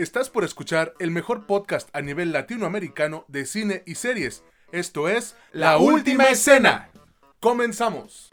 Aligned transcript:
Estás 0.00 0.30
por 0.30 0.44
escuchar 0.44 0.94
el 0.98 1.10
mejor 1.10 1.44
podcast 1.44 1.90
a 1.92 2.00
nivel 2.00 2.32
latinoamericano 2.32 3.26
de 3.28 3.44
cine 3.44 3.82
y 3.84 3.96
series. 3.96 4.42
Esto 4.72 5.10
es 5.10 5.36
La 5.52 5.76
Última 5.76 6.24
Escena. 6.24 6.88
Comenzamos. 7.38 8.32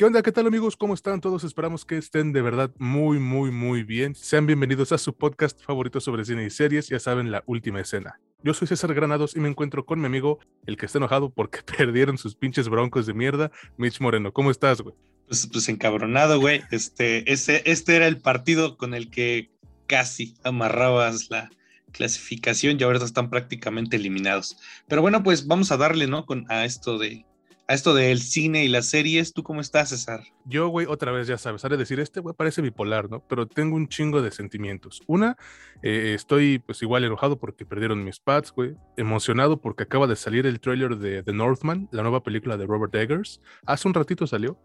¿Qué 0.00 0.06
onda? 0.06 0.22
¿Qué 0.22 0.32
tal 0.32 0.46
amigos? 0.46 0.78
¿Cómo 0.78 0.94
están 0.94 1.20
todos? 1.20 1.44
Esperamos 1.44 1.84
que 1.84 1.98
estén 1.98 2.32
de 2.32 2.40
verdad 2.40 2.70
muy, 2.78 3.18
muy, 3.18 3.50
muy 3.50 3.82
bien. 3.82 4.14
Sean 4.14 4.46
bienvenidos 4.46 4.92
a 4.92 4.96
su 4.96 5.12
podcast 5.12 5.62
favorito 5.62 6.00
sobre 6.00 6.24
cine 6.24 6.46
y 6.46 6.48
series, 6.48 6.88
ya 6.88 6.98
saben, 6.98 7.30
La 7.30 7.42
Última 7.44 7.82
Escena. 7.82 8.18
Yo 8.42 8.54
soy 8.54 8.66
César 8.66 8.94
Granados 8.94 9.36
y 9.36 9.40
me 9.40 9.50
encuentro 9.50 9.84
con 9.84 10.00
mi 10.00 10.06
amigo, 10.06 10.38
el 10.64 10.78
que 10.78 10.86
está 10.86 10.96
enojado 10.96 11.28
porque 11.28 11.60
perdieron 11.76 12.16
sus 12.16 12.34
pinches 12.34 12.70
broncos 12.70 13.04
de 13.04 13.12
mierda, 13.12 13.50
Mitch 13.76 14.00
Moreno. 14.00 14.32
¿Cómo 14.32 14.50
estás, 14.50 14.80
güey? 14.80 14.94
Pues, 15.26 15.46
pues, 15.52 15.68
encabronado, 15.68 16.40
güey. 16.40 16.62
Este, 16.70 17.30
ese, 17.30 17.62
este 17.66 17.96
era 17.96 18.06
el 18.06 18.22
partido 18.22 18.78
con 18.78 18.94
el 18.94 19.10
que 19.10 19.50
casi 19.86 20.34
amarrabas 20.44 21.28
la 21.28 21.50
clasificación 21.92 22.78
y 22.80 22.84
ahora 22.84 23.04
están 23.04 23.28
prácticamente 23.28 23.96
eliminados. 23.96 24.56
Pero 24.88 25.02
bueno, 25.02 25.22
pues 25.22 25.46
vamos 25.46 25.70
a 25.72 25.76
darle, 25.76 26.06
¿no? 26.06 26.24
Con, 26.24 26.50
a 26.50 26.64
esto 26.64 26.96
de 26.96 27.26
a 27.70 27.74
esto 27.74 27.94
del 27.94 28.18
cine 28.18 28.64
y 28.64 28.68
las 28.68 28.86
series. 28.86 29.32
¿Tú 29.32 29.44
cómo 29.44 29.60
estás, 29.60 29.90
César? 29.90 30.24
Yo, 30.44 30.66
güey, 30.66 30.88
otra 30.88 31.12
vez, 31.12 31.28
ya 31.28 31.38
sabes, 31.38 31.62
de 31.62 31.76
decir, 31.76 32.00
este 32.00 32.18
güey 32.18 32.34
parece 32.34 32.62
bipolar, 32.62 33.08
¿no? 33.08 33.24
Pero 33.28 33.46
tengo 33.46 33.76
un 33.76 33.86
chingo 33.86 34.22
de 34.22 34.32
sentimientos. 34.32 35.02
Una, 35.06 35.36
eh, 35.80 36.14
estoy 36.16 36.58
pues 36.58 36.82
igual 36.82 37.04
enojado 37.04 37.38
porque 37.38 37.64
perdieron 37.64 38.02
mis 38.02 38.18
pads, 38.18 38.50
güey. 38.50 38.74
Emocionado 38.96 39.60
porque 39.60 39.84
acaba 39.84 40.08
de 40.08 40.16
salir 40.16 40.46
el 40.46 40.58
trailer 40.58 40.96
de 40.96 41.22
The 41.22 41.32
Northman, 41.32 41.88
la 41.92 42.02
nueva 42.02 42.24
película 42.24 42.56
de 42.56 42.66
Robert 42.66 42.92
Eggers. 42.92 43.40
Hace 43.66 43.86
un 43.86 43.94
ratito 43.94 44.26
salió. 44.26 44.60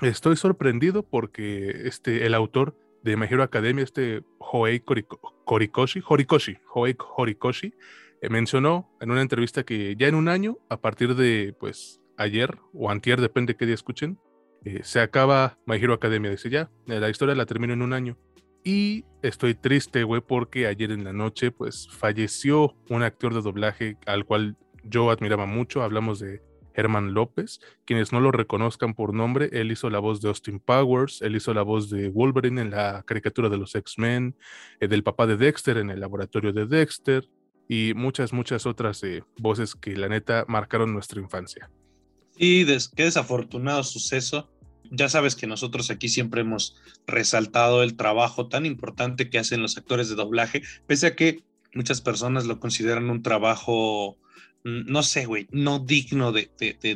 Estoy 0.00 0.36
sorprendido 0.36 1.02
porque 1.02 1.82
este, 1.84 2.24
el 2.24 2.32
autor 2.32 2.74
de 3.02 3.18
My 3.18 3.26
Hero 3.26 3.42
Academia, 3.42 3.84
este 3.84 4.22
Hoei 4.38 4.82
Horikoshi, 5.44 6.00
Horikoshi, 6.08 6.56
Hoei 6.72 6.96
Horikoshi, 7.16 7.74
eh, 8.22 8.30
mencionó 8.30 8.96
en 9.02 9.10
una 9.10 9.20
entrevista 9.20 9.62
que 9.62 9.94
ya 9.98 10.08
en 10.08 10.14
un 10.14 10.28
año, 10.28 10.56
a 10.70 10.80
partir 10.80 11.16
de 11.16 11.54
pues 11.60 12.00
ayer 12.16 12.58
o 12.72 12.90
antier, 12.90 13.20
depende 13.20 13.52
de 13.52 13.56
qué 13.56 13.66
día 13.66 13.74
escuchen, 13.74 14.18
eh, 14.66 14.80
se 14.82 15.00
acaba 15.00 15.58
My 15.64 15.76
Hero 15.76 15.94
Academia. 15.94 16.30
Dice 16.30 16.50
ya, 16.50 16.70
eh, 16.88 16.98
la 16.98 17.08
historia 17.08 17.36
la 17.36 17.46
termino 17.46 17.72
en 17.72 17.82
un 17.82 17.92
año. 17.92 18.18
Y 18.64 19.04
estoy 19.22 19.54
triste, 19.54 20.02
güey, 20.02 20.20
porque 20.20 20.66
ayer 20.66 20.90
en 20.90 21.04
la 21.04 21.12
noche, 21.12 21.52
pues 21.52 21.88
falleció 21.88 22.74
un 22.90 23.04
actor 23.04 23.32
de 23.32 23.40
doblaje 23.40 23.96
al 24.06 24.24
cual 24.24 24.56
yo 24.82 25.10
admiraba 25.10 25.46
mucho. 25.46 25.84
Hablamos 25.84 26.18
de 26.18 26.42
Herman 26.74 27.14
López. 27.14 27.60
Quienes 27.84 28.12
no 28.12 28.18
lo 28.18 28.32
reconozcan 28.32 28.94
por 28.94 29.14
nombre, 29.14 29.50
él 29.52 29.70
hizo 29.70 29.88
la 29.88 30.00
voz 30.00 30.20
de 30.20 30.28
Austin 30.28 30.58
Powers, 30.58 31.22
él 31.22 31.36
hizo 31.36 31.54
la 31.54 31.62
voz 31.62 31.88
de 31.90 32.08
Wolverine 32.08 32.60
en 32.60 32.70
la 32.70 33.04
caricatura 33.06 33.48
de 33.48 33.58
los 33.58 33.72
X-Men, 33.76 34.34
eh, 34.80 34.88
del 34.88 35.04
papá 35.04 35.28
de 35.28 35.36
Dexter 35.36 35.78
en 35.78 35.90
el 35.90 36.00
laboratorio 36.00 36.52
de 36.52 36.66
Dexter 36.66 37.28
y 37.68 37.94
muchas, 37.94 38.32
muchas 38.32 38.66
otras 38.66 39.02
voces 39.38 39.76
que 39.76 39.96
la 39.96 40.08
neta 40.08 40.44
marcaron 40.48 40.92
nuestra 40.92 41.20
infancia. 41.20 41.70
Y 42.36 42.66
qué 42.66 43.04
desafortunado 43.04 43.82
suceso. 43.82 44.50
Ya 44.90 45.08
sabes 45.08 45.34
que 45.34 45.46
nosotros 45.46 45.90
aquí 45.90 46.08
siempre 46.08 46.42
hemos 46.42 46.76
resaltado 47.06 47.82
el 47.82 47.96
trabajo 47.96 48.48
tan 48.48 48.66
importante 48.66 49.30
que 49.30 49.38
hacen 49.38 49.62
los 49.62 49.76
actores 49.76 50.08
de 50.08 50.14
doblaje, 50.14 50.62
pese 50.86 51.08
a 51.08 51.16
que 51.16 51.42
muchas 51.74 52.00
personas 52.00 52.46
lo 52.46 52.60
consideran 52.60 53.10
un 53.10 53.22
trabajo, 53.22 54.16
no 54.64 55.02
sé, 55.02 55.26
güey, 55.26 55.48
no 55.50 55.80
digno 55.80 56.32
de, 56.32 56.50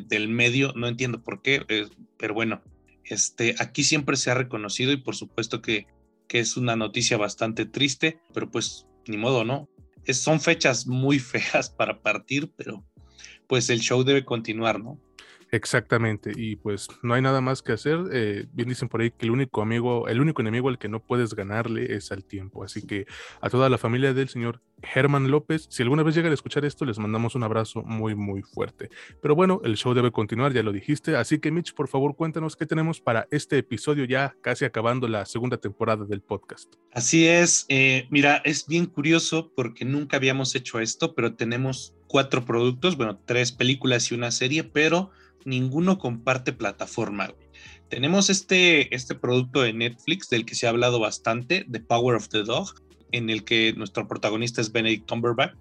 del 0.07 0.29
medio, 0.29 0.73
no 0.77 0.87
entiendo 0.87 1.23
por 1.23 1.43
qué, 1.43 1.65
eh, 1.69 1.89
pero 2.17 2.35
bueno, 2.35 2.63
este, 3.05 3.57
aquí 3.59 3.83
siempre 3.83 4.17
se 4.17 4.31
ha 4.31 4.35
reconocido 4.35 4.93
y 4.93 4.97
por 4.97 5.17
supuesto 5.17 5.61
que, 5.61 5.87
que 6.29 6.39
es 6.39 6.57
una 6.57 6.77
noticia 6.77 7.17
bastante 7.17 7.67
triste, 7.67 8.21
pero 8.33 8.51
pues 8.51 8.87
ni 9.07 9.17
modo, 9.17 9.45
¿no? 9.45 9.69
Es, 10.05 10.19
son 10.19 10.41
fechas 10.41 10.87
muy 10.87 11.19
feas 11.19 11.71
para 11.71 12.01
partir, 12.01 12.53
pero 12.57 12.85
pues 13.47 13.69
el 13.69 13.81
show 13.81 14.05
debe 14.05 14.25
continuar, 14.25 14.81
¿no? 14.81 15.01
Exactamente, 15.53 16.33
y 16.37 16.57
pues 16.57 16.89
no 17.03 17.15
hay 17.15 17.23
nada 17.23 17.41
más 17.41 17.63
que 17.63 17.73
hacer. 17.73 17.99
Eh, 18.13 18.47
bien 18.53 18.69
dicen 18.69 18.89
por 18.89 19.01
ahí 19.01 19.11
que 19.11 19.27
el 19.27 19.33
único 19.33 19.63
amigo, 19.63 20.07
el 20.07 20.21
único 20.21 20.43
enemigo 20.43 20.69
al 20.69 20.79
que 20.79 20.89
no 20.89 21.01
puedes 21.01 21.35
ganarle 21.35 21.95
es 21.95 22.13
al 22.13 22.25
tiempo. 22.25 22.63
Así 22.63 22.87
que 22.87 23.07
a 23.41 23.51
toda 23.51 23.69
la 23.69 23.79
familia 23.79 24.15
del 24.15 24.29
señor 24.29 24.61
Germán 24.83 25.31
López, 25.31 25.67
si 25.69 25.83
alguna 25.83 26.03
vez 26.03 26.15
llegan 26.15 26.31
a 26.31 26.35
escuchar 26.35 26.65
esto, 26.65 26.85
les 26.85 26.99
mandamos 26.99 27.35
un 27.35 27.43
abrazo 27.43 27.83
muy, 27.83 28.15
muy 28.15 28.43
fuerte. 28.43 28.91
Pero 29.21 29.35
bueno, 29.35 29.61
el 29.65 29.77
show 29.77 29.93
debe 29.93 30.13
continuar, 30.13 30.53
ya 30.53 30.63
lo 30.63 30.73
dijiste. 30.73 31.17
Así 31.17 31.39
que 31.39 31.51
Mitch, 31.51 31.75
por 31.75 31.89
favor, 31.89 32.15
cuéntanos 32.15 32.57
qué 32.57 32.67
tenemos 32.67 33.01
para 33.01 33.27
este 33.31 33.59
episodio 33.59 34.05
ya 34.05 34.37
casi 34.43 34.65
acabando 34.65 35.09
la 35.09 35.27
segunda 35.27 35.57
temporada 35.57 36.05
del 36.05 36.23
podcast. 36.23 36.73
Así 36.93 37.27
es, 37.27 37.67
eh, 37.69 38.07
mira, 38.11 38.41
es 38.45 38.67
bien 38.67 38.87
curioso 38.87 39.53
porque 39.55 39.85
nunca 39.85 40.17
habíamos 40.17 40.55
hecho 40.55 40.79
esto, 40.81 41.15
pero 41.15 41.35
tenemos 41.35 41.95
cuatro 42.07 42.45
productos, 42.45 42.97
bueno, 42.97 43.21
tres 43.25 43.53
películas 43.53 44.11
y 44.11 44.15
una 44.15 44.31
serie, 44.31 44.65
pero 44.65 45.11
ninguno 45.45 45.99
comparte 45.99 46.53
plataforma. 46.53 47.33
Tenemos 47.89 48.31
este, 48.31 48.95
este 48.95 49.15
producto 49.15 49.63
de 49.63 49.73
Netflix 49.73 50.29
del 50.29 50.45
que 50.45 50.55
se 50.55 50.67
ha 50.67 50.71
hablado 50.71 51.01
bastante, 51.01 51.67
The 51.71 51.81
Power 51.81 52.17
of 52.17 52.29
the 52.29 52.45
Dog, 52.45 52.75
en 53.13 53.31
el 53.31 53.45
que 53.45 53.73
nuestro 53.73 54.07
protagonista 54.07 54.61
es 54.61 54.73
Benedict 54.73 55.09
Cumberbatch. 55.09 55.55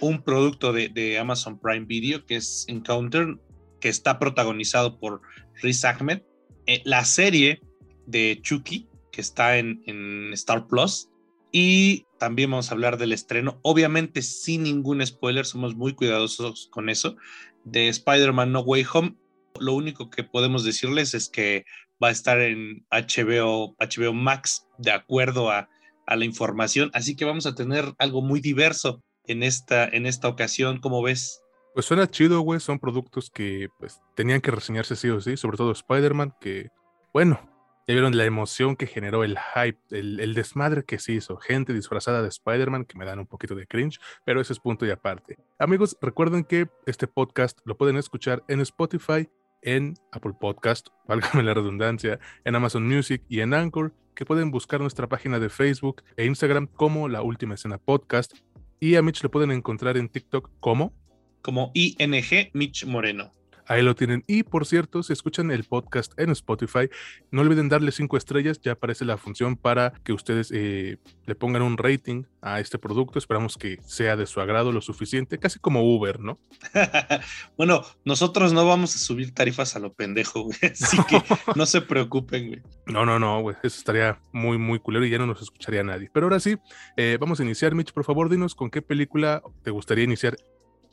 Un 0.00 0.22
producto 0.22 0.72
de, 0.72 1.18
Amazon 1.18 1.58
Prime 1.58 1.86
Video 1.86 2.24
que 2.26 2.36
es 2.36 2.64
Encounter, 2.68 3.36
que 3.80 3.88
está 3.88 4.18
protagonizado 4.18 4.98
por 4.98 5.20
Riz 5.62 5.84
Ahmed. 5.84 6.22
Eh, 6.66 6.82
la 6.84 7.04
serie 7.04 7.60
de 8.06 8.38
Chucky, 8.42 8.88
que 9.12 9.20
está 9.20 9.58
en, 9.58 9.82
en 9.86 10.32
Star 10.32 10.66
Plus. 10.66 11.08
Y 11.52 12.06
también 12.18 12.50
vamos 12.50 12.70
a 12.70 12.74
hablar 12.74 12.96
del 12.96 13.12
estreno, 13.12 13.60
obviamente 13.62 14.22
sin 14.22 14.62
ningún 14.62 15.06
spoiler, 15.06 15.44
somos 15.44 15.76
muy 15.76 15.92
cuidadosos 15.92 16.68
con 16.70 16.88
eso, 16.88 17.16
de 17.64 17.88
Spider-Man 17.88 18.52
No 18.52 18.60
Way 18.60 18.86
Home. 18.92 19.16
Lo 19.58 19.74
único 19.74 20.10
que 20.10 20.24
podemos 20.24 20.64
decirles 20.64 21.14
es 21.14 21.28
que 21.28 21.64
va 22.02 22.08
a 22.08 22.12
estar 22.12 22.40
en 22.40 22.86
HBO, 22.90 23.76
HBO 23.78 24.12
Max, 24.12 24.66
de 24.78 24.92
acuerdo 24.92 25.50
a, 25.50 25.68
la 26.06 26.24
información. 26.26 26.90
Así 26.92 27.16
que 27.16 27.24
vamos 27.24 27.46
a 27.46 27.54
tener 27.54 27.94
algo 27.98 28.20
muy 28.20 28.40
diverso 28.40 29.00
en 29.26 29.42
esta, 29.42 29.86
en 29.86 30.04
esta 30.04 30.28
ocasión. 30.28 30.78
¿Cómo 30.78 31.02
ves? 31.02 31.40
Pues 31.72 31.86
suena 31.86 32.10
chido, 32.10 32.40
güey. 32.40 32.60
Son 32.60 32.78
productos 32.78 33.30
que 33.30 33.68
pues, 33.78 34.00
tenían 34.14 34.42
que 34.42 34.50
reseñarse 34.50 34.96
sí 34.96 35.08
o 35.08 35.22
sí, 35.22 35.38
sobre 35.38 35.56
todo 35.56 35.72
Spider-Man, 35.72 36.34
que, 36.42 36.68
bueno, 37.14 37.40
ya 37.86 37.92
vieron 37.94 38.16
la 38.16 38.24
emoción 38.24 38.76
que 38.76 38.86
generó 38.86 39.24
el 39.24 39.36
hype, 39.38 39.78
el, 39.90 40.34
desmadre 40.34 40.84
que 40.84 40.98
se 40.98 41.12
hizo. 41.12 41.36
Gente 41.36 41.74
disfrazada 41.74 42.22
de 42.22 42.28
Spider-Man 42.28 42.86
que 42.86 42.96
me 42.96 43.04
dan 43.04 43.18
un 43.18 43.26
poquito 43.26 43.54
de 43.54 43.66
cringe, 43.66 44.00
pero 44.24 44.40
ese 44.40 44.54
es 44.54 44.60
punto 44.60 44.86
y 44.86 44.90
aparte. 44.90 45.36
Amigos, 45.58 45.98
recuerden 46.00 46.44
que 46.44 46.68
este 46.86 47.06
podcast 47.06 47.58
lo 47.64 47.76
pueden 47.76 47.96
escuchar 47.96 48.42
en 48.48 48.60
Spotify, 48.60 49.28
en 49.60 49.94
Apple 50.12 50.32
Podcast, 50.40 50.88
válgame 51.08 51.42
la 51.42 51.52
redundancia, 51.52 52.18
en 52.44 52.56
Amazon 52.56 52.86
Music 52.88 53.22
y 53.28 53.40
en 53.40 53.52
Anchor, 53.52 53.92
que 54.14 54.24
pueden 54.24 54.50
buscar 54.50 54.80
nuestra 54.80 55.08
página 55.08 55.38
de 55.38 55.50
Facebook 55.50 56.02
e 56.16 56.24
Instagram 56.24 56.68
como 56.68 57.08
La 57.08 57.20
Última 57.20 57.54
Escena 57.54 57.76
Podcast. 57.76 58.32
Y 58.80 58.96
a 58.96 59.02
Mitch 59.02 59.22
lo 59.22 59.30
pueden 59.30 59.50
encontrar 59.50 59.96
en 59.96 60.08
TikTok 60.08 60.50
como... 60.60 60.94
Como 61.42 61.70
ING 61.74 62.50
Mitch 62.54 62.86
Moreno. 62.86 63.32
Ahí 63.66 63.82
lo 63.82 63.94
tienen. 63.94 64.22
Y 64.26 64.42
por 64.42 64.66
cierto, 64.66 65.02
si 65.02 65.12
escuchan 65.12 65.50
el 65.50 65.64
podcast 65.64 66.12
en 66.18 66.30
Spotify, 66.30 66.88
no 67.30 67.40
olviden 67.40 67.68
darle 67.68 67.92
cinco 67.92 68.16
estrellas. 68.16 68.60
Ya 68.60 68.72
aparece 68.72 69.04
la 69.04 69.16
función 69.16 69.56
para 69.56 69.92
que 70.04 70.12
ustedes 70.12 70.50
eh, 70.52 70.98
le 71.26 71.34
pongan 71.34 71.62
un 71.62 71.78
rating 71.78 72.24
a 72.42 72.60
este 72.60 72.78
producto. 72.78 73.18
Esperamos 73.18 73.56
que 73.56 73.78
sea 73.86 74.16
de 74.16 74.26
su 74.26 74.40
agrado 74.40 74.70
lo 74.70 74.80
suficiente, 74.80 75.38
casi 75.38 75.58
como 75.58 75.82
Uber, 75.82 76.20
¿no? 76.20 76.38
bueno, 77.56 77.82
nosotros 78.04 78.52
no 78.52 78.66
vamos 78.66 78.94
a 78.96 78.98
subir 78.98 79.32
tarifas 79.34 79.76
a 79.76 79.78
lo 79.78 79.92
pendejo, 79.92 80.42
güey. 80.42 80.58
Así 80.62 80.98
que 81.08 81.22
no 81.56 81.66
se 81.66 81.80
preocupen, 81.80 82.48
güey. 82.48 82.62
No, 82.86 83.06
no, 83.06 83.18
no, 83.18 83.40
güey. 83.40 83.56
Eso 83.62 83.78
estaría 83.78 84.20
muy, 84.32 84.58
muy 84.58 84.78
culero 84.78 85.06
y 85.06 85.10
ya 85.10 85.18
no 85.18 85.26
nos 85.26 85.40
escucharía 85.40 85.82
nadie. 85.82 86.10
Pero 86.12 86.26
ahora 86.26 86.40
sí, 86.40 86.56
eh, 86.96 87.16
vamos 87.18 87.40
a 87.40 87.44
iniciar, 87.44 87.74
Mitch. 87.74 87.92
Por 87.92 88.04
favor, 88.04 88.28
dinos 88.28 88.54
con 88.54 88.70
qué 88.70 88.82
película 88.82 89.42
te 89.62 89.70
gustaría 89.70 90.04
iniciar 90.04 90.36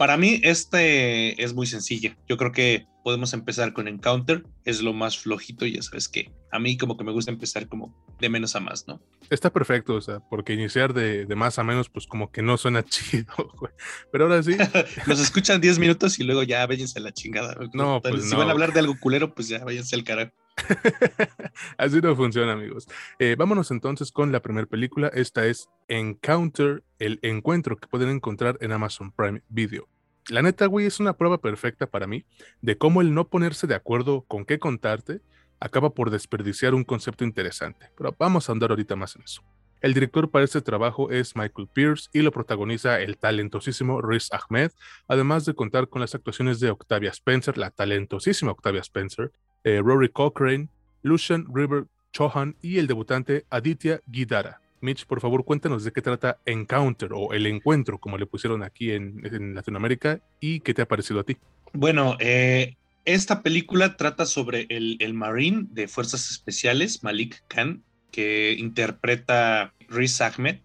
para 0.01 0.17
mí, 0.17 0.41
este 0.43 1.43
es 1.43 1.53
muy 1.53 1.67
sencilla. 1.67 2.17
Yo 2.27 2.35
creo 2.35 2.51
que 2.51 2.87
podemos 3.03 3.33
empezar 3.33 3.71
con 3.71 3.87
Encounter, 3.87 4.43
es 4.65 4.81
lo 4.81 4.93
más 4.93 5.19
flojito, 5.19 5.67
ya 5.67 5.79
sabes 5.83 6.09
que 6.09 6.31
a 6.51 6.57
mí 6.57 6.75
como 6.75 6.97
que 6.97 7.03
me 7.03 7.11
gusta 7.11 7.29
empezar 7.29 7.67
como 7.67 7.95
de 8.19 8.27
menos 8.27 8.55
a 8.55 8.61
más, 8.61 8.87
¿no? 8.87 8.99
Está 9.29 9.53
perfecto, 9.53 9.93
o 9.93 10.01
sea, 10.01 10.19
porque 10.19 10.53
iniciar 10.53 10.95
de, 10.95 11.27
más 11.35 11.59
a 11.59 11.63
menos, 11.63 11.87
pues 11.89 12.07
como 12.07 12.31
que 12.31 12.41
no 12.41 12.57
suena 12.57 12.83
chido, 12.89 13.53
güey. 13.59 13.73
Pero 14.11 14.23
ahora 14.23 14.41
sí. 14.41 14.57
Los 15.05 15.19
escuchan 15.19 15.61
10 15.61 15.77
minutos 15.77 16.17
y 16.17 16.23
luego 16.23 16.41
ya 16.41 16.65
váyanse 16.65 16.97
a 16.97 17.03
la 17.03 17.11
chingada. 17.11 17.55
No, 17.73 18.01
pues 18.01 18.27
Si 18.27 18.35
van 18.35 18.47
a 18.47 18.53
hablar 18.53 18.73
de 18.73 18.79
algo 18.79 18.99
culero, 18.99 19.35
pues 19.35 19.49
ya 19.49 19.63
váyanse 19.63 19.95
al 19.95 20.03
carajo. 20.03 20.31
Así 21.77 22.01
no 22.01 22.15
funciona, 22.15 22.53
amigos. 22.53 22.87
Eh, 23.19 23.35
vámonos 23.37 23.71
entonces 23.71 24.11
con 24.11 24.31
la 24.31 24.41
primera 24.41 24.67
película. 24.67 25.07
Esta 25.13 25.45
es 25.45 25.69
Encounter, 25.87 26.83
el 26.99 27.19
encuentro 27.21 27.77
que 27.77 27.87
pueden 27.87 28.09
encontrar 28.09 28.57
en 28.61 28.71
Amazon 28.71 29.11
Prime 29.11 29.41
Video. 29.49 29.87
La 30.29 30.41
neta, 30.41 30.67
güey, 30.67 30.85
es 30.85 30.99
una 30.99 31.13
prueba 31.13 31.39
perfecta 31.39 31.87
para 31.87 32.07
mí 32.07 32.25
de 32.61 32.77
cómo 32.77 33.01
el 33.01 33.13
no 33.13 33.27
ponerse 33.27 33.67
de 33.67 33.75
acuerdo 33.75 34.21
con 34.27 34.45
qué 34.45 34.59
contarte 34.59 35.21
acaba 35.59 35.91
por 35.93 36.09
desperdiciar 36.09 36.73
un 36.73 36.83
concepto 36.83 37.23
interesante, 37.23 37.91
pero 37.97 38.15
vamos 38.17 38.47
a 38.47 38.51
andar 38.51 38.71
ahorita 38.71 38.95
más 38.95 39.15
en 39.15 39.23
eso. 39.23 39.43
El 39.81 39.95
director 39.95 40.29
para 40.29 40.45
este 40.45 40.61
trabajo 40.61 41.09
es 41.09 41.35
Michael 41.35 41.67
Pierce 41.73 42.07
y 42.13 42.21
lo 42.21 42.31
protagoniza 42.31 43.01
el 43.01 43.17
talentosísimo 43.17 43.99
Riz 43.99 44.29
Ahmed, 44.31 44.71
además 45.07 45.45
de 45.45 45.55
contar 45.55 45.87
con 45.87 46.01
las 46.01 46.13
actuaciones 46.13 46.59
de 46.59 46.69
Octavia 46.69 47.09
Spencer, 47.09 47.57
la 47.57 47.71
talentosísima 47.71 48.51
Octavia 48.51 48.81
Spencer, 48.81 49.31
eh, 49.63 49.81
Rory 49.83 50.09
Cochrane, 50.09 50.67
Lucian 51.03 51.45
River 51.53 51.85
Chohan 52.13 52.55
y 52.61 52.77
el 52.77 52.87
debutante 52.87 53.45
Aditya 53.49 54.01
Gidara. 54.11 54.59
Mitch, 54.81 55.05
por 55.05 55.21
favor, 55.21 55.45
cuéntanos 55.45 55.83
de 55.83 55.91
qué 55.91 56.01
trata 56.01 56.39
Encounter 56.45 57.11
o 57.13 57.33
El 57.33 57.45
Encuentro, 57.45 57.99
como 57.99 58.17
le 58.17 58.25
pusieron 58.25 58.63
aquí 58.63 58.91
en, 58.91 59.53
Latinoamérica, 59.53 60.19
y 60.39 60.59
qué 60.61 60.73
te 60.73 60.81
ha 60.81 60.87
parecido 60.87 61.19
a 61.19 61.23
ti. 61.23 61.37
Bueno, 61.73 62.17
eh, 62.19 62.75
esta 63.05 63.43
película 63.43 63.95
trata 63.95 64.25
sobre 64.25 64.65
el, 64.69 64.97
el 64.99 65.13
Marine 65.13 65.67
de 65.69 65.87
Fuerzas 65.87 66.31
Especiales, 66.31 67.03
Malik 67.03 67.43
Khan, 67.47 67.83
que 68.11 68.55
interpreta 68.57 69.73
Riz 69.87 70.19
Ahmed, 70.21 70.57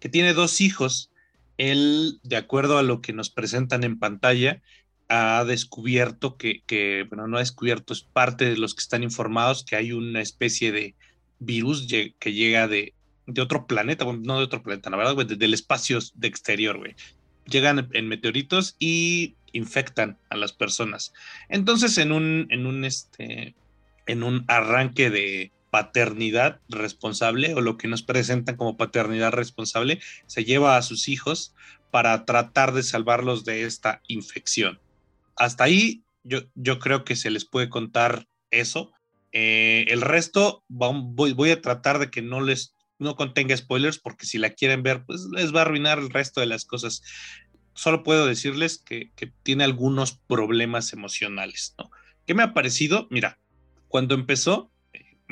que 0.00 0.08
tiene 0.08 0.34
dos 0.34 0.60
hijos. 0.60 1.10
Él, 1.56 2.18
de 2.24 2.36
acuerdo 2.36 2.78
a 2.78 2.82
lo 2.82 3.00
que 3.00 3.12
nos 3.12 3.30
presentan 3.30 3.84
en 3.84 3.98
pantalla, 3.98 4.60
ha 5.12 5.44
descubierto 5.44 6.38
que, 6.38 7.06
bueno, 7.10 7.28
no 7.28 7.36
ha 7.36 7.40
descubierto, 7.40 7.92
es 7.92 8.00
parte 8.00 8.46
de 8.46 8.56
los 8.56 8.74
que 8.74 8.80
están 8.80 9.02
informados 9.02 9.62
que 9.62 9.76
hay 9.76 9.92
una 9.92 10.22
especie 10.22 10.72
de 10.72 10.94
virus 11.38 11.86
que 12.18 12.32
llega 12.32 12.66
de, 12.66 12.94
otro 13.38 13.66
planeta, 13.66 14.06
bueno, 14.06 14.22
no 14.24 14.38
de 14.38 14.44
otro 14.44 14.62
planeta, 14.62 14.88
la 14.88 14.96
verdad, 14.96 15.26
del 15.26 15.54
espacio 15.54 15.98
de 16.14 16.28
exterior, 16.28 16.78
güey. 16.78 16.94
Llegan 17.44 17.90
en 17.92 18.08
meteoritos 18.08 18.74
y 18.78 19.34
infectan 19.52 20.16
a 20.30 20.36
las 20.36 20.52
personas. 20.52 21.12
Entonces, 21.50 21.98
en 21.98 22.12
un, 22.12 22.46
en 22.48 22.64
un, 22.64 22.86
este, 22.86 23.54
en 24.06 24.22
un 24.22 24.44
arranque 24.48 25.10
de, 25.10 25.52
paternidad 25.72 26.60
responsable 26.68 27.54
o 27.54 27.62
lo 27.62 27.78
que 27.78 27.88
nos 27.88 28.02
presentan 28.02 28.56
como 28.56 28.76
paternidad 28.76 29.32
responsable, 29.32 30.00
se 30.26 30.44
lleva 30.44 30.76
a 30.76 30.82
sus 30.82 31.08
hijos 31.08 31.54
para 31.90 32.26
tratar 32.26 32.74
de 32.74 32.82
salvarlos 32.82 33.46
de 33.46 33.64
esta 33.64 34.02
infección. 34.06 34.78
Hasta 35.36 35.64
ahí 35.64 36.04
yo, 36.24 36.40
yo 36.54 36.78
creo 36.78 37.04
que 37.04 37.16
se 37.16 37.30
les 37.30 37.44
puede 37.44 37.68
contar 37.68 38.28
eso. 38.50 38.92
Eh, 39.32 39.86
el 39.88 40.00
resto 40.00 40.64
voy, 40.68 41.32
voy, 41.32 41.50
a 41.50 41.60
tratar 41.60 41.98
de 41.98 42.10
que 42.10 42.22
no 42.22 42.40
les 42.40 42.74
no 42.98 43.16
contenga 43.16 43.56
spoilers 43.56 43.98
porque 43.98 44.26
si 44.26 44.38
la 44.38 44.50
quieren 44.50 44.82
ver 44.82 45.04
pues 45.04 45.22
les 45.32 45.52
va 45.52 45.60
a 45.60 45.62
arruinar 45.62 45.98
el 45.98 46.10
resto 46.10 46.40
de 46.40 46.46
las 46.46 46.64
cosas. 46.64 47.02
Solo 47.74 48.02
puedo 48.02 48.26
decirles 48.26 48.78
que, 48.78 49.10
que 49.16 49.32
tiene 49.42 49.64
algunos 49.64 50.12
problemas 50.12 50.92
emocionales. 50.92 51.74
¿no? 51.78 51.90
¿Qué 52.26 52.34
me 52.34 52.42
ha 52.42 52.52
parecido? 52.52 53.08
Mira, 53.10 53.38
cuando 53.88 54.14
empezó 54.14 54.70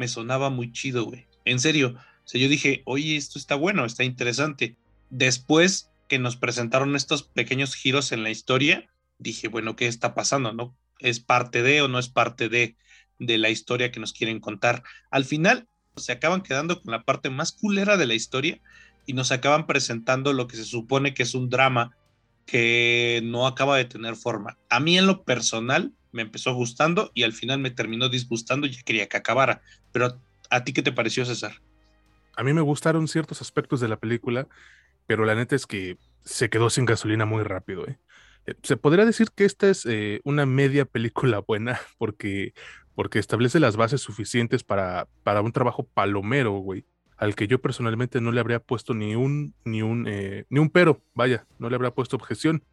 me 0.01 0.09
sonaba 0.09 0.51
muy 0.51 0.73
chido, 0.73 1.05
güey. 1.05 1.27
En 1.45 1.61
serio. 1.61 1.95
O 2.35 2.39
yo 2.39 2.49
dije, 2.49 2.83
oye, 2.87 3.17
esto 3.17 3.39
está 3.39 3.55
bueno, 3.55 3.85
está 3.85 4.03
interesante. 4.05 4.77
Después 5.11 5.91
que 6.09 6.19
nos 6.19 6.37
presentaron 6.37 6.97
estos 6.97 7.23
pequeños 7.23 7.75
giros 7.75 8.13
en 8.13 8.23
la 8.23 8.31
historia, 8.31 8.89
dije, 9.21 9.47
bueno, 9.49 9.77
¿qué 9.77 9.87
está 9.87 10.15
pasando? 10.15 10.53
¿No? 10.53 10.77
¿Es 10.99 11.21
parte 11.21 11.63
de 11.63 11.83
o 11.83 11.89
no 11.89 11.99
es 11.99 12.09
parte 12.09 12.49
de, 12.49 12.77
de 13.19 13.39
la 13.39 13.51
historia 13.51 13.93
que 13.93 14.01
nos 14.01 14.13
quieren 14.13 14.41
contar? 14.41 14.83
Al 15.11 15.25
final, 15.25 15.69
se 15.97 16.13
acaban 16.13 16.43
quedando 16.43 16.83
con 16.83 16.93
la 16.93 17.05
parte 17.05 17.31
más 17.31 17.53
culera 17.53 17.97
de 17.97 18.07
la 18.07 18.15
historia 18.15 18.61
y 19.07 19.13
nos 19.13 19.31
acaban 19.33 19.67
presentando 19.67 20.33
lo 20.33 20.47
que 20.47 20.57
se 20.57 20.65
supone 20.65 21.15
que 21.15 21.23
es 21.23 21.35
un 21.35 21.49
drama 21.49 21.97
que 22.47 23.21
no 23.23 23.47
acaba 23.47 23.77
de 23.77 23.85
tener 23.85 24.17
forma. 24.17 24.59
A 24.69 24.81
mí 24.81 24.99
en 24.99 25.07
lo 25.07 25.23
personal 25.23 25.93
me 26.13 26.23
empezó 26.23 26.55
gustando 26.55 27.13
y 27.15 27.23
al 27.23 27.33
final 27.33 27.61
me 27.61 27.71
terminó 27.71 28.09
disgustando 28.09 28.67
y 28.67 28.71
ya 28.71 28.83
quería 28.83 29.09
que 29.09 29.17
acabara. 29.17 29.63
Pero 29.93 30.21
¿a 30.51 30.65
ti 30.65 30.73
qué 30.73 30.83
te 30.83 30.93
pareció, 30.93 31.25
César? 31.25 31.61
A 32.37 32.43
mí 32.43 32.53
me 32.53 32.61
gustaron 32.61 33.07
ciertos 33.07 33.41
aspectos 33.41 33.81
de 33.81 33.89
la 33.89 33.99
película, 33.99 34.49
pero 35.07 35.25
la 35.25 35.35
neta 35.35 35.55
es 35.55 35.67
que 35.67 35.99
se 36.25 36.51
quedó 36.51 36.71
sin 36.71 36.87
gasolina 36.87 37.25
muy 37.25 37.43
rápido. 37.43 37.87
¿eh? 37.87 37.99
Eh 38.51 38.57
se 38.63 38.77
podría 38.77 39.05
decir 39.05 39.29
que 39.35 39.45
esta 39.45 39.69
es 39.69 39.87
eh, 39.87 40.21
una 40.25 40.47
media 40.47 40.85
película 40.85 41.41
buena 41.41 41.81
porque, 41.99 42.55
porque 42.95 43.19
establece 43.19 43.61
las 43.61 43.77
bases 43.77 44.01
suficientes 44.01 44.65
para, 44.65 45.09
para 45.23 45.43
un 45.43 45.53
trabajo 45.53 45.85
palomero, 45.85 46.53
güey, 46.59 46.85
al 47.17 47.35
que 47.35 47.47
yo 47.47 47.61
personalmente 47.61 48.21
no 48.21 48.33
le 48.33 48.41
habría 48.41 48.61
puesto 48.61 48.95
ni 48.95 49.15
un, 49.15 49.55
ni 49.65 49.83
un, 49.83 50.07
eh, 50.09 50.45
ni 50.49 50.59
un 50.59 50.71
pero, 50.71 51.03
vaya, 51.15 51.47
no 51.59 51.69
le 51.69 51.77
habría 51.77 51.93
puesto 51.93 52.17
objeción 52.17 52.65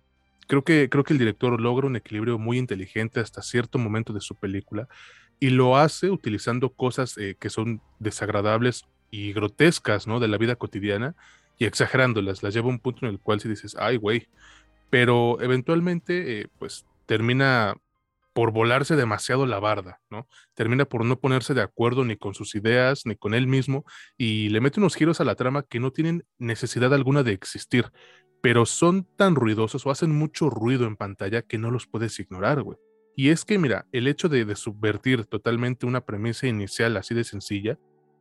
creo 0.48 0.64
que, 0.64 0.88
creo 0.90 1.04
que 1.04 1.12
el 1.12 1.20
director 1.20 1.60
logra 1.60 1.88
un 1.88 1.98
equilibrio 1.98 2.40
muy 2.40 2.58
inteligente 2.58 3.20
hasta 3.20 3.42
cierto 3.42 3.78
momento 3.78 4.14
de 4.14 4.22
su 4.22 4.36
película 4.36 4.88
y 5.40 5.50
lo 5.50 5.76
hace 5.76 6.10
utilizando 6.10 6.70
cosas 6.70 7.16
que 7.16 7.50
son 7.50 7.82
desagradables 8.00 8.86
y 9.12 9.34
grotescas, 9.34 10.08
¿no? 10.08 10.20
De 10.20 10.28
la 10.28 10.38
vida 10.38 10.56
cotidiana 10.56 11.16
y 11.58 11.66
exagerándolas, 11.66 12.44
las 12.44 12.54
lleva 12.54 12.68
a 12.68 12.72
un 12.72 12.80
punto 12.80 13.06
en 13.06 13.12
el 13.12 13.20
cual 13.20 13.40
si 13.40 13.50
dices, 13.50 13.76
ay, 13.80 13.98
güey, 13.98 14.28
pero 14.90 15.42
eventualmente, 15.42 16.42
eh, 16.42 16.48
pues 16.60 16.86
termina 17.06 17.76
por 18.34 18.52
volarse 18.52 18.96
demasiado 18.96 19.48
la 19.48 19.60
barda, 19.60 20.00
¿no? 20.12 20.28
Termina 20.54 20.86
por 20.86 21.04
no 21.06 21.20
ponerse 21.20 21.56
de 21.56 21.64
acuerdo 21.64 22.06
ni 22.06 22.18
con 22.18 22.36
sus 22.36 22.54
ideas, 22.54 23.06
ni 23.06 23.16
con 23.16 23.34
él 23.34 23.48
mismo, 23.48 23.84
y 24.16 24.50
le 24.50 24.62
mete 24.62 24.80
unos 24.80 24.96
giros 24.96 25.20
a 25.20 25.24
la 25.24 25.36
trama 25.36 25.64
que 25.64 25.80
no 25.80 25.92
tienen 25.92 26.24
necesidad 26.38 26.94
alguna 26.94 27.24
de 27.24 27.34
existir 27.34 27.92
pero 28.42 28.66
son 28.66 29.06
tan 29.16 29.36
ruidosos 29.36 29.86
o 29.86 29.92
hacen 29.92 30.12
mucho 30.12 30.50
ruido 30.50 30.86
en 30.86 30.96
pantalla 30.96 31.42
que 31.42 31.58
no 31.58 31.72
los 31.72 31.88
puedes 31.88 32.20
ignorar, 32.20 32.62
güey. 32.62 32.78
Y 33.16 33.30
es 33.30 33.46
que, 33.46 33.58
mira, 33.58 33.88
el 33.92 34.08
hecho 34.08 34.30
de, 34.30 34.56
subvertir 34.56 35.26
totalmente 35.26 35.86
una 35.86 36.06
premisa 36.06 36.48
inicial 36.48 36.98
así 36.98 37.16
de 37.16 37.24
sencilla 37.24 37.80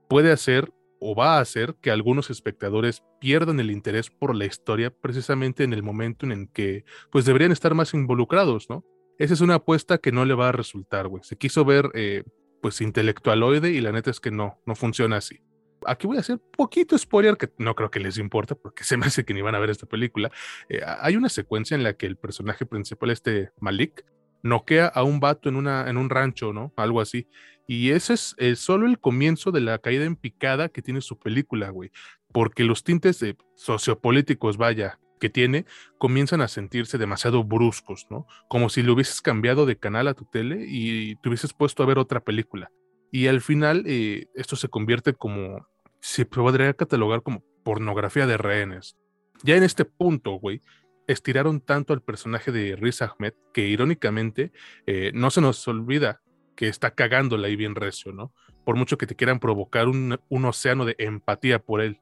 puede 0.08 0.32
hacer 0.32 0.72
o 1.00 1.14
va 1.14 1.37
a 1.37 1.40
hacer 1.40 1.76
que 1.81 1.90
algunos 1.90 2.31
espectadores 2.31 3.02
pierdan 3.20 3.60
el 3.60 3.70
interés 3.70 4.10
por 4.10 4.34
la 4.34 4.44
historia 4.44 4.90
precisamente 4.90 5.64
en 5.64 5.72
el 5.72 5.82
momento 5.82 6.26
en 6.26 6.32
el 6.32 6.48
que 6.50 6.84
pues 7.10 7.25
deberían 7.25 7.52
estar 7.52 7.75
más 7.75 7.94
involucrados, 7.94 8.69
¿no? 8.70 8.84
Esa 9.19 9.34
es 9.34 9.40
una 9.40 9.54
apuesta 9.54 9.98
que 9.98 10.12
no 10.12 10.25
le 10.25 10.34
va 10.34 10.50
a 10.50 10.52
resultar, 10.52 11.08
güey. 11.08 11.22
Se 11.25 11.37
quiso 11.37 11.64
ver 11.64 11.90
eh, 11.94 12.22
pues 12.60 12.81
intelectualoide 12.81 13.70
y 13.70 13.81
la 13.81 13.93
neta 13.93 14.10
es 14.10 14.20
que 14.20 14.31
no, 14.31 14.60
no 14.66 14.75
funciona 14.75 15.16
así 15.16 15.40
aquí 15.87 16.06
voy 16.06 16.16
a 16.16 16.20
hacer 16.20 16.38
poquito 16.56 16.96
spoiler 16.99 17.37
que 17.37 17.50
no 17.58 17.75
creo 17.75 17.90
que 17.90 18.00
les 18.00 18.19
importe 18.19 18.54
porque 18.54 18.84
se 18.84 18.96
me 18.96 19.06
hace 19.06 19.25
que 19.25 19.34
ni 19.34 19.42
van 19.42 19.54
a 19.54 19.58
ver 19.58 19.70
esta 19.70 19.87
película. 19.87 20.31
Eh, 20.69 20.81
hay 20.84 21.16
una 21.16 21.28
secuencia 21.28 21.75
en 21.75 21.82
la 21.82 21.94
que 21.94 22.06
el 22.06 22.16
personaje 22.16 22.66
principal, 22.66 23.10
este 23.10 23.50
Malik, 23.60 24.04
noquea 24.46 24.87
a 24.87 25.02
un 25.02 25.20
vato 25.20 25.48
en, 25.48 25.56
una, 25.56 25.88
en 25.88 25.96
un 25.96 26.10
rancho, 26.10 26.52
¿no? 26.52 26.72
Algo 26.76 27.00
así. 27.00 27.26
Y 27.66 27.90
ese 27.90 28.14
es 28.14 28.35
eh, 28.38 28.56
solo 28.56 28.87
el 28.87 28.99
comienzo 28.99 29.50
de 29.50 29.61
la 29.61 29.78
caída 29.78 30.04
en 30.04 30.16
picada 30.16 30.68
que 30.68 30.82
tiene 30.82 31.00
su 31.00 31.18
película, 31.18 31.70
güey. 31.70 31.90
Porque 32.32 32.64
los 32.64 32.85
tintes 32.85 33.25
sociopolíticos, 33.54 34.56
vaya, 34.56 34.99
que 35.18 35.30
tiene, 35.30 35.64
comienzan 35.99 36.40
a 36.40 36.49
sentirse 36.49 36.99
demasiado 36.99 37.42
bruscos, 37.44 38.06
¿no? 38.11 38.26
Como 38.49 38.68
si 38.68 38.82
le 38.82 38.90
hubieses 38.92 39.20
cambiado 39.20 39.66
de 39.66 39.78
canal 39.78 40.09
a 40.09 40.14
tu 40.14 40.25
tele 40.26 40.64
y 40.68 41.16
te 41.16 41.28
hubieses 41.28 41.52
puesto 41.52 41.82
a 41.82 41.87
ver 41.87 41.99
otra 41.99 42.20
película. 42.20 42.70
Y 43.11 43.28
al 43.28 43.40
final 43.40 43.85
eh, 43.87 44.26
esto 44.35 44.56
se 44.56 44.68
convierte 44.68 45.14
como, 45.14 45.66
se 46.00 46.26
podría 46.26 46.75
catalogar 46.75 47.23
como 47.23 47.42
pornografía 47.62 48.26
de 48.26 48.37
rehenes. 48.37 48.97
Ya 49.42 49.56
en 49.56 49.62
este 49.62 49.85
punto, 49.85 50.32
güey, 50.32 50.61
estiraron 51.06 51.60
tanto 51.60 51.92
al 51.92 52.02
personaje 52.02 52.52
de 52.52 52.76
Riz 52.76 53.02
Ahmed 53.02 53.34
que 53.52 53.66
irónicamente 53.66 54.52
eh, 54.86 55.12
no 55.14 55.30
se 55.30 55.40
nos 55.40 55.66
olvida 55.68 56.20
que 56.56 56.68
está 56.68 56.92
cagándola 56.92 57.48
ahí 57.48 57.56
bien 57.56 57.75
recio, 57.75 58.12
¿no? 58.12 58.32
Por 58.64 58.76
mucho 58.76 58.98
que 58.98 59.06
te 59.06 59.14
quieran 59.14 59.38
provocar 59.38 59.88
un, 59.88 60.18
océano 60.30 60.84
de 60.84 60.96
empatía 60.98 61.60
por 61.60 61.80
él. 61.80 62.00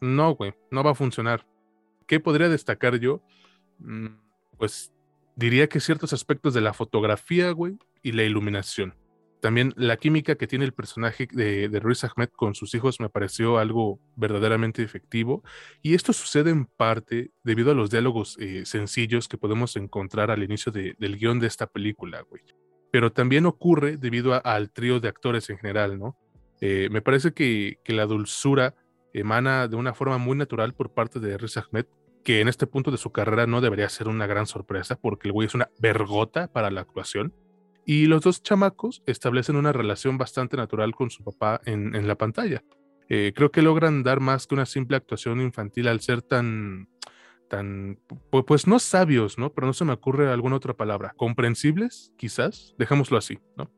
no, 0.00 0.34
güey, 0.34 0.54
no 0.70 0.84
va 0.84 0.92
a 0.92 0.94
funcionar. 0.94 1.46
¿Qué 2.06 2.20
podría 2.20 2.48
destacar 2.48 3.00
yo? 3.00 3.22
Mm, 3.78 4.08
pues 4.58 4.92
diría 5.34 5.68
que 5.68 5.80
ciertos 5.80 6.12
aspectos 6.12 6.54
de 6.54 6.60
la 6.60 6.72
fotografía, 6.72 7.50
güey, 7.50 7.78
y 8.02 8.12
la 8.12 8.22
iluminación. 8.22 8.94
También 9.40 9.72
la 9.76 9.96
química 9.96 10.34
que 10.34 10.48
tiene 10.48 10.64
el 10.64 10.72
personaje 10.72 11.28
de, 11.30 11.68
de 11.68 11.80
Ruiz 11.80 12.02
Ahmed 12.02 12.28
con 12.30 12.54
sus 12.54 12.74
hijos 12.74 12.98
me 12.98 13.08
pareció 13.08 13.58
algo 13.58 14.00
verdaderamente 14.16 14.82
efectivo. 14.82 15.44
Y 15.80 15.94
esto 15.94 16.12
sucede 16.12 16.50
en 16.50 16.66
parte 16.66 17.30
debido 17.44 17.70
a 17.70 17.74
los 17.74 17.90
diálogos 17.90 18.36
eh, 18.40 18.64
sencillos 18.66 19.28
que 19.28 19.38
podemos 19.38 19.76
encontrar 19.76 20.30
al 20.30 20.42
inicio 20.42 20.72
del 20.72 21.16
guion 21.16 21.38
de 21.38 21.46
esta 21.46 21.68
película, 21.68 22.22
güey. 22.22 22.42
Pero 22.90 23.12
también 23.12 23.46
ocurre 23.46 23.96
debido 23.96 24.44
al 24.44 24.70
trío 24.72 24.98
de 24.98 25.08
actores 25.08 25.48
en 25.50 25.58
general, 25.58 25.98
¿no? 25.98 26.16
Eh, 26.60 26.88
me 26.90 27.02
parece 27.02 27.32
que, 27.32 27.78
que, 27.84 27.92
la 27.92 28.06
dulzura 28.06 28.74
emana 29.12 29.68
de 29.68 29.76
una 29.76 29.94
forma 29.94 30.18
muy 30.18 30.36
natural 30.36 30.74
por 30.74 30.92
parte 30.92 31.20
de 31.20 31.38
Riz 31.38 31.56
Ahmed, 31.56 31.86
que 32.24 32.40
en 32.40 32.48
este 32.48 32.66
punto 32.66 32.90
de 32.90 32.96
su 32.96 33.12
carrera 33.12 33.46
no 33.46 33.60
debería 33.60 33.88
ser 33.88 34.08
una 34.08 34.26
gran 34.26 34.46
sorpresa, 34.46 34.96
porque 34.96 35.28
el 35.28 35.32
güey 35.32 35.46
es 35.46 35.54
una 35.54 35.70
vergota 35.78 36.50
para 36.50 36.72
la 36.72 36.80
actuación 36.80 37.32
y 37.88 38.04
los 38.04 38.20
dos 38.20 38.42
chamacos 38.42 39.02
establecen 39.06 39.56
una 39.56 39.72
relación 39.72 40.18
bastante 40.18 40.58
natural 40.58 40.94
con 40.94 41.08
su 41.08 41.24
papá 41.24 41.62
en, 41.64 42.06
la 42.06 42.16
pantalla. 42.16 42.62
Eh, 43.08 43.32
creo 43.34 43.50
que 43.50 43.62
logran 43.62 44.02
dar 44.02 44.20
más 44.20 44.46
que 44.46 44.54
una 44.54 44.66
simple 44.66 44.98
actuación 44.98 45.40
infantil 45.40 45.88
al 45.88 46.00
ser 46.00 46.20
tan, 46.20 46.90
tan, 47.48 47.98
pues 48.46 48.66
no 48.66 48.78
sabios, 48.78 49.38
¿no? 49.38 49.54
Pero 49.54 49.68
no 49.68 49.72
se 49.72 49.86
me 49.86 49.94
ocurre 49.94 50.30
alguna 50.30 50.56
otra 50.56 50.74
palabra. 50.74 51.14
Comprensibles, 51.16 52.12
quizás, 52.18 52.74
dejémoslo 52.76 53.16
así, 53.16 53.38
¿no? 53.56 53.70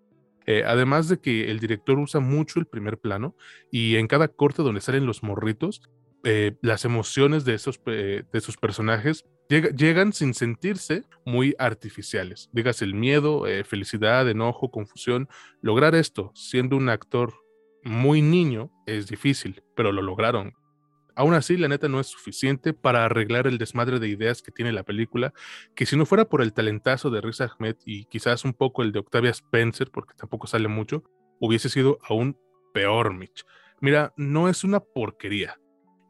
Eh, 0.45 0.64
además 0.67 1.09
de 1.09 1.21
que 1.21 1.49
el 1.49 1.61
director 1.61 1.97
usa 2.00 2.19
mucho 2.19 2.59
el 2.59 2.67
primer 2.67 2.99
plano 2.99 3.37
y 3.71 3.95
en 3.95 4.09
cada 4.09 4.26
corte 4.26 4.64
donde 4.64 4.81
salen 4.81 5.07
los 5.07 5.23
morritos, 5.23 5.83
eh, 6.25 6.57
las 6.62 6.85
emociones 6.85 7.45
de 7.45 7.55
esos, 7.55 7.81
de 7.85 8.25
esos 8.33 8.57
personajes 8.57 9.25
llegan 9.50 10.12
sin 10.12 10.33
sentirse 10.35 11.03
muy 11.27 11.57
artificiales. 11.59 12.49
Digas 12.53 12.83
el 12.83 12.95
miedo, 12.95 13.47
eh, 13.47 13.65
felicidad, 13.65 14.29
enojo, 14.29 14.71
confusión. 14.71 15.29
Lograr 15.61 15.95
esto 15.95 16.31
siendo 16.35 16.77
un 16.77 16.89
actor 16.89 17.35
muy 17.83 18.23
niño 18.23 18.71
es 18.87 19.09
difícil, 19.09 19.62
pero 19.75 19.91
lo 19.91 20.03
lograron. 20.03 20.55
Aún 21.17 21.35
así, 21.35 21.57
la 21.57 21.69
neta 21.69 21.89
no 21.89 21.99
es 21.99 22.07
suficiente 22.07 22.73
para 22.73 23.05
arreglar 23.05 23.49
el 23.49 23.59
desmadre 23.59 23.99
de 23.99 24.09
ideas 24.09 24.41
que 24.41 24.53
tiene 24.53 24.73
la 24.73 24.85
película, 24.85 25.35
que 25.75 25.85
si 25.85 25.97
no 25.97 26.07
fuera 26.07 26.27
por 26.27 26.41
el 26.41 26.53
talentazo 26.53 27.11
de 27.11 27.21
Riz 27.21 27.41
Ahmed 27.41 27.77
y 27.85 28.05
quizás 28.05 28.45
un 28.45 28.55
poco 28.55 28.83
el 28.83 28.93
de 28.93 29.00
Octavia 29.00 29.31
Spencer, 29.31 29.91
porque 29.91 30.15
tampoco 30.15 30.47
sale 30.47 30.69
mucho, 30.69 31.03
hubiese 31.41 31.69
sido 31.69 31.99
aún 32.09 32.39
peor, 32.73 33.12
Mitch. 33.12 33.45
Mira, 33.81 34.15
no 34.17 34.49
es 34.49 34.62
una 34.62 34.79
porquería. 34.79 35.59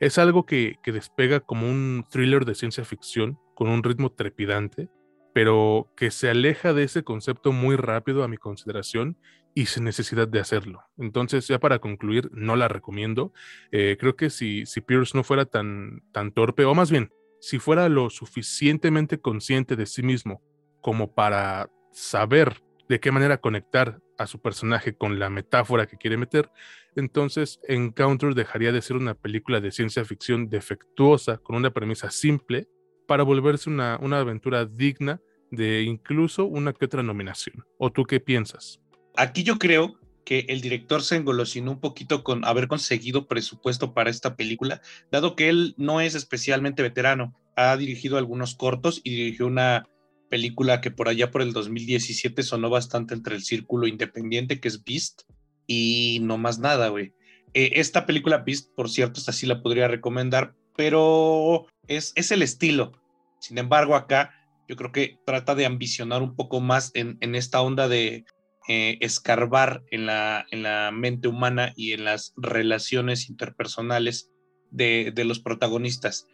Es 0.00 0.18
algo 0.18 0.46
que, 0.46 0.78
que 0.82 0.92
despega 0.92 1.40
como 1.40 1.68
un 1.68 2.04
thriller 2.10 2.44
de 2.44 2.54
ciencia 2.54 2.84
ficción, 2.84 3.38
con 3.54 3.68
un 3.68 3.82
ritmo 3.82 4.10
trepidante, 4.10 4.88
pero 5.32 5.92
que 5.96 6.10
se 6.10 6.30
aleja 6.30 6.72
de 6.72 6.84
ese 6.84 7.04
concepto 7.04 7.52
muy 7.52 7.76
rápido 7.76 8.24
a 8.24 8.28
mi 8.28 8.36
consideración 8.36 9.16
y 9.54 9.66
sin 9.66 9.84
necesidad 9.84 10.28
de 10.28 10.40
hacerlo. 10.40 10.82
Entonces, 10.96 11.46
ya 11.46 11.58
para 11.58 11.78
concluir, 11.78 12.30
no 12.32 12.56
la 12.56 12.68
recomiendo. 12.68 13.32
Eh, 13.72 13.96
creo 13.98 14.16
que 14.16 14.30
si, 14.30 14.66
si 14.66 14.80
Pierce 14.80 15.16
no 15.16 15.24
fuera 15.24 15.44
tan, 15.44 16.02
tan 16.12 16.32
torpe, 16.32 16.64
o 16.64 16.74
más 16.74 16.90
bien, 16.90 17.10
si 17.40 17.58
fuera 17.58 17.88
lo 17.88 18.10
suficientemente 18.10 19.20
consciente 19.20 19.76
de 19.76 19.86
sí 19.86 20.02
mismo 20.02 20.42
como 20.80 21.14
para 21.14 21.70
saber 21.92 22.62
de 22.88 23.00
qué 23.00 23.12
manera 23.12 23.38
conectar 23.38 24.00
a 24.20 24.26
su 24.26 24.40
personaje 24.40 24.94
con 24.94 25.18
la 25.18 25.30
metáfora 25.30 25.86
que 25.86 25.96
quiere 25.96 26.18
meter, 26.18 26.50
entonces 26.94 27.58
Encounter 27.66 28.34
dejaría 28.34 28.70
de 28.70 28.82
ser 28.82 28.96
una 28.96 29.14
película 29.14 29.60
de 29.60 29.72
ciencia 29.72 30.04
ficción 30.04 30.50
defectuosa 30.50 31.38
con 31.38 31.56
una 31.56 31.70
premisa 31.70 32.10
simple 32.10 32.68
para 33.08 33.22
volverse 33.22 33.70
una, 33.70 33.98
una 34.00 34.20
aventura 34.20 34.66
digna 34.66 35.20
de 35.50 35.82
incluso 35.82 36.44
una 36.44 36.74
que 36.74 36.84
otra 36.84 37.02
nominación. 37.02 37.64
¿O 37.78 37.90
tú 37.90 38.04
qué 38.04 38.20
piensas? 38.20 38.80
Aquí 39.16 39.42
yo 39.42 39.58
creo 39.58 39.98
que 40.24 40.44
el 40.48 40.60
director 40.60 41.02
se 41.02 41.16
engolosinó 41.16 41.72
un 41.72 41.80
poquito 41.80 42.22
con 42.22 42.44
haber 42.44 42.68
conseguido 42.68 43.26
presupuesto 43.26 43.94
para 43.94 44.10
esta 44.10 44.36
película, 44.36 44.82
dado 45.10 45.34
que 45.34 45.48
él 45.48 45.74
no 45.78 46.00
es 46.00 46.14
especialmente 46.14 46.82
veterano. 46.82 47.34
Ha 47.56 47.74
dirigido 47.76 48.18
algunos 48.18 48.54
cortos 48.54 49.00
y 49.02 49.16
dirigió 49.16 49.46
una 49.46 49.88
película 50.30 50.80
que 50.80 50.90
por 50.90 51.08
allá 51.08 51.30
por 51.30 51.42
el 51.42 51.52
2017 51.52 52.42
sonó 52.42 52.70
bastante 52.70 53.12
entre 53.12 53.34
el 53.36 53.42
círculo 53.42 53.86
independiente, 53.86 54.60
que 54.60 54.68
es 54.68 54.82
Beast, 54.82 55.22
y 55.66 56.20
no 56.22 56.38
más 56.38 56.58
nada, 56.58 56.88
güey. 56.88 57.12
Eh, 57.52 57.72
esta 57.74 58.06
película 58.06 58.38
Beast, 58.38 58.70
por 58.74 58.88
cierto, 58.88 59.20
esta 59.20 59.32
sí 59.32 59.46
la 59.46 59.62
podría 59.62 59.88
recomendar, 59.88 60.54
pero 60.76 61.66
es, 61.88 62.12
es 62.14 62.30
el 62.30 62.42
estilo. 62.42 62.92
Sin 63.40 63.58
embargo, 63.58 63.96
acá 63.96 64.32
yo 64.68 64.76
creo 64.76 64.92
que 64.92 65.18
trata 65.26 65.54
de 65.54 65.66
ambicionar 65.66 66.22
un 66.22 66.36
poco 66.36 66.60
más 66.60 66.92
en, 66.94 67.18
en 67.20 67.34
esta 67.34 67.60
onda 67.60 67.88
de 67.88 68.24
eh, 68.68 68.98
escarbar 69.00 69.82
en 69.90 70.06
la, 70.06 70.46
en 70.52 70.62
la 70.62 70.92
mente 70.92 71.26
humana 71.26 71.72
y 71.74 71.92
en 71.92 72.04
las 72.04 72.34
relaciones 72.36 73.28
interpersonales 73.28 74.30
de, 74.70 75.10
de 75.12 75.24
los 75.24 75.40
protagonistas. 75.40 76.28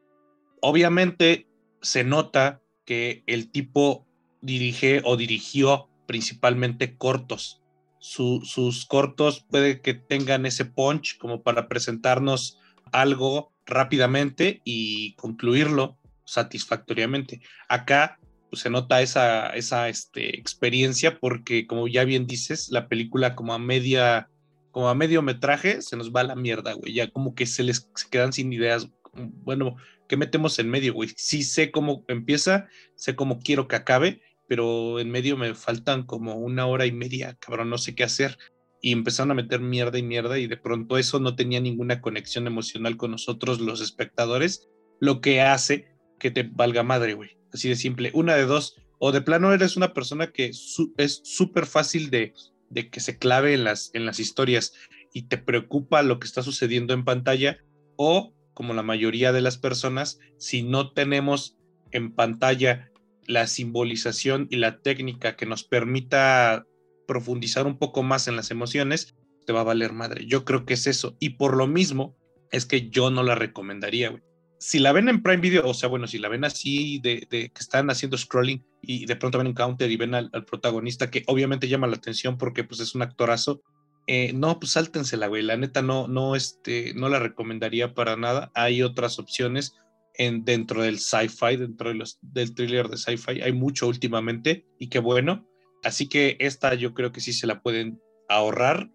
Obviamente 0.61 1.47
se 1.81 2.05
nota 2.05 2.61
que 2.87 3.23
el 3.27 3.51
tipo 3.51 4.07
dirige 4.41 5.03
o 5.05 5.17
dirigió 5.17 5.89
principalmente 6.07 6.97
cortos. 6.97 7.63
sus 7.99 8.87
cortos 8.87 9.45
puede 9.51 9.81
que 9.81 9.93
tengan 9.95 10.47
ese 10.47 10.65
punch 10.65 11.19
como 11.19 11.43
para 11.43 11.69
presentarnos 11.69 12.59
algo 12.93 13.53
rápidamente 13.67 14.61
y 14.65 15.15
concluirlo 15.17 15.99
satisfactoriamente. 16.25 17.41
Acá 17.69 18.19
pues, 18.51 18.63
se 18.63 18.71
nota 18.71 19.03
esa, 19.03 19.51
esa 19.51 19.89
este, 19.89 20.39
experiencia 20.39 21.19
porque, 21.19 21.67
como 21.67 21.89
ya 21.89 22.05
bien 22.05 22.27
dices, 22.27 22.69
la 22.71 22.89
película 22.89 23.35
como 23.35 23.55
a 23.55 23.59
media, 23.59 24.29
como 24.71 24.89
a 24.89 24.95
medio 24.95 25.23
metraje 25.23 25.83
se 25.83 25.97
nos 25.97 26.13
va 26.13 26.21
a 26.21 26.25
la 26.25 26.37
mierda, 26.37 26.75
güey. 26.75 26.95
Ya 26.95 27.11
como 27.11 27.35
que 27.35 27.47
se 27.47 27.63
les 27.63 27.81
quedan 28.11 28.33
sin 28.33 28.53
ideas. 28.53 28.89
Bueno, 29.15 29.77
¿qué 30.09 30.17
metemos 30.17 30.59
en 30.59 30.71
medio, 30.71 30.95
güey? 30.95 31.11
Sí 31.17 31.43
sé 31.43 31.71
cómo 31.71 32.05
empieza, 32.09 32.69
sé 32.95 33.15
cómo 33.17 33.39
quiero 33.41 33.69
que 33.69 33.77
acabe, 33.77 34.21
pero 34.49 35.01
en 35.01 35.11
medio 35.11 35.37
me 35.37 35.55
faltan 35.55 36.05
como 36.05 36.35
una 36.35 36.67
hora 36.67 36.87
y 36.87 36.93
media, 36.93 37.37
cabrón, 37.41 37.71
no 37.71 37.79
sé 37.79 37.95
qué 37.95 38.05
hacer. 38.05 38.39
Y 38.81 38.93
empezaron 38.93 39.33
a 39.33 39.35
meter 39.35 39.61
mierda 39.61 39.99
y 39.99 40.03
mierda 40.03 40.39
y 40.39 40.47
de 40.47 40.57
pronto 40.57 40.99
eso 40.99 41.19
no 41.19 41.35
tenía 41.35 41.61
ninguna 41.61 42.01
conexión 42.01 42.47
emocional 42.47 42.97
con 42.97 43.11
nosotros 43.11 43.61
los 43.61 43.81
espectadores, 43.81 44.69
lo 45.01 45.21
que 45.21 45.41
hace 45.41 45.97
que 46.19 46.31
te 46.31 46.45
valga 46.45 46.83
madre, 46.83 47.15
güey. 47.15 47.37
Así 47.53 47.69
de 47.69 47.77
simple. 47.77 48.11
Una 48.15 48.35
de 48.37 48.45
dos. 48.45 48.77
O 48.99 49.13
de 49.13 49.21
plano 49.21 49.53
eres 49.53 49.77
una 49.77 49.93
persona 49.93 50.33
que 50.33 50.47
es 50.49 51.21
súper 51.25 51.67
fácil 51.67 52.11
de, 52.11 52.33
de, 52.71 52.89
que 52.89 53.01
se 53.01 53.19
clave 53.19 53.53
en 53.55 53.65
las, 53.65 53.91
en 53.93 54.07
las 54.07 54.21
historias 54.21 54.73
y 55.13 55.23
te 55.23 55.37
preocupa 55.37 56.03
lo 56.03 56.19
que 56.19 56.27
está 56.27 56.43
sucediendo 56.43 56.95
en 56.95 57.05
pantalla. 57.05 57.59
O, 57.97 58.35
como 58.57 58.73
la 58.73 58.83
mayoría 58.83 59.33
de 59.33 59.43
las 59.43 59.59
personas, 59.59 60.19
si 60.39 60.63
no 60.63 60.93
tenemos 60.93 61.59
en 61.91 62.15
pantalla 62.15 62.91
la 63.27 63.47
simbolización 63.47 64.49
y 64.51 64.57
la 64.57 64.81
técnica 64.81 65.37
que 65.37 65.45
nos 65.45 65.63
permita 65.63 66.65
profundizar 67.07 67.67
un 67.67 67.79
poco 67.79 68.03
más 68.03 68.29
en 68.29 68.37
las 68.37 68.51
emociones, 68.51 69.15
te 69.47 69.53
va 69.53 69.61
a 69.61 69.65
valer 69.65 69.93
madre. 69.93 70.25
Yo 70.27 70.47
creo 70.47 70.65
que 70.65 70.73
es 70.75 70.87
eso. 70.87 71.19
Y 71.21 71.31
por 71.31 71.55
lo 71.55 71.67
mismo 71.67 72.17
es 72.51 72.65
que 72.65 72.89
yo 72.89 73.11
no 73.11 73.23
la 73.23 73.35
recomendaría, 73.35 74.19
si 74.59 74.79
la 74.79 74.93
ven 74.93 75.09
en 75.09 75.23
Prime 75.23 75.41
Video, 75.41 75.67
o 75.67 75.75
sea, 75.75 75.89
bueno, 75.89 76.07
si 76.07 76.19
la 76.19 76.29
ven 76.29 76.45
así 76.45 76.99
de, 77.01 77.27
que 77.29 77.51
están 77.59 77.91
haciendo 77.91 78.17
scrolling 78.17 78.65
y 78.81 79.05
de 79.07 79.17
pronto 79.17 79.39
ven 79.39 79.49
un 79.49 79.55
counter 79.55 79.91
y 79.91 79.97
ven 79.97 80.15
al, 80.15 80.31
protagonista 80.47 81.11
que 81.11 81.25
obviamente 81.27 81.69
llama 81.69 81.87
la 81.87 81.97
atención 81.97 82.39
porque 82.39 82.65
pues 82.65 82.81
es 82.81 82.95
un 82.95 83.03
actorazo, 83.03 83.63
eh, 84.07 84.33
no, 84.33 84.59
pues 84.59 84.73
sáltensela, 84.73 85.27
güey. 85.27 85.43
La 85.43 85.57
neta 85.57 85.83
no, 85.83 86.07
no, 86.07 86.37
este, 86.37 86.95
no 86.95 87.09
la 87.09 87.19
recomendaría 87.19 87.95
para 87.95 88.17
nada. 88.17 88.51
Hay 88.55 88.83
otras 88.83 89.19
opciones 89.19 89.77
en, 90.15 90.45
dentro 90.45 90.83
del 90.83 90.99
sci-fi, 90.99 91.57
dentro 91.57 91.89
de 91.89 91.97
los, 91.97 92.19
del 92.23 92.55
thriller 92.55 92.89
de 92.89 92.97
sci-fi. 92.97 93.43
Hay 93.43 93.53
mucho 93.53 93.89
últimamente 93.89 94.67
y 94.79 94.89
qué 94.89 95.01
bueno. 95.01 95.49
Así 95.83 96.09
que 96.09 96.37
esta 96.41 96.75
yo 96.75 96.95
creo 96.95 97.13
que 97.13 97.21
sí 97.21 97.33
se 97.33 97.47
la 97.47 97.63
pueden 97.63 98.01
ahorrar, 98.29 98.91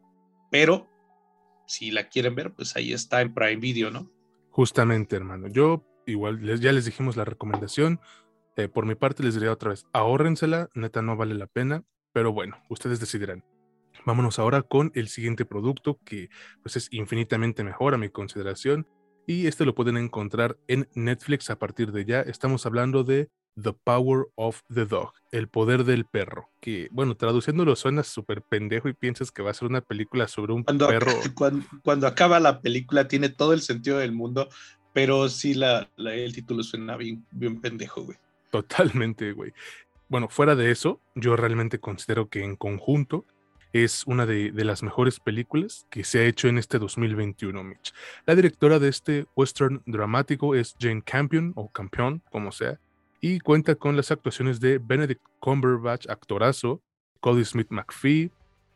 pero 0.50 0.90
si 1.68 1.92
la 1.92 2.10
quieren 2.10 2.36
ver, 2.36 2.54
pues 2.54 2.76
ahí 2.76 2.94
está 2.94 3.22
en 3.22 3.34
Prime 3.34 3.58
Video, 3.58 3.92
¿no? 3.92 4.12
Justamente, 4.50 5.16
hermano. 5.16 5.48
Yo 5.48 5.86
igual 6.06 6.60
ya 6.60 6.72
les 6.72 6.86
dijimos 6.86 7.16
la 7.16 7.26
recomendación. 7.26 8.00
Eh, 8.58 8.68
por 8.68 8.86
mi 8.86 8.96
parte 8.96 9.24
les 9.24 9.36
diría 9.36 9.54
otra 9.54 9.70
vez, 9.70 9.86
ahórrensela, 9.94 10.70
neta 10.74 11.02
no 11.02 11.16
vale 11.16 11.36
la 11.36 11.48
pena, 11.48 11.84
pero 12.12 12.34
bueno, 12.34 12.58
ustedes 12.70 13.00
decidirán. 13.00 13.46
Vámonos 14.06 14.40
ahora 14.40 14.64
con 14.64 14.92
el 14.96 15.08
siguiente 15.08 15.46
producto 15.46 16.00
que 16.04 16.30
pues 16.64 16.76
es 16.76 16.88
infinitamente 16.92 17.64
mejor 17.64 17.94
a 17.94 17.98
mi 17.98 18.10
consideración 18.10 18.88
y 19.28 19.48
este 19.48 19.66
lo 19.66 19.76
pueden 19.76 19.98
encontrar 19.98 20.58
en 20.68 20.90
Netflix 20.96 21.50
a 21.50 21.60
partir 21.60 21.92
de 21.92 22.06
ya. 22.06 22.22
Estamos 22.22 22.66
hablando 22.66 23.04
de 23.04 23.30
The 23.62 23.74
Power 23.74 24.28
of 24.36 24.62
the 24.74 24.86
Dog, 24.86 25.14
El 25.32 25.48
Poder 25.48 25.84
del 25.84 26.06
Perro, 26.06 26.50
que, 26.60 26.88
bueno, 26.92 27.16
traduciéndolo 27.16 27.76
suena 27.76 28.04
súper 28.04 28.42
pendejo 28.42 28.90
y 28.90 28.94
piensas 28.94 29.32
que 29.32 29.44
va 29.44 29.52
a 29.52 29.54
ser 29.54 29.68
una 29.68 29.82
película 29.82 30.28
sobre 30.28 30.54
un 30.54 30.64
perro. 30.64 31.12
Cuando, 31.84 32.08
acaba 32.08 32.40
la 32.40 32.62
película 32.62 33.08
tiene 33.08 33.30
todo 33.30 33.54
el 33.54 33.62
sentido 33.62 34.00
del 34.00 34.14
mundo, 34.14 34.50
pero 34.94 35.30
sí 35.30 35.54
la, 35.54 35.90
el 35.98 36.34
título 36.34 36.64
suena 36.64 36.98
bien, 36.98 37.26
bien 37.32 37.60
pendejo, 37.62 38.04
güey. 38.04 38.18
Totalmente, 38.52 39.32
güey. 39.34 39.54
Bueno, 40.10 40.28
fuera 40.28 40.56
de 40.56 40.72
eso, 40.72 41.00
yo 41.16 41.36
realmente 41.36 41.80
considero 41.80 42.28
que 42.28 42.44
en 42.44 42.56
conjunto 42.56 43.26
es 43.74 44.06
una 44.06 44.26
de, 44.26 44.52
las 44.54 44.84
mejores 44.84 45.20
películas 45.20 45.88
que 45.90 46.04
se 46.04 46.20
ha 46.20 46.26
hecho 46.26 46.48
en 46.48 46.58
este 46.58 46.80
2021, 46.80 47.64
Mitch. 47.64 47.94
La 48.26 48.36
directora 48.36 48.80
de 48.80 48.90
este 48.90 49.26
western 49.36 49.82
dramático 49.86 50.56
es 50.56 50.76
Jane 50.80 51.02
Campion, 51.02 51.54
o 51.56 51.70
Campion, 51.70 52.22
como 52.32 52.52
sea, 52.52 52.80
y 53.22 53.40
cuenta 53.40 53.76
con 53.76 53.96
las 53.96 54.12
actuaciones 54.12 54.60
de 54.60 54.80
Benedict 54.80 55.22
Cumberbatch, 55.40 56.10
actorazo, 56.10 56.82
Cody 57.20 57.46
Smith 57.46 57.68
McPhee, 57.70 58.32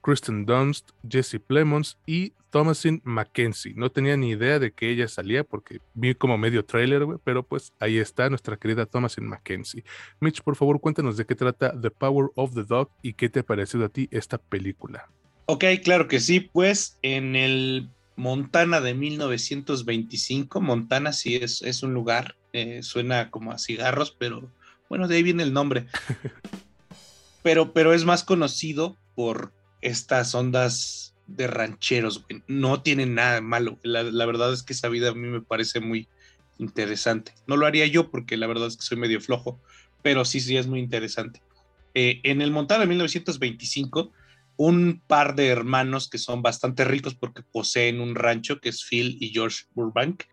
Kristen 0.06 0.46
Dunst, 0.46 0.92
Jesse 1.10 1.40
Plemons 1.40 1.98
y 2.06 2.34
Thomasin 2.52 3.02
Mackenzie. 3.04 3.74
No 3.76 3.90
tenía 3.90 4.16
ni 4.16 4.30
idea 4.30 4.60
de 4.60 4.72
que 4.72 4.92
ella 4.92 5.08
salía 5.08 5.44
porque 5.44 5.80
vi 5.96 6.14
como 6.14 6.38
medio 6.38 6.64
trailer, 6.64 7.08
pero 7.24 7.42
pues 7.42 7.74
ahí 7.80 7.98
está 7.98 8.30
nuestra 8.30 8.56
querida 8.56 8.86
Thomasin 8.86 9.26
Mackenzie. 9.26 9.84
Mitch, 10.20 10.44
por 10.44 10.56
favor, 10.56 10.80
cuéntanos 10.80 11.18
de 11.18 11.26
qué 11.26 11.34
trata 11.34 11.74
The 11.82 11.90
Power 11.90 12.30
of 12.36 12.54
the 12.54 12.64
Dog 12.64 12.92
y 13.02 13.14
qué 13.14 13.30
te 13.30 13.40
ha 13.40 13.44
parecido 13.44 13.84
a 13.84 13.90
ti 13.90 14.08
esta 14.12 14.38
película. 14.38 15.10
Ok, 15.48 15.64
claro 15.84 16.08
que 16.08 16.20
sí, 16.20 16.40
pues 16.40 17.00
en 17.02 17.36
el 17.36 17.90
Montana 18.16 18.82
de 18.82 18.94
1925, 18.94 20.62
Montana 20.62 21.14
sí 21.14 21.38
es, 21.38 21.64
es 21.64 21.82
un 21.82 21.96
lugar 21.96 22.36
eh, 22.54 22.84
suena 22.84 23.32
como 23.32 23.52
a 23.52 23.58
cigarros, 23.58 24.12
pero 24.12 24.52
bueno, 24.88 25.08
de 25.08 25.16
ahí 25.16 25.24
viene 25.24 25.42
el 25.42 25.52
nombre. 25.52 25.88
pero, 27.42 27.74
pero 27.74 27.92
es 27.92 28.06
más 28.06 28.24
conocido 28.24 28.98
por 29.16 29.52
estas 29.86 30.34
ondas 30.34 31.16
de 31.28 31.48
rancheros, 31.48 32.26
No 32.48 32.82
tienen 32.82 33.16
nada 33.16 33.42
malo. 33.42 33.80
La, 33.84 34.04
la, 34.04 34.26
verdad 34.26 34.52
es 34.54 34.64
que 34.64 34.74
esa 34.74 34.90
vida 34.90 35.10
a 35.10 35.14
mí 35.14 35.28
me 35.28 35.42
parece 35.42 35.80
muy 35.80 36.08
interesante. 36.58 37.34
No 37.48 37.58
lo 37.58 37.66
haría 37.66 37.86
yo 37.88 38.10
porque 38.10 38.38
la 38.38 38.48
verdad 38.48 38.68
es 38.68 38.78
que 38.78 38.84
soy 38.84 38.98
medio 38.98 39.22
flojo, 39.22 39.60
pero 40.02 40.26
sí, 40.26 40.40
sí 40.40 40.58
es 40.58 40.68
muy 40.68 40.80
interesante. 40.80 41.42
Eh, 41.94 42.20
en 42.24 42.42
el 42.42 42.52
Montana 42.52 42.82
de 42.82 42.88
1925, 42.88 44.12
un 44.58 45.02
par 45.08 45.36
de 45.36 45.48
hermanos 45.48 46.10
que 46.10 46.18
son 46.18 46.42
bastante 46.42 46.84
ricos 46.86 47.16
porque 47.16 47.44
poseen 47.44 48.02
un 48.02 48.16
rancho, 48.16 48.60
que 48.60 48.70
es 48.70 48.84
Phil 48.84 49.18
y 49.20 49.30
George 49.30 49.66
Burbank, 49.74 50.24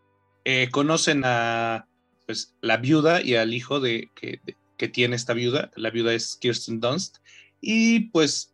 eh, 0.45 0.69
conocen 0.71 1.23
a 1.25 1.87
pues, 2.27 2.55
la 2.61 2.79
viuda 2.79 3.23
y 3.23 3.37
al 3.37 3.55
hijo 3.55 3.81
de, 3.81 4.11
que, 4.15 4.41
que 4.77 4.89
tiene 4.89 5.17
esta 5.17 5.35
viuda. 5.35 5.71
La 5.77 5.91
viuda 5.91 6.15
es 6.15 6.37
Kirsten 6.37 6.81
Dunst. 6.81 7.19
Y 7.61 8.11
pues 8.11 8.52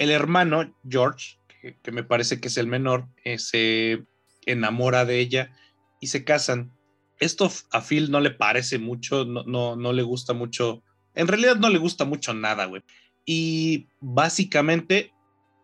el 0.00 0.10
hermano, 0.10 0.74
George, 0.88 1.36
que, 1.82 1.92
me 1.92 2.02
parece 2.02 2.40
que 2.40 2.48
es 2.48 2.56
el 2.56 2.66
menor, 2.66 3.06
eh, 3.22 3.38
se 3.38 4.02
enamora 4.46 5.04
de 5.04 5.20
ella 5.20 5.54
y 6.00 6.06
se 6.06 6.24
casan. 6.24 6.72
Esto 7.18 7.52
a 7.70 7.82
Phil 7.82 8.10
no 8.10 8.20
le 8.20 8.30
parece 8.30 8.78
mucho, 8.78 9.26
no, 9.26 9.44
no, 9.44 9.76
no 9.76 9.92
le 9.92 10.02
gusta 10.02 10.32
mucho. 10.32 10.82
En 11.14 11.28
realidad 11.28 11.56
no 11.56 11.68
le 11.68 11.76
gusta 11.76 12.06
mucho 12.06 12.32
nada, 12.32 12.64
güey. 12.64 12.82
Y 13.26 13.88
básicamente 14.00 15.12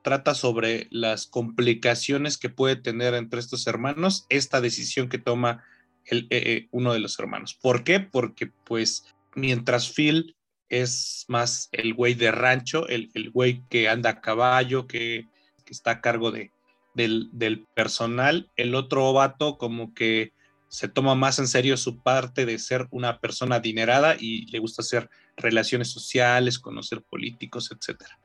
trata 0.02 0.34
sobre 0.34 0.86
las 0.90 1.26
complicaciones 1.26 2.36
que 2.36 2.50
puede 2.50 2.76
tener 2.76 3.14
entre 3.14 3.40
estos 3.40 3.66
hermanos 3.66 4.26
esta 4.28 4.60
decisión 4.60 5.08
que 5.08 5.16
toma 5.16 5.64
el, 6.04 6.26
eh, 6.28 6.42
eh, 6.44 6.68
uno 6.72 6.92
de 6.92 7.00
los 7.00 7.18
hermanos. 7.18 7.54
¿Por 7.54 7.84
qué? 7.84 8.00
Porque 8.00 8.52
pues 8.66 9.06
mientras 9.34 9.90
Phil 9.90 10.35
es 10.68 11.24
más 11.28 11.68
el 11.72 11.94
güey 11.94 12.14
de 12.14 12.30
rancho, 12.30 12.88
el, 12.88 13.10
el 13.14 13.30
güey 13.30 13.62
que 13.68 13.88
anda 13.88 14.10
a 14.10 14.20
caballo, 14.20 14.86
que, 14.86 15.26
está 15.68 15.90
a 15.92 16.00
cargo 16.00 16.30
de, 16.30 16.52
del, 16.94 17.28
del, 17.32 17.66
personal, 17.74 18.50
el 18.56 18.76
otro 18.76 19.12
vato 19.12 19.58
como 19.58 19.94
que 19.94 20.32
se 20.68 20.88
toma 20.88 21.14
más 21.14 21.38
en 21.38 21.48
serio 21.48 21.76
su 21.76 21.98
parte 21.98 22.46
de 22.46 22.58
ser 22.58 22.86
una 22.90 23.18
persona 23.18 23.56
adinerada 23.56 24.16
y 24.18 24.46
le 24.46 24.58
gusta 24.58 24.82
hacer 24.82 25.08
relaciones 25.36 25.88
sociales, 25.88 26.58
conocer 26.58 27.02
políticos, 27.02 27.70
etcétera. 27.70 28.18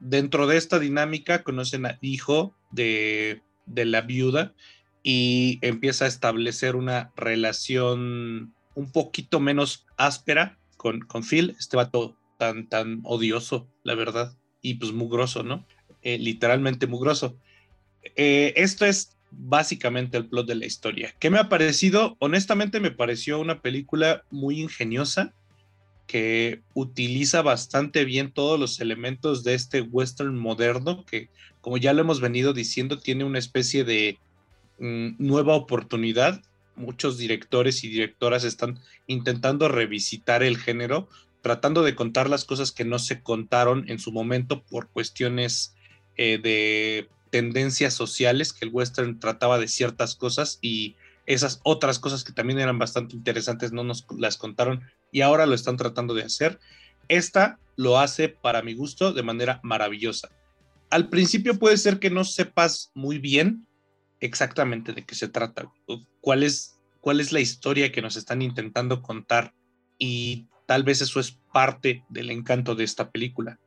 Dentro 0.00 0.46
de 0.46 0.56
esta 0.56 0.78
dinámica 0.78 1.42
conocen 1.42 1.86
al 1.86 1.98
hijo 2.00 2.54
de, 2.70 3.42
la 3.66 4.00
viuda 4.02 4.54
y 5.02 5.58
empieza 5.62 6.04
a 6.04 6.08
establecer 6.08 6.76
una 6.76 7.12
relación 7.16 8.54
un 8.74 8.92
poquito 8.92 9.40
menos 9.40 9.86
áspera 9.96 10.58
con, 10.84 11.00
con 11.00 11.22
Phil, 11.24 11.56
este 11.58 11.78
vato 11.78 12.14
tan, 12.36 12.68
tan 12.68 13.00
odioso, 13.04 13.66
la 13.84 13.94
verdad, 13.94 14.36
y 14.60 14.74
pues 14.74 14.92
mugroso, 14.92 15.42
¿no? 15.42 15.64
Eh, 16.02 16.18
literalmente 16.18 16.86
mugroso. 16.86 17.38
Eh, 18.16 18.52
esto 18.56 18.84
es 18.84 19.16
básicamente 19.30 20.18
el 20.18 20.28
plot 20.28 20.46
de 20.46 20.56
la 20.56 20.66
historia. 20.66 21.14
¿Qué 21.18 21.30
me 21.30 21.38
ha 21.38 21.48
parecido? 21.48 22.16
Honestamente 22.18 22.80
me 22.80 22.90
pareció 22.90 23.40
una 23.40 23.62
película 23.62 24.24
muy 24.30 24.60
ingeniosa, 24.60 25.32
que 26.06 26.60
utiliza 26.74 27.40
bastante 27.40 28.04
bien 28.04 28.30
todos 28.30 28.60
los 28.60 28.78
elementos 28.78 29.42
de 29.42 29.54
este 29.54 29.80
western 29.80 30.38
moderno, 30.38 31.06
que 31.06 31.30
como 31.62 31.78
ya 31.78 31.94
lo 31.94 32.02
hemos 32.02 32.20
venido 32.20 32.52
diciendo, 32.52 32.98
tiene 32.98 33.24
una 33.24 33.38
especie 33.38 33.84
de 33.84 34.18
mm, 34.78 35.14
nueva 35.16 35.54
oportunidad. 35.54 36.42
Muchos 36.76 37.18
directores 37.18 37.84
y 37.84 37.88
directoras 37.88 38.44
están 38.44 38.80
intentando 39.06 39.68
revisitar 39.68 40.42
el 40.42 40.58
género, 40.58 41.08
tratando 41.42 41.82
de 41.82 41.94
contar 41.94 42.28
las 42.28 42.44
cosas 42.44 42.72
que 42.72 42.84
no 42.84 42.98
se 42.98 43.22
contaron 43.22 43.88
en 43.88 43.98
su 43.98 44.12
momento 44.12 44.62
por 44.64 44.88
cuestiones 44.88 45.74
eh, 46.16 46.38
de 46.42 47.08
tendencias 47.30 47.94
sociales, 47.94 48.52
que 48.52 48.64
el 48.64 48.72
western 48.72 49.18
trataba 49.18 49.58
de 49.58 49.68
ciertas 49.68 50.14
cosas 50.14 50.58
y 50.62 50.94
esas 51.26 51.60
otras 51.64 51.98
cosas 51.98 52.22
que 52.22 52.32
también 52.32 52.60
eran 52.60 52.78
bastante 52.78 53.16
interesantes 53.16 53.72
no 53.72 53.82
nos 53.82 54.06
las 54.18 54.36
contaron 54.36 54.82
y 55.10 55.22
ahora 55.22 55.46
lo 55.46 55.54
están 55.54 55.76
tratando 55.76 56.14
de 56.14 56.22
hacer. 56.22 56.60
Esta 57.08 57.58
lo 57.76 57.98
hace 57.98 58.28
para 58.28 58.62
mi 58.62 58.74
gusto 58.74 59.12
de 59.12 59.22
manera 59.22 59.60
maravillosa. 59.62 60.28
Al 60.90 61.08
principio 61.08 61.58
puede 61.58 61.76
ser 61.76 61.98
que 61.98 62.10
no 62.10 62.24
sepas 62.24 62.90
muy 62.94 63.18
bien 63.18 63.66
exactamente 64.24 64.92
de 64.92 65.04
qué 65.04 65.14
se 65.14 65.28
trata, 65.28 65.70
cuál 66.20 66.42
es, 66.42 66.80
cuál 67.00 67.20
es 67.20 67.30
la 67.30 67.40
historia 67.40 67.92
que 67.92 68.02
nos 68.02 68.16
están 68.16 68.40
intentando 68.40 69.02
contar 69.02 69.52
y 69.98 70.46
tal 70.66 70.82
vez 70.82 71.02
eso 71.02 71.20
es 71.20 71.38
parte 71.52 72.04
del 72.08 72.30
encanto 72.30 72.74
de 72.74 72.84
esta 72.84 73.10
película. 73.10 73.60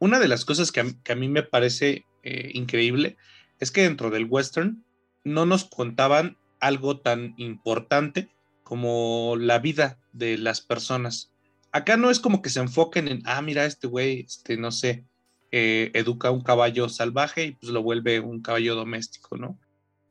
Una 0.00 0.18
de 0.18 0.28
las 0.28 0.44
cosas 0.44 0.72
que 0.72 0.80
a, 0.80 1.14
mí 1.14 1.28
me 1.28 1.44
parece 1.44 2.04
eh, 2.24 2.50
increíble 2.54 3.16
es 3.60 3.70
que 3.70 3.82
dentro 3.82 4.10
del 4.10 4.26
western 4.28 4.84
no 5.22 5.46
nos 5.46 5.64
contaban 5.64 6.36
algo 6.60 6.98
tan 7.00 7.34
importante 7.36 8.28
como 8.64 9.36
la 9.38 9.60
vida 9.60 10.00
de 10.12 10.38
las 10.38 10.60
personas. 10.60 11.30
Acá 11.70 11.96
no 11.96 12.10
es 12.10 12.18
como 12.18 12.42
que 12.42 12.50
se 12.50 12.60
enfoquen 12.60 13.08
en, 13.08 13.22
ah, 13.26 13.42
mira, 13.42 13.64
este 13.64 13.86
güey, 13.86 14.20
este, 14.20 14.56
no 14.56 14.72
sé, 14.72 15.04
eh, 15.52 15.92
educa 15.94 16.32
un 16.32 16.42
caballo 16.42 16.88
salvaje 16.88 17.44
y 17.44 17.52
pues 17.52 17.70
lo 17.72 17.82
vuelve 17.82 18.18
un 18.18 18.42
caballo 18.42 18.74
doméstico, 18.74 19.36
¿no? 19.36 19.58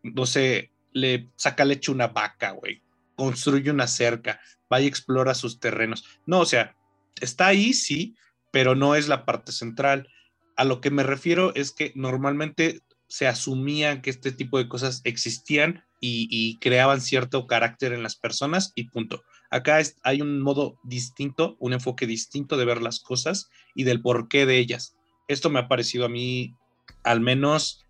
No 0.04 0.26
sé, 0.26 0.72
le 0.92 1.30
saca 1.36 1.66
leche 1.66 1.92
una 1.92 2.08
vaca, 2.08 2.52
güey, 2.52 2.82
construye 3.16 3.72
una 3.72 3.88
cerca, 3.88 4.40
va 4.72 4.82
y 4.82 4.88
explora 4.88 5.34
sus 5.34 5.60
terrenos. 5.60 6.06
No, 6.26 6.42
o 6.42 6.46
sea, 6.46 6.76
está 7.20 7.48
ahí, 7.48 7.74
sí, 7.74 8.16
pero 8.52 8.76
no 8.76 8.96
es 8.96 9.08
la 9.08 9.26
parte 9.26 9.52
central. 9.52 10.08
A 10.56 10.64
lo 10.64 10.82
que 10.82 10.92
me 10.92 11.04
refiero 11.04 11.54
es 11.56 11.72
que 11.72 11.92
normalmente 11.96 12.82
se 13.08 13.28
asumía 13.28 14.02
que 14.02 14.10
este 14.10 14.32
tipo 14.32 14.58
de 14.58 14.68
cosas 14.68 15.02
existían 15.04 15.84
y, 16.06 16.58
creaban 16.60 17.00
cierto 17.00 17.48
carácter 17.48 17.94
en 17.94 18.04
las 18.04 18.18
personas 18.18 18.74
y 18.76 18.90
punto. 18.90 19.24
Acá 19.50 19.80
hay 20.04 20.22
un 20.22 20.42
modo 20.42 20.78
distinto, 20.84 21.56
un 21.60 21.74
enfoque 21.74 22.08
distinto 22.08 22.58
de 22.58 22.66
ver 22.66 22.82
las 22.82 23.00
cosas 23.00 23.50
y 23.74 23.86
del 23.86 24.02
porqué 24.02 24.46
de 24.46 24.58
ellas. 24.58 24.98
Esto 25.30 25.50
me 25.50 25.60
ha 25.60 25.70
parecido 25.70 26.06
a 26.06 26.10
mí 26.10 26.56
al 27.04 27.22
menos 27.22 27.86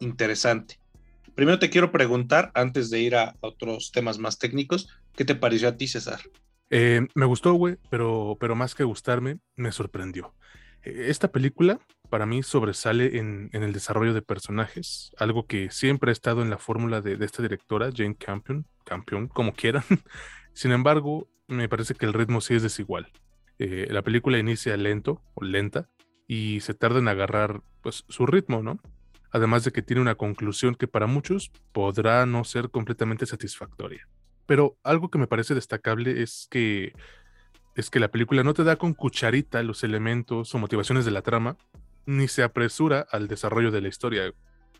interesante. 0.00 0.80
Primero 1.38 1.60
te 1.60 1.70
quiero 1.70 1.92
preguntar, 1.92 2.50
antes 2.54 2.90
de 2.90 2.98
ir 2.98 3.14
a 3.14 3.36
otros 3.38 3.92
temas 3.92 4.18
más 4.18 4.40
técnicos, 4.40 4.88
¿qué 5.14 5.24
te 5.24 5.36
pareció 5.36 5.68
a 5.68 5.76
ti, 5.76 5.86
César? 5.86 6.18
Eh, 6.68 7.06
me 7.14 7.26
gustó, 7.26 7.52
güey, 7.52 7.76
pero, 7.90 8.36
pero 8.40 8.56
más 8.56 8.74
que 8.74 8.82
gustarme, 8.82 9.38
me 9.54 9.70
sorprendió. 9.70 10.34
E, 10.82 11.10
esta 11.10 11.30
película 11.30 11.78
para 12.10 12.26
mí 12.26 12.42
sobresale 12.42 13.18
en, 13.18 13.50
el 13.52 13.72
desarrollo 13.72 14.14
de 14.14 14.22
personajes, 14.22 15.12
algo 15.16 15.46
que 15.46 15.70
siempre 15.70 16.10
ha 16.10 16.12
estado 16.12 16.42
en 16.42 16.50
la 16.50 16.58
fórmula 16.58 17.02
de, 17.02 17.24
esta 17.24 17.40
directora, 17.40 17.92
Jane 17.94 18.16
Campion, 18.16 18.66
Campion, 18.84 19.28
como 19.28 19.52
quieran. 19.52 19.84
Sin 20.54 20.72
embargo, 20.72 21.28
me 21.46 21.68
parece 21.68 21.94
que 21.94 22.06
el 22.06 22.14
ritmo 22.14 22.40
sí 22.40 22.54
es 22.54 22.64
desigual. 22.64 23.12
Eh, 23.60 23.86
la 23.92 24.02
película 24.02 24.40
inicia 24.40 24.76
lento 24.76 25.22
o 25.34 25.44
lenta 25.44 25.88
y 26.26 26.58
se 26.62 26.74
tarda 26.74 26.98
en 26.98 27.06
agarrar 27.06 27.62
pues, 27.80 28.04
su 28.08 28.26
ritmo, 28.26 28.60
¿no? 28.64 28.80
Además 29.30 29.64
de 29.64 29.72
que 29.72 29.82
tiene 29.82 30.02
una 30.02 30.14
conclusión 30.14 30.74
que 30.74 30.88
para 30.88 31.06
muchos 31.06 31.50
podrá 31.72 32.24
no 32.26 32.44
ser 32.44 32.70
completamente 32.70 33.26
satisfactoria. 33.26 34.08
Pero 34.46 34.78
algo 34.82 35.10
que 35.10 35.18
me 35.18 35.26
parece 35.26 35.54
destacable 35.54 36.22
es 36.22 36.46
que 36.50 36.92
es 37.76 37.90
que 37.90 38.00
la 38.00 38.08
película 38.08 38.42
no 38.42 38.54
te 38.54 38.64
da 38.64 38.74
con 38.74 38.92
cucharita 38.92 39.62
los 39.62 39.84
elementos 39.84 40.52
o 40.52 40.58
motivaciones 40.58 41.04
de 41.04 41.12
la 41.12 41.22
trama, 41.22 41.56
ni 42.06 42.26
se 42.26 42.42
apresura 42.42 43.06
al 43.12 43.28
desarrollo 43.28 43.70
de 43.70 43.80
la 43.80 43.86
historia. 43.86 44.32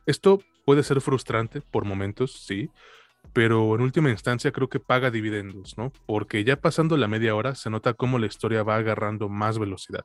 Esto 0.05 0.41
puede 0.65 0.83
ser 0.83 1.01
frustrante 1.01 1.61
por 1.61 1.85
momentos, 1.85 2.45
sí, 2.45 2.71
pero 3.33 3.75
en 3.77 3.83
última 3.83 4.11
instancia 4.11 4.51
creo 4.51 4.69
que 4.69 4.81
paga 4.81 5.13
dividendos, 5.13 5.79
¿no? 5.79 5.93
Porque 6.07 6.43
ya 6.43 6.61
pasando 6.61 6.97
la 6.97 7.07
media 7.07 7.37
hora 7.37 7.55
se 7.55 7.71
nota 7.71 7.95
cómo 7.95 8.19
la 8.19 8.27
historia 8.27 8.65
va 8.65 8.77
agarrando 8.77 9.29
más 9.29 9.59
velocidad. 9.61 10.03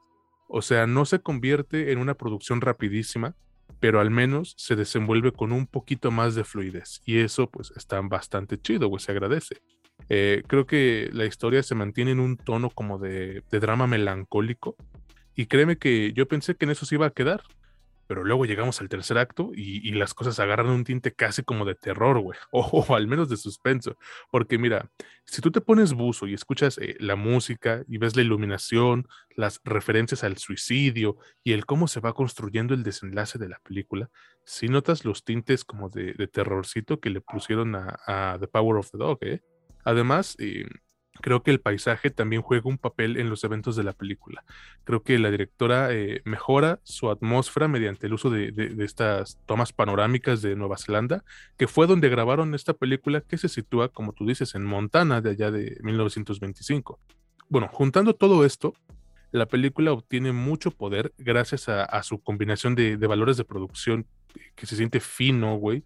O 0.47 0.62
sea, 0.62 0.86
no 0.86 1.06
se 1.06 1.19
convierte 1.19 1.93
en 1.93 1.97
una 1.97 2.13
producción 2.13 2.62
rapidísima, 2.62 3.36
pero 3.84 4.00
al 4.00 4.12
menos 4.12 4.54
se 4.58 4.78
desenvuelve 4.78 5.34
con 5.34 5.52
un 5.52 5.67
poquito 5.67 6.10
más 6.10 6.36
de 6.36 6.46
fluidez. 6.46 7.02
Y 7.04 7.19
eso 7.19 7.50
pues 7.50 7.74
está 7.76 8.00
bastante 8.00 8.58
chido, 8.58 8.89
pues 8.89 9.04
se 9.04 9.12
agradece. 9.12 9.58
Eh, 10.08 10.41
creo 10.48 10.65
que 10.65 11.10
la 11.12 11.26
historia 11.26 11.62
se 11.63 11.76
mantiene 11.76 12.12
en 12.12 12.22
un 12.22 12.38
tono 12.38 12.69
como 12.69 12.98
de, 12.98 13.43
de 13.52 13.60
drama 13.60 13.86
melancólico, 13.86 14.78
y 15.36 15.48
créeme 15.48 15.76
que 15.76 16.13
yo 16.13 16.30
pensé 16.30 16.56
que 16.56 16.63
en 16.63 16.72
eso 16.72 16.86
se 16.86 16.96
iba 16.96 17.08
a 17.08 17.10
quedar. 17.10 17.43
Pero 18.13 18.26
luego 18.26 18.45
llegamos 18.45 18.80
al 18.80 18.89
tercer 18.89 19.17
acto 19.17 19.49
y, 19.56 19.91
las 19.93 20.13
cosas 20.13 20.39
agarran 20.39 20.69
un 20.69 20.84
tinte 20.84 21.15
casi 21.15 21.41
como 21.41 21.65
de 21.65 21.73
terror, 21.73 22.19
güey. 22.19 22.38
O, 22.52 22.95
al 22.95 23.08
menos 23.08 23.28
de 23.28 23.38
suspenso. 23.38 23.97
Porque 24.30 24.60
mira, 24.60 24.91
si 25.26 25.41
tú 25.41 25.49
te 25.49 25.62
pones 25.62 25.93
buzo 25.93 26.28
y 26.28 26.36
escuchas 26.36 26.78
eh, 26.78 26.95
la 26.99 27.15
música 27.15 27.84
y 27.88 27.97
ves 27.97 28.15
la 28.15 28.21
iluminación, 28.21 29.08
las 29.36 29.62
referencias 29.63 30.23
al 30.23 30.38
suicidio 30.38 31.17
y 31.43 31.54
el 31.54 31.65
cómo 31.65 31.88
se 31.88 32.02
va 32.02 32.13
construyendo 32.13 32.76
el 32.76 32.84
desenlace 32.84 33.39
de 33.39 33.49
la 33.49 33.60
película, 33.63 34.12
sí 34.45 34.67
notas 34.67 35.06
los 35.06 35.23
tintes 35.23 35.65
como 35.65 35.89
de, 35.89 36.13
terrorcito 36.28 36.99
que 36.99 37.10
le 37.10 37.21
pusieron 37.21 37.73
a, 37.76 38.38
The 38.39 38.47
Power 38.47 38.78
of 38.78 38.91
the 38.91 38.99
Dog, 38.99 39.17
¿eh? 39.21 39.41
Además, 39.86 40.36
eh, 40.38 40.67
creo 41.21 41.43
que 41.43 41.52
el 41.52 41.60
paisaje 41.60 42.10
también 42.10 42.41
juega 42.41 42.69
un 42.69 42.78
papel 42.78 43.17
en 43.17 43.30
los 43.30 43.43
eventos 43.43 43.76
de 43.76 43.84
la 43.84 43.93
película. 43.93 44.43
Creo 44.84 45.04
que 45.04 45.19
la 45.19 45.32
directora 45.32 45.93
eh, 45.93 46.21
mejora 46.26 46.80
su 46.84 47.10
atmósfera 47.10 47.67
mediante 47.67 48.08
el 48.08 48.13
uso 48.13 48.30
de, 48.30 48.54
estas 48.80 49.39
tomas 49.45 49.73
panorámicas 49.73 50.41
de 50.41 50.56
Nueva 50.56 50.78
Zelanda, 50.78 51.23
que 51.58 51.67
fue 51.67 51.88
donde 51.88 52.10
grabaron 52.10 52.56
esta 52.56 52.73
película 52.73 53.21
que 53.21 53.38
se 53.38 53.49
sitúa, 53.49 53.89
como 53.89 54.13
tú 54.13 54.26
dices, 54.26 54.56
en 54.56 54.65
Montana 54.65 55.21
de 55.21 55.32
allá 55.32 55.52
de 55.52 55.78
1925. 55.82 56.99
Bueno, 57.49 57.69
juntando 57.71 58.15
todo 58.15 58.45
esto, 58.45 58.73
la 59.32 59.45
película 59.45 59.91
obtiene 59.91 60.32
mucho 60.32 60.71
poder 60.71 61.13
gracias 61.17 61.69
a, 61.69 62.04
su 62.04 62.21
combinación 62.21 62.76
de, 62.76 62.97
de, 62.97 63.08
valores 63.08 63.38
de 63.38 63.43
producción 63.43 64.06
que 64.56 64.65
se 64.65 64.76
siente 64.76 64.99
fino, 64.99 65.56
güey, 65.56 65.84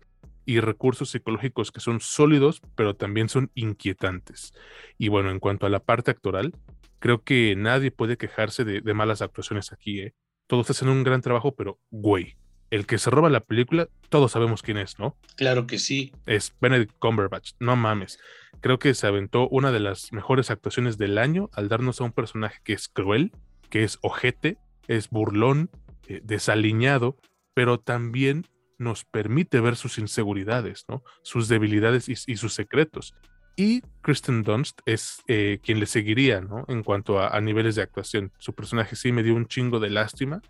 y 0.47 0.61
recursos 0.61 1.09
psicológicos 1.09 1.73
que 1.73 1.81
son 1.81 1.99
sólidos, 1.99 2.61
pero 2.75 2.95
también 2.95 3.27
son 3.27 3.51
inquietantes. 3.53 4.53
Y 4.97 5.09
bueno, 5.09 5.29
en 5.29 5.41
cuanto 5.41 5.65
a 5.65 5.69
la 5.69 5.81
parte 5.81 6.09
actoral, 6.09 6.53
creo 6.99 7.21
que 7.21 7.53
nadie 7.57 7.91
puede 7.91 8.17
quejarse 8.17 8.63
de, 8.63 8.93
malas 8.93 9.21
actuaciones 9.21 9.73
aquí, 9.73 9.99
¿eh? 9.99 10.13
Todos 10.47 10.69
hacen 10.69 10.87
un 10.87 11.03
gran 11.03 11.21
trabajo, 11.21 11.53
pero 11.53 11.81
güey, 11.91 12.37
el 12.71 12.85
que 12.85 12.97
se 12.97 13.09
roba 13.09 13.29
la 13.29 13.41
película, 13.41 13.89
todos 14.07 14.31
sabemos 14.31 14.61
quién 14.61 14.77
es, 14.77 14.97
¿no? 14.97 15.17
Claro 15.35 15.67
que 15.67 15.79
sí. 15.79 16.13
Es 16.25 16.55
Benedict 16.61 16.97
Cumberbatch, 16.97 17.51
no 17.59 17.75
mames. 17.75 18.17
Creo 18.61 18.79
que 18.79 18.93
se 18.93 19.05
aventó 19.05 19.49
una 19.49 19.73
de 19.73 19.81
las 19.81 20.13
mejores 20.13 20.49
actuaciones 20.49 20.97
del 20.97 21.17
año 21.17 21.49
al 21.51 21.67
darnos 21.67 21.99
a 21.99 22.05
un 22.05 22.13
personaje 22.13 22.61
que 22.63 22.71
es 22.71 22.87
cruel, 22.87 23.33
que 23.69 23.83
es 23.83 23.99
ojete, 24.01 24.57
es 24.87 25.09
burlón, 25.09 25.69
eh, 26.07 26.21
desaliñado, 26.23 27.17
pero 27.53 27.81
también 27.81 28.45
nos 28.77 29.05
permite 29.05 29.59
ver 29.59 29.75
sus 29.75 29.97
inseguridades, 29.97 30.85
sus 31.23 31.47
debilidades 31.47 32.09
y, 32.09 32.37
sus 32.37 32.53
secretos. 32.53 33.15
Y 33.55 33.81
Kristen 34.01 34.43
Dunst 34.43 34.81
es 34.85 35.23
eh, 35.27 35.59
quien 35.63 35.79
le 35.79 35.87
seguiría, 35.87 36.41
¿no? 36.41 36.65
En 36.67 36.83
cuanto 36.83 37.19
a, 37.19 37.39
niveles 37.41 37.75
de 37.75 37.81
actuación. 37.81 38.31
Su 38.37 38.53
personaje 38.53 38.95
sí 38.95 39.11
me 39.11 39.23
dio 39.23 39.35
un 39.35 39.47
chingo 39.47 39.79
de 39.79 39.89
lástima. 39.89 40.41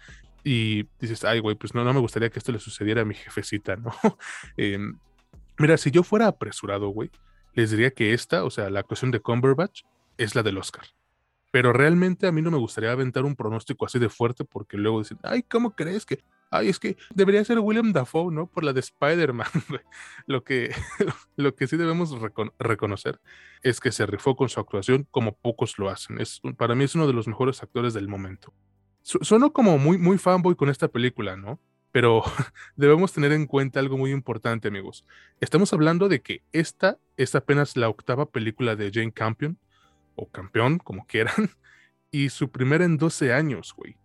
Y 0.44 0.84
dices, 1.00 1.24
ay, 1.24 1.40
güey, 1.40 1.56
pues 1.56 1.74
no, 1.74 1.84
no 1.84 1.94
me 1.94 2.00
gustaría 2.00 2.30
que 2.30 2.40
esto 2.40 2.52
le 2.52 2.60
sucediera 2.60 3.02
a 3.02 3.06
mi 3.06 3.16
jefecita, 3.16 3.76
¿no? 3.76 3.94
Em, 4.58 4.98
mira, 5.58 5.78
si 5.78 5.92
yo 5.92 6.04
fuera 6.04 6.28
apresurado, 6.28 6.90
güey, 6.90 7.10
les 7.54 7.72
diría 7.72 7.92
que 7.92 8.14
esta, 8.14 8.44
o 8.44 8.50
sea, 8.50 8.70
la 8.70 8.82
actuación 8.82 9.12
de 9.12 9.20
Cumberbatch, 9.20 9.84
es 10.18 10.36
la 10.36 10.44
del 10.44 10.58
Oscar. 10.58 10.86
Pero 11.52 11.74
realmente 11.74 12.28
a 12.28 12.32
mí 12.32 12.42
no 12.42 12.52
me 12.52 12.58
gustaría 12.58 12.92
aventar 12.92 13.24
un 13.24 13.36
pronóstico 13.36 13.86
así 13.86 14.00
de 14.00 14.10
fuerte 14.10 14.44
porque 14.44 14.78
luego 14.78 15.00
dicen, 15.00 15.18
ay, 15.24 15.44
¿cómo 15.44 15.76
crees 15.76 16.06
que 16.06 16.20
Ay, 16.50 16.70
es 16.70 16.80
que 16.80 16.98
debería 17.14 17.44
ser 17.44 17.60
William 17.60 17.92
Dafoe, 17.92 18.32
¿no? 18.32 18.48
Por 18.48 18.64
la 18.64 18.74
de 18.74 18.80
Spider-Man. 18.80 19.48
lo, 20.28 20.44
que, 20.44 20.74
lo 21.36 21.56
que 21.56 21.68
sí 21.68 21.78
debemos 21.78 22.16
reconocer 22.58 23.20
es 23.64 23.80
que 23.80 23.92
se 23.92 24.06
rifó 24.06 24.36
con 24.36 24.50
su 24.50 24.60
actuación 24.60 25.08
como 25.12 25.36
pocos 25.36 25.78
lo 25.78 25.90
hacen. 25.90 26.20
Es, 26.20 26.42
para 26.58 26.76
mí 26.76 26.86
es 26.86 26.96
uno 26.96 27.08
de 27.08 27.14
los 27.14 27.28
mejores 27.28 27.62
actores 27.64 27.94
del 27.94 28.08
momento. 28.08 28.54
Sueno 29.02 29.54
como 29.54 29.78
muy, 29.78 29.98
muy 29.98 30.18
fanboy 30.18 30.56
con 30.56 30.70
esta 30.70 30.88
película, 30.88 31.36
¿no? 31.36 31.60
Pero 31.92 32.24
debemos 32.76 33.14
tener 33.14 33.32
en 33.32 33.46
cuenta 33.46 33.80
algo 33.80 33.98
muy 33.98 34.12
importante, 34.12 34.68
amigos. 34.68 35.06
Estamos 35.42 35.72
hablando 35.74 36.10
de 36.10 36.22
que 36.22 36.44
esta 36.52 36.98
es 37.18 37.36
apenas 37.36 37.76
la 37.78 37.90
octava 37.90 38.30
película 38.30 38.76
de 38.76 38.92
Jane 38.94 39.12
Campion, 39.12 39.58
o 40.16 40.30
campeón, 40.30 40.80
como 40.80 41.06
quieran, 41.06 41.52
y 42.12 42.30
su 42.30 42.52
primera 42.52 42.86
en 42.86 42.98
12 42.98 43.34
años, 43.34 43.74
güey. 43.76 43.98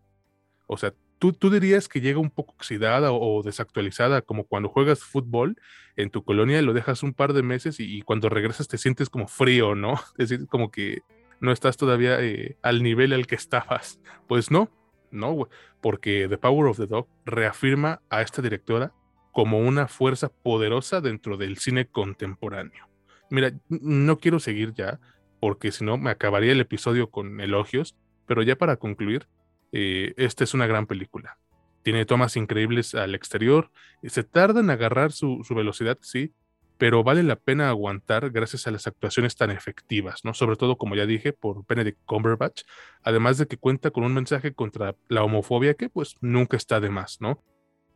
O 0.66 0.76
sea, 0.76 0.94
¿Tú, 1.30 1.50
dirías 1.50 1.87
que 1.88 2.00
llega 2.00 2.18
un 2.18 2.30
poco 2.30 2.54
oxidada 2.54 3.12
o, 3.12 3.44
desactualizada, 3.44 4.22
como 4.22 4.42
cuando 4.42 4.68
juegas 4.68 5.04
fútbol 5.04 5.56
en 5.94 6.11
tu 6.11 6.24
colonia 6.24 6.58
y 6.58 6.64
lo 6.64 6.72
dejas 6.72 7.04
un 7.04 7.14
par 7.14 7.32
de 7.32 7.44
meses 7.44 7.76
y, 7.78 8.02
cuando 8.02 8.28
regresas 8.28 8.66
te 8.66 8.76
sientes 8.76 9.08
como 9.08 9.28
frío, 9.28 9.76
¿no? 9.76 9.94
Es 10.18 10.30
decir, 10.30 10.48
como 10.48 10.72
que 10.72 11.02
no 11.38 11.52
estás 11.52 11.76
todavía 11.76 12.20
eh, 12.20 12.56
al 12.61 12.82
nivel 12.82 13.12
al 13.12 13.28
que 13.28 13.37
estabas. 13.37 14.00
Pues 14.26 14.50
no, 14.50 14.68
no, 15.12 15.48
porque 15.80 16.26
The 16.28 16.38
Power 16.38 16.66
of 16.66 16.78
the 16.78 16.88
Dog 16.88 17.06
reafirma 17.24 18.02
a 18.11 18.20
esta 18.22 18.42
directora 18.42 18.92
como 19.30 19.61
una 19.61 19.87
fuerza 19.87 20.28
poderosa 20.28 21.00
dentro 21.00 21.37
del 21.37 21.56
cine 21.58 21.87
contemporáneo. 21.87 22.88
Mira, 23.30 23.52
no 23.68 24.18
quiero 24.18 24.40
seguir 24.40 24.72
ya, 24.74 24.98
porque 25.38 25.70
si 25.70 25.85
no 25.85 25.98
me 25.98 26.11
acabaría 26.11 26.50
el 26.50 26.61
episodio 26.61 27.11
con 27.11 27.40
elogios, 27.40 27.94
pero 28.26 28.42
ya 28.42 28.56
para 28.56 28.76
concluir, 28.76 29.28
eh, 29.72 30.12
esta 30.16 30.44
es 30.44 30.54
una 30.54 30.66
gran 30.66 30.87
película. 30.87 31.38
Tiene 31.82 32.04
tomas 32.06 32.37
increíbles 32.37 32.94
al 32.94 33.14
exterior. 33.14 33.70
Se 34.04 34.22
tarda 34.22 34.61
en 34.61 34.70
agarrar 34.70 35.11
su, 35.12 35.44
velocidad, 35.50 35.98
sí, 36.00 36.32
pero 36.78 37.02
vale 37.02 37.22
la 37.22 37.37
pena 37.37 37.68
aguantar 37.68 38.30
gracias 38.30 38.66
a 38.66 38.70
las 38.70 38.87
actuaciones 38.87 39.37
tan 39.37 39.50
efectivas, 39.50 40.24
¿no? 40.24 40.35
Sobre 40.35 40.56
todo, 40.56 40.76
como 40.76 40.94
ya 40.94 41.06
dije, 41.06 41.32
por 41.32 41.66
Benedict 41.66 41.98
Cumberbatch, 42.04 42.62
además 43.02 43.38
de 43.38 43.46
que 43.46 43.56
cuenta 43.56 43.90
con 43.90 44.04
un 44.04 44.14
mensaje 44.14 44.52
contra 44.52 44.94
la 45.08 45.24
homofobia 45.24 45.74
que 45.74 45.88
pues 45.88 46.16
nunca 46.20 46.56
está 46.56 46.80
de 46.80 46.90
más, 46.90 47.20
¿no? 47.20 47.42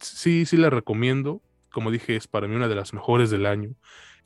Sí, 0.00 0.46
sí 0.46 0.56
la 0.56 0.70
recomiendo. 0.70 1.42
Como 1.70 1.90
dije, 1.90 2.16
es 2.16 2.26
para 2.26 2.48
mí 2.48 2.56
una 2.56 2.68
de 2.68 2.74
las 2.74 2.94
mejores 2.94 3.30
del 3.30 3.46
año. 3.46 3.74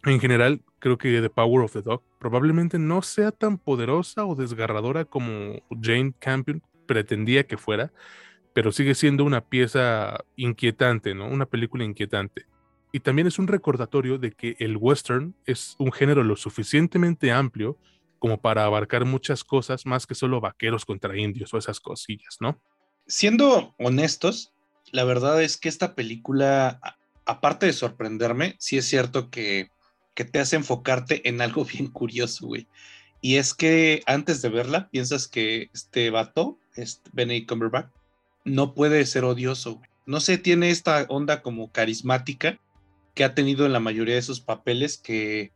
En 0.04 0.20
general, 0.20 0.62
creo 0.78 0.96
que 0.96 1.20
The 1.20 1.30
Power 1.30 1.64
of 1.64 1.72
the 1.72 1.82
Dog 1.82 2.02
probablemente 2.18 2.78
no 2.78 3.02
sea 3.02 3.32
tan 3.32 3.58
poderosa 3.58 4.24
o 4.24 4.34
desgarradora 4.34 5.04
como 5.04 5.62
Jane 5.82 6.14
Campion 6.18 6.62
pretendía 6.90 7.46
que 7.46 7.56
fuera, 7.56 7.92
pero 8.52 8.72
sigue 8.72 8.96
siendo 8.96 9.22
una 9.22 9.42
pieza 9.42 10.24
inquietante, 10.34 11.14
¿no? 11.14 11.28
Una 11.28 11.46
película 11.46 11.84
inquietante. 11.84 12.46
Y 12.90 12.98
también 12.98 13.28
es 13.28 13.38
un 13.38 13.46
recordatorio 13.46 14.18
de 14.18 14.32
que 14.32 14.56
el 14.58 14.76
western 14.76 15.36
es 15.46 15.76
un 15.78 15.92
género 15.92 16.24
lo 16.24 16.34
suficientemente 16.34 17.30
amplio 17.30 17.78
como 18.18 18.40
para 18.40 18.64
abarcar 18.64 19.04
muchas 19.04 19.44
cosas 19.44 19.86
más 19.86 20.04
que 20.04 20.16
solo 20.16 20.40
vaqueros 20.40 20.84
contra 20.84 21.16
indios 21.16 21.54
o 21.54 21.58
esas 21.58 21.78
cosillas, 21.78 22.38
¿no? 22.40 22.60
Siendo 23.06 23.72
honestos, 23.78 24.52
la 24.90 25.04
verdad 25.04 25.40
es 25.44 25.56
que 25.56 25.68
esta 25.68 25.94
película, 25.94 26.80
aparte 27.24 27.66
de 27.66 27.72
sorprenderme, 27.72 28.56
sí 28.58 28.78
es 28.78 28.86
cierto 28.86 29.30
que, 29.30 29.68
que 30.16 30.24
te 30.24 30.40
hace 30.40 30.56
enfocarte 30.56 31.28
en 31.28 31.40
algo 31.40 31.64
bien 31.72 31.86
curioso, 31.86 32.48
güey. 32.48 32.66
Y 33.20 33.36
es 33.36 33.54
que 33.54 34.02
antes 34.06 34.40
de 34.42 34.48
verla, 34.48 34.88
piensas 34.90 35.28
que 35.28 35.70
este 35.74 36.10
vato 36.10 36.60
este 36.76 37.10
Benedict 37.12 37.48
Cumberbatch, 37.48 37.90
no 38.44 38.74
puede 38.74 39.04
ser 39.06 39.24
odioso. 39.24 39.80
No 40.06 40.20
sé, 40.20 40.38
tiene 40.38 40.70
esta 40.70 41.04
onda 41.08 41.42
como 41.42 41.70
carismática 41.70 42.58
que 43.14 43.24
ha 43.24 43.34
tenido 43.34 43.66
en 43.66 43.72
la 43.72 43.80
mayoría 43.80 44.14
de 44.14 44.22
sus 44.22 44.40
papeles 44.40 44.96
que, 44.96 45.52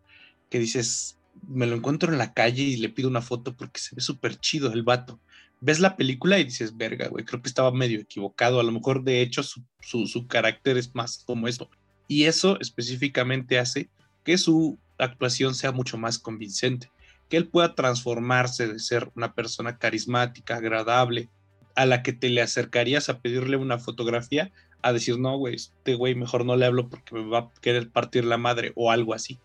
que 0.51 0.59
dices, 0.59 1.19
me 1.49 1.67
lo 1.67 1.77
encuentro 1.77 2.13
en 2.13 2.19
la 2.19 2.35
calle 2.35 2.63
y 2.63 2.77
le 2.77 2.89
pido 2.89 3.09
una 3.09 3.23
foto 3.23 3.57
porque 3.57 3.81
se 3.81 3.95
ve 3.95 4.03
súper 4.03 4.39
chido 4.39 4.73
el 4.73 4.83
vato. 4.83 5.21
Ves 5.61 5.81
la 5.81 5.97
película 5.97 6.39
y 6.39 6.45
dices, 6.45 6.77
verga, 6.77 7.09
güey, 7.09 7.25
creo 7.25 7.41
que 7.41 7.49
estaba 7.49 7.73
medio 7.73 8.01
equivocado. 8.01 8.61
A 8.61 8.65
lo 8.65 8.73
mejor, 8.73 9.03
de 9.03 9.23
hecho, 9.23 9.43
su, 9.43 9.63
su, 9.81 10.07
su 10.07 10.27
carácter 10.27 10.77
es 10.77 10.95
más 10.95 11.23
como 11.25 11.49
eso. 11.49 11.71
Y 12.07 12.25
eso 12.25 12.61
específicamente 12.61 13.59
hace 13.59 13.89
que 14.25 14.37
su 14.37 14.79
actuación 14.99 15.55
sea 15.55 15.73
mucho 15.73 15.97
más 15.97 16.19
convincente 16.19 16.91
que 17.29 17.37
él 17.37 17.49
pueda 17.49 17.75
transformarse 17.75 18.69
de 18.69 18.79
ser 18.79 19.11
una 19.15 19.35
persona 19.35 19.79
carismática, 19.79 20.57
agradable, 20.57 21.29
a 21.75 21.87
la 21.87 22.03
que 22.03 22.13
te 22.13 22.29
le 22.29 22.43
acercarías 22.43 23.09
a 23.09 23.21
pedirle 23.21 23.57
una 23.57 23.79
fotografía, 23.79 24.53
a 24.83 24.93
decir, 24.93 25.19
no, 25.19 25.37
güey, 25.39 25.57
este 25.57 25.95
güey 25.95 26.15
mejor 26.15 26.45
no 26.45 26.57
le 26.57 26.67
hablo 26.67 26.89
porque 26.89 27.15
me 27.15 27.27
va 27.27 27.39
a 27.39 27.51
querer 27.61 27.91
partir 27.91 28.25
la 28.25 28.37
madre 28.37 28.73
o 28.77 28.91
algo 28.91 29.15
así. 29.15 29.39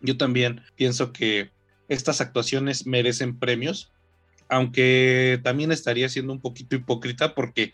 Yo 0.00 0.16
también 0.16 0.62
pienso 0.76 1.12
que 1.12 1.50
estas 1.88 2.20
actuaciones 2.20 2.86
merecen 2.86 3.38
premios, 3.38 3.92
aunque 4.48 5.40
también 5.42 5.72
estaría 5.72 6.08
siendo 6.08 6.32
un 6.32 6.40
poquito 6.40 6.76
hipócrita 6.76 7.34
porque 7.34 7.72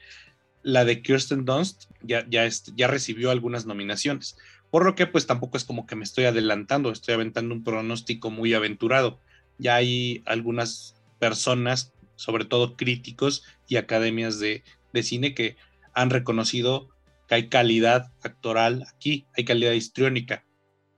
la 0.62 0.84
de 0.84 1.02
Kirsten 1.02 1.44
Dunst 1.44 1.84
ya, 2.02 2.24
ya, 2.28 2.48
ya 2.74 2.86
recibió 2.86 3.30
algunas 3.30 3.66
nominaciones, 3.66 4.36
por 4.70 4.86
lo 4.86 4.94
que 4.94 5.06
pues 5.06 5.26
tampoco 5.26 5.56
es 5.56 5.64
como 5.64 5.86
que 5.86 5.96
me 5.96 6.04
estoy 6.04 6.24
adelantando, 6.24 6.90
estoy 6.90 7.14
aventando 7.14 7.54
un 7.54 7.64
pronóstico 7.64 8.30
muy 8.30 8.54
aventurado 8.54 9.20
ya 9.62 9.76
hay 9.76 10.22
algunas 10.26 10.96
personas, 11.18 11.94
sobre 12.16 12.44
todo 12.44 12.76
críticos 12.76 13.44
y 13.68 13.76
academias 13.76 14.38
de, 14.38 14.62
cine, 15.02 15.34
que 15.34 15.56
han 15.94 16.10
reconocido 16.10 16.88
que 17.28 17.36
hay 17.36 17.48
calidad 17.48 18.12
actoral 18.22 18.84
aquí, 18.92 19.26
hay 19.36 19.44
calidad 19.44 19.72
histriónica. 19.72 20.44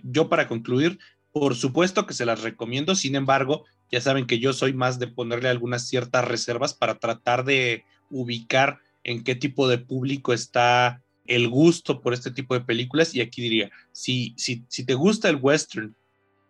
Yo 0.03 0.29
para 0.29 0.49
concluir, 0.49 0.99
por 1.33 1.55
supuesto 1.55 2.07
que 2.07 2.15
se 2.15 2.27
las 2.27 2.43
recomiendo, 2.43 2.95
sin 2.95 3.15
embargo, 3.15 3.65
ya 3.93 4.01
saben 4.01 4.27
que 4.27 4.39
yo 4.39 4.53
soy 4.53 4.73
más 4.73 4.99
de 4.99 5.07
ponerle 5.07 5.49
algunas 5.49 5.87
ciertas 5.87 6.27
reservas 6.27 6.75
para 6.75 6.99
tratar 6.99 7.45
de 7.45 7.85
ubicar 8.11 8.81
en 9.05 9.23
qué 9.23 9.35
tipo 9.35 9.69
de 9.69 9.79
público 9.79 10.33
está 10.33 11.03
el 11.27 11.49
gusto 11.49 12.01
por 12.01 12.15
este 12.15 12.31
tipo 12.31 12.55
de 12.55 12.61
películas. 12.63 13.15
Y 13.15 13.21
aquí 13.21 13.43
diría, 13.43 13.71
si, 13.93 14.35
si, 14.37 14.65
si 14.69 14.85
te 14.85 14.95
gusta 14.95 15.29
el 15.29 15.37
western, 15.37 15.95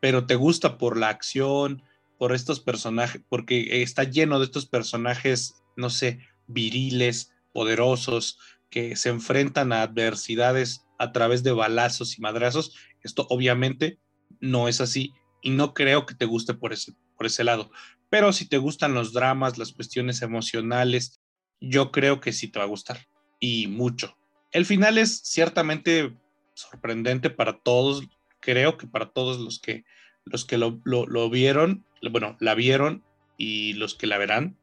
pero 0.00 0.27
te 0.27 0.35
gusta 0.35 0.79
por 0.79 0.98
la 0.98 1.09
acción, 1.09 1.83
por 2.18 2.35
estos 2.35 2.61
personajes, 2.61 3.22
porque 3.29 3.83
está 3.83 4.05
lleno 4.05 4.38
de 4.38 4.46
estos 4.46 4.66
personajes, 4.66 5.62
no 5.77 5.90
sé, 5.90 6.20
viriles, 6.46 7.33
poderosos, 7.53 8.38
que 8.70 8.96
se 8.96 9.09
enfrentan 9.09 9.72
a 9.72 9.83
adversidades 9.83 10.85
a 10.98 11.12
través 11.12 11.42
de 11.42 11.53
balazos 11.53 12.18
y 12.18 12.20
madrazos. 12.20 12.74
Esto 13.03 13.27
obviamente 13.31 13.98
no 14.40 14.68
es 14.68 14.81
así 14.81 15.12
y 15.42 15.50
no 15.50 15.74
creo 15.74 16.07
que 16.07 16.14
te 16.14 16.24
guste 16.24 16.55
por 16.55 16.72
ese, 16.72 16.92
por 17.16 17.27
ese 17.27 17.44
lado. 17.44 17.70
Pero 18.11 18.33
si 18.33 18.48
te 18.48 18.59
gustan 18.59 18.94
los 18.94 19.12
dramas, 19.12 19.59
las 19.59 19.72
cuestiones 19.72 20.22
emocionales, 20.22 21.20
yo 21.61 21.90
creo 21.90 22.20
que 22.20 22.33
sí 22.33 22.48
te 22.48 22.59
va 22.59 22.64
a 22.64 22.68
gustar. 22.68 23.07
Y 23.40 23.66
mucho. 23.66 24.16
El 24.53 24.66
final 24.66 24.98
es 24.98 25.20
ciertamente 25.24 26.16
sorprendente 26.55 27.31
para 27.31 27.59
todos, 27.59 28.05
creo 28.40 28.79
que 28.79 28.87
para 28.87 29.11
todos 29.11 29.40
los 29.40 29.59
que, 29.59 29.85
los 30.24 30.44
que 30.44 30.59
lo, 30.59 30.81
lo 30.85 31.31
vieron, 31.31 31.85
bueno, 32.10 32.36
la 32.40 32.54
vieron 32.54 33.02
y 33.36 33.74
los 33.74 33.94
que 33.94 34.06
la 34.06 34.18
verán, 34.18 34.56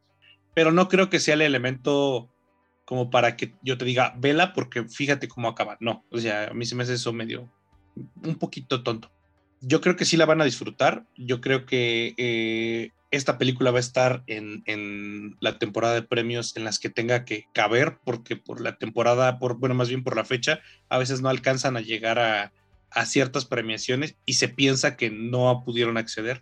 pero 0.54 0.72
no 0.72 0.88
creo 0.88 1.10
que 1.10 1.20
sea 1.20 1.36
el 1.36 1.42
elemento 1.42 2.30
como 2.86 3.10
para 3.10 3.38
que 3.38 3.54
yo 3.64 3.78
te 3.78 3.86
diga, 3.86 4.14
vela 4.18 4.54
porque 4.54 4.84
fíjate 4.84 5.28
cómo 5.28 5.48
acaba. 5.48 5.78
No, 5.80 6.06
o 6.12 6.18
sea, 6.18 6.50
a 6.50 6.54
mí 6.54 6.66
se 6.66 6.76
me 6.76 6.84
hace 6.84 6.96
eso 6.96 7.14
medio, 7.14 7.50
un 8.24 8.36
poquito 8.36 8.84
tonto. 8.84 9.12
Yo 9.62 9.80
creo 9.80 9.96
que 9.96 10.06
sí 10.06 10.18
la 10.18 10.26
van 10.26 10.42
a 10.42 10.46
disfrutar. 10.46 11.06
Yo 11.16 11.40
creo 11.40 11.66
que 11.66 12.16
eh, 12.18 12.90
esta 13.12 13.38
película 13.38 13.72
va 13.72 13.78
a 13.78 13.82
estar 13.82 14.24
en, 14.28 14.64
en, 14.66 15.38
la 15.40 15.60
temporada 15.60 15.94
de 15.94 16.02
premios 16.02 16.58
en 16.58 16.64
las 16.64 16.80
que 16.80 16.90
tenga 16.90 17.24
que 17.26 17.46
caber, 17.54 18.00
porque 18.04 18.36
por 18.36 18.60
la 18.60 18.78
temporada, 18.78 19.38
por, 19.38 19.58
bueno, 19.58 19.76
más 19.76 19.88
bien 19.88 20.04
por 20.04 20.16
la 20.16 20.26
fecha, 20.26 20.62
a 20.90 20.98
veces 20.98 21.22
no 21.22 21.30
alcanzan 21.30 21.78
a 21.78 21.82
llegar 21.82 22.18
a, 22.20 22.52
a 22.92 23.06
ciertas 23.06 23.46
premiaciones 23.46 24.18
y 24.26 24.34
se 24.34 24.50
piensa 24.50 24.98
que 24.98 25.10
no 25.10 25.64
pudieron 25.66 25.98
acceder. 25.98 26.42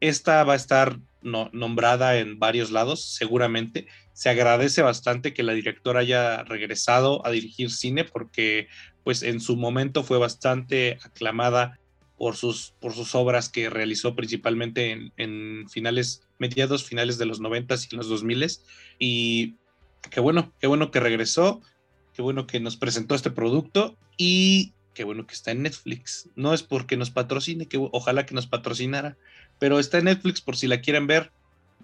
Esta 0.00 0.42
va 0.44 0.54
a 0.54 0.56
estar 0.56 0.98
no, 1.22 1.50
nombrada 1.52 2.18
en 2.18 2.38
varios 2.38 2.70
lados, 2.70 3.04
seguramente. 3.04 3.86
Se 4.12 4.30
agradece 4.30 4.82
bastante 4.82 5.34
que 5.34 5.42
la 5.42 5.52
directora 5.52 6.00
haya 6.00 6.42
regresado 6.44 7.24
a 7.26 7.30
dirigir 7.30 7.70
cine 7.70 8.04
porque 8.04 8.68
pues 9.04 9.22
en 9.22 9.40
su 9.40 9.56
momento 9.56 10.02
fue 10.02 10.18
bastante 10.18 10.98
aclamada 11.02 11.78
por 12.16 12.36
sus, 12.36 12.74
obras 13.14 13.48
que 13.48 13.70
realizó 13.70 14.14
principalmente 14.14 14.90
en, 14.90 15.12
en 15.16 15.68
finales, 15.70 16.22
mediados 16.38 16.84
finales 16.84 17.16
de 17.16 17.24
los 17.24 17.40
noventas 17.40 17.90
y 17.90 17.96
los 17.96 18.08
dos 18.08 18.24
miles. 18.24 18.64
Y 18.98 19.54
qué 20.10 20.20
bueno, 20.20 20.52
qué 20.60 20.66
bueno 20.66 20.90
que 20.90 21.00
regresó, 21.00 21.62
qué 22.12 22.20
bueno 22.20 22.46
que 22.46 22.60
nos 22.60 22.76
presentó 22.76 23.14
este 23.14 23.30
producto 23.30 23.96
y 24.18 24.74
qué 24.94 25.04
bueno 25.04 25.26
que 25.26 25.34
está 25.34 25.50
en 25.50 25.62
Netflix. 25.62 26.28
No 26.36 26.52
es 26.52 26.62
porque 26.62 26.98
nos 26.98 27.10
patrocine, 27.10 27.66
que 27.66 27.78
ojalá 27.78 28.26
que 28.26 28.34
nos 28.34 28.46
patrocinara, 28.46 29.16
pero 29.60 29.78
está 29.78 29.98
en 29.98 30.06
Netflix 30.06 30.40
por 30.40 30.56
si 30.56 30.66
la 30.66 30.80
quieren 30.80 31.06
ver. 31.06 31.30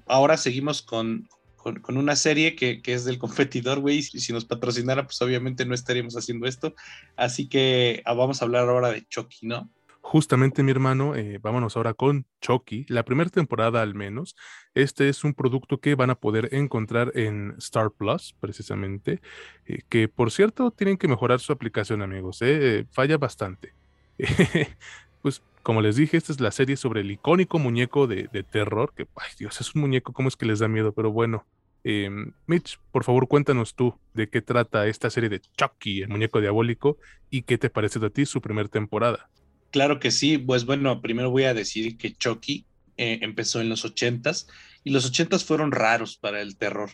Ahora 0.07 0.37
seguimos 0.37 0.83
con, 0.83 1.29
con, 1.57 1.97
una 1.97 2.17
serie 2.17 2.57
que, 2.57 2.83
que, 2.83 2.95
es 2.95 3.05
del 3.05 3.19
competidor, 3.21 3.79
güey. 3.79 4.03
Si, 4.03 4.19
si 4.19 4.33
nos 4.33 4.45
patrocinara, 4.45 5.05
pues 5.05 5.23
obviamente 5.23 5.65
no 5.65 5.75
estaríamos 5.75 6.17
haciendo 6.17 6.47
esto. 6.47 6.75
Así 7.15 7.49
que 7.49 8.03
ah, 8.05 8.15
vamos 8.15 8.43
a 8.43 8.47
hablar 8.47 8.69
ahora 8.69 8.91
de 8.91 9.07
Chucky, 9.07 9.47
¿no? 9.47 9.71
Justamente, 10.01 10.62
mi 10.62 10.71
hermano, 10.71 11.17
eh, 11.17 11.41
vámonos 11.43 11.77
ahora 11.77 11.93
con 11.93 12.27
Chucky, 12.41 12.87
la 12.89 13.05
primera 13.05 13.29
temporada 13.29 13.83
al 13.83 13.97
menos. 13.97 14.37
Este 14.73 15.09
es 15.09 15.25
un 15.25 15.35
producto 15.35 15.81
que 15.81 15.97
van 15.97 16.11
a 16.11 16.15
poder 16.15 16.49
encontrar 16.53 17.11
en 17.17 17.57
Star 17.59 17.91
Plus, 17.91 18.33
precisamente, 18.39 19.21
eh, 19.67 19.81
que 19.89 20.07
por 20.07 20.31
cierto 20.31 20.71
tienen 20.71 20.97
que 20.97 21.09
mejorar 21.09 21.41
su 21.41 21.53
aplicación, 21.53 22.03
amigos. 22.03 22.39
Eh, 22.41 22.87
falla 22.93 23.19
bastante. 23.19 23.75
pues 25.23 25.43
como 25.66 25.83
les 25.83 25.96
dije, 25.96 26.16
esta 26.16 26.31
es 26.31 26.38
la 26.38 26.52
serie 26.52 26.76
sobre 26.76 27.00
el 27.00 27.11
icónico 27.11 27.59
muñeco 27.59 28.07
de, 28.07 28.29
terror, 28.48 28.92
que, 28.96 29.09
ay 29.16 29.33
Dios, 29.37 29.61
es 29.61 29.74
un 29.74 29.81
muñeco, 29.81 30.12
¿cómo 30.12 30.29
es 30.29 30.37
que 30.37 30.46
les 30.46 30.61
da 30.61 30.68
miedo? 30.68 30.92
Pero 30.92 31.11
bueno, 31.11 31.44
em, 31.83 32.35
Mitch, 32.46 32.79
por 32.92 33.02
favor 33.02 33.26
cuéntanos 33.26 33.74
tú 33.74 33.98
de 34.14 34.29
qué 34.29 34.40
trata 34.42 34.87
esta 34.87 35.11
serie 35.11 35.29
de 35.29 35.40
Chucky, 35.40 36.02
el 36.02 36.09
muñeco 36.09 36.40
diabólico, 36.40 36.98
y 37.31 37.42
qué 37.42 37.59
te 37.59 37.68
parece 37.68 37.98
a 37.98 38.11
ti 38.11 38.26
su 38.26 38.40
primera 38.40 38.68
temporada. 38.68 39.29
Claro 39.72 39.98
que 39.98 40.12
sí, 40.12 40.38
pues 40.38 40.66
bueno, 40.66 41.02
primero 41.02 41.31
voy 41.31 41.42
a 41.42 41.52
decir 41.52 41.98
que 41.98 42.14
Chucky 42.14 42.64
eh, 42.96 43.18
empezó 43.22 43.61
en 43.61 43.68
los 43.68 43.85
ochentas 43.85 44.46
y 44.85 44.90
los 44.90 45.05
ochentas 45.05 45.44
fueron 45.44 45.72
raros 45.72 46.16
para 46.16 46.42
el 46.42 46.57
terror. 46.57 46.90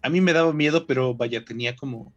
A 0.00 0.08
mí 0.08 0.22
me 0.22 0.32
daba 0.32 0.54
miedo, 0.54 0.86
pero 0.86 1.14
vaya, 1.14 1.44
tenía 1.44 1.76
como 1.76 2.14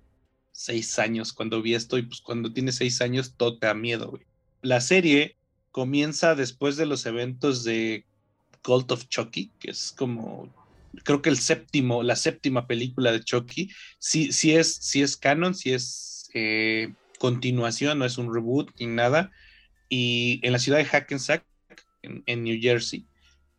seis 0.53 0.99
años 0.99 1.33
cuando 1.33 1.61
vi 1.61 1.73
esto 1.73 1.97
y 1.97 2.03
pues 2.03 2.21
cuando 2.21 2.53
tienes 2.53 2.75
seis 2.75 3.01
años 3.01 3.33
todo 3.35 3.59
te 3.59 3.67
da 3.67 3.73
miedo, 3.73 4.09
güey. 4.09 4.23
La 4.61 4.79
serie 4.79 5.36
comienza 5.77 6.33
después 6.33 6.75
de 6.75 6.87
los 6.87 7.05
eventos 7.05 7.63
de 7.63 8.03
Cult 8.63 8.91
of 8.91 9.07
Chucky, 9.09 9.51
que 9.59 9.69
es 9.69 9.93
como 9.95 10.51
creo 11.03 11.21
que 11.21 11.29
el 11.29 11.37
séptimo, 11.37 12.01
la 12.01 12.15
séptima 12.15 12.65
película 12.65 13.11
de 13.11 13.23
Chucky, 13.23 13.69
sí, 13.99 14.31
es, 14.55 14.95
es 14.95 15.17
canon, 15.17 15.53
sí 15.53 15.73
es 15.73 16.31
eh, 16.33 16.95
continuación, 17.19 17.99
no 17.99 18.05
es 18.05 18.17
un 18.17 18.33
reboot 18.33 18.71
ni 18.79 18.87
nada. 18.87 19.29
Y 19.87 20.39
en 20.41 20.51
la 20.51 20.57
ciudad 20.57 20.79
de 20.79 20.85
Hackensack, 20.85 21.45
en, 22.01 22.23
en 22.25 22.43
New 22.43 22.57
Jersey, 22.59 23.05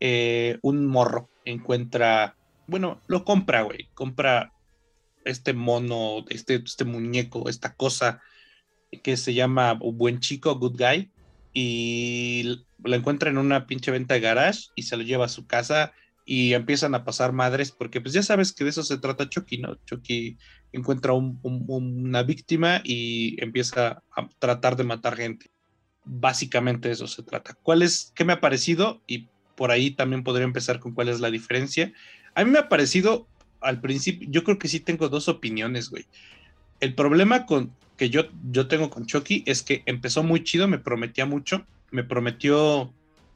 eh, 0.01 0.59
un 0.61 0.87
morro 0.87 1.29
encuentra, 1.45 2.35
bueno, 2.67 3.01
lo 3.07 3.23
compra, 3.23 3.61
güey, 3.61 3.87
compra 3.93 4.51
este 5.23 5.53
mono, 5.53 6.25
este, 6.27 6.55
este 6.55 6.83
muñeco, 6.83 7.47
esta 7.47 7.75
cosa 7.75 8.21
que 9.03 9.15
se 9.15 9.33
llama 9.33 9.71
Buen 9.71 10.19
Chico, 10.19 10.53
Good 10.59 10.77
Guy, 10.77 11.13
y 11.53 12.63
lo 12.83 12.95
encuentra 12.95 13.29
en 13.29 13.37
una 13.37 13.67
pinche 13.67 13.91
venta 13.91 14.13
de 14.13 14.19
garage 14.19 14.67
y 14.75 14.83
se 14.83 14.97
lo 14.97 15.03
lleva 15.03 15.25
a 15.25 15.29
su 15.29 15.47
casa 15.47 15.93
y 16.25 16.53
empiezan 16.53 16.93
a 16.93 17.03
pasar 17.03 17.33
madres, 17.33 17.71
porque 17.71 18.01
pues 18.01 18.13
ya 18.13 18.21
sabes 18.21 18.53
que 18.53 18.63
de 18.63 18.69
eso 18.69 18.83
se 18.83 18.99
trata 18.99 19.29
Chucky, 19.29 19.57
¿no? 19.57 19.75
Chucky 19.85 20.37
encuentra 20.71 21.13
una 21.13 22.23
víctima 22.23 22.81
y 22.83 23.41
empieza 23.43 24.03
a 24.15 24.29
tratar 24.39 24.75
de 24.75 24.83
matar 24.83 25.15
gente 25.15 25.49
básicamente 26.09 26.89
eso 26.89 27.07
se 27.07 27.23
trata. 27.23 27.55
¿Cuál 27.61 27.83
es, 27.83 28.11
qué 28.15 28.25
me 28.25 28.33
ha 28.33 28.41
parecido? 28.41 29.01
Y 29.05 29.27
por 29.55 29.71
ahí 29.71 29.91
también 29.91 30.23
podría 30.23 30.45
empezar 30.45 30.79
con 30.79 30.93
cuál 30.93 31.09
es 31.09 31.19
la 31.19 31.29
diferencia. 31.29 31.93
A 32.33 32.43
mí 32.43 32.51
me 32.51 32.59
ha 32.59 32.69
parecido 32.69 33.27
al 33.61 33.79
principio, 33.81 34.27
yo 34.31 34.43
creo 34.43 34.57
que 34.57 34.67
sí 34.67 34.79
tengo 34.79 35.09
dos 35.09 35.27
opiniones, 35.27 35.89
güey. 35.89 36.05
El 36.79 36.95
problema 36.95 37.45
con, 37.45 37.71
que 37.97 38.09
yo, 38.09 38.23
yo 38.51 38.67
tengo 38.67 38.89
con 38.89 39.05
Chucky 39.05 39.43
es 39.45 39.63
que 39.63 39.83
empezó 39.85 40.23
muy 40.23 40.43
chido, 40.43 40.67
me 40.67 40.79
prometía 40.79 41.25
mucho, 41.25 41.65
me 41.91 42.03
prometió 42.03 42.93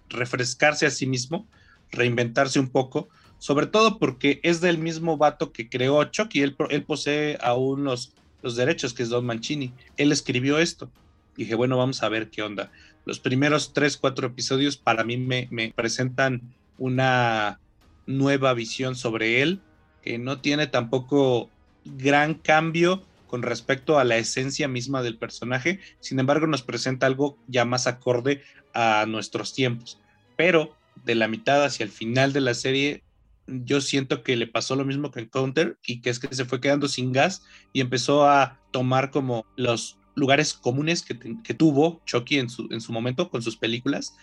refrescarse 0.10 0.86
a 0.86 0.92
sí 0.92 1.06
mismo, 1.06 1.48
reinventarse 1.92 2.60
un 2.60 2.70
poco, 2.70 3.10
sobre 3.40 3.68
todo 3.68 4.00
porque 4.00 4.40
es 4.44 4.62
del 4.62 4.78
mismo 4.78 5.18
vato 5.18 5.52
que 5.52 5.70
creó 5.70 6.04
Chucky, 6.06 6.42
él, 6.42 6.56
él 6.70 6.84
posee 6.84 7.38
aún 7.42 7.84
los, 7.84 8.14
los 8.42 8.56
derechos, 8.56 8.94
que 8.94 9.04
es 9.04 9.10
Don 9.10 9.26
Mancini, 9.26 9.74
él 9.98 10.12
escribió 10.12 10.60
esto 10.60 10.90
dije, 11.36 11.56
bueno, 11.56 11.78
vamos 11.78 12.04
a 12.04 12.10
ver 12.10 12.30
qué 12.30 12.42
onda. 12.42 12.72
Los 13.06 13.20
primeros 13.20 13.74
tres, 13.74 13.98
cuatro 13.98 14.28
episodios 14.28 14.78
para 14.78 15.04
mí 15.04 15.18
me, 15.18 15.74
presentan 15.76 16.42
una 16.78 17.60
nueva 18.06 18.54
visión 18.54 18.96
sobre 18.96 19.42
él, 19.42 19.60
que 20.02 20.18
no 20.18 20.40
tiene 20.40 20.68
tampoco 20.68 21.50
gran 21.86 22.34
cambio 22.36 23.04
con 23.34 23.42
respecto 23.42 23.98
a 23.98 24.04
la 24.04 24.18
esencia 24.18 24.68
misma 24.68 25.02
del 25.02 25.18
personaje, 25.18 25.80
sin 26.00 26.20
embargo 26.20 26.46
nos 26.46 26.62
presenta 26.62 27.08
algo 27.08 27.40
ya 27.48 27.66
más 27.66 27.88
acorde 27.88 28.44
a 28.76 29.06
nuestros 29.08 29.56
tiempos. 29.56 30.00
Pero 30.38 30.78
de 31.04 31.16
la 31.16 31.28
mitad 31.28 31.64
hacia 31.66 31.84
el 31.84 31.90
final 31.90 32.32
de 32.32 32.42
la 32.42 32.54
serie, 32.54 33.02
yo 33.48 33.82
siento 33.82 34.22
que 34.22 34.36
le 34.36 34.46
pasó 34.46 34.76
lo 34.76 34.86
mismo 34.86 35.10
que 35.10 35.22
en 35.22 35.30
Counter 35.30 35.80
y 35.84 36.02
que 36.02 36.12
es 36.12 36.20
que 36.20 36.36
se 36.36 36.46
fue 36.46 36.62
quedando 36.62 36.88
sin 36.88 37.12
gas 37.12 37.42
y 37.74 37.82
empezó 37.82 38.30
a 38.30 38.60
tomar 38.70 39.10
como 39.10 39.48
los 39.56 39.98
lugares 40.14 40.54
comunes 40.54 41.02
que, 41.02 41.16
tuvo 41.56 42.04
Chucky 42.06 42.38
en 42.38 42.52
su, 42.52 42.68
en 42.70 42.82
su 42.82 42.94
momento 42.94 43.32
con 43.32 43.42
sus 43.42 43.58
películas 43.58 44.16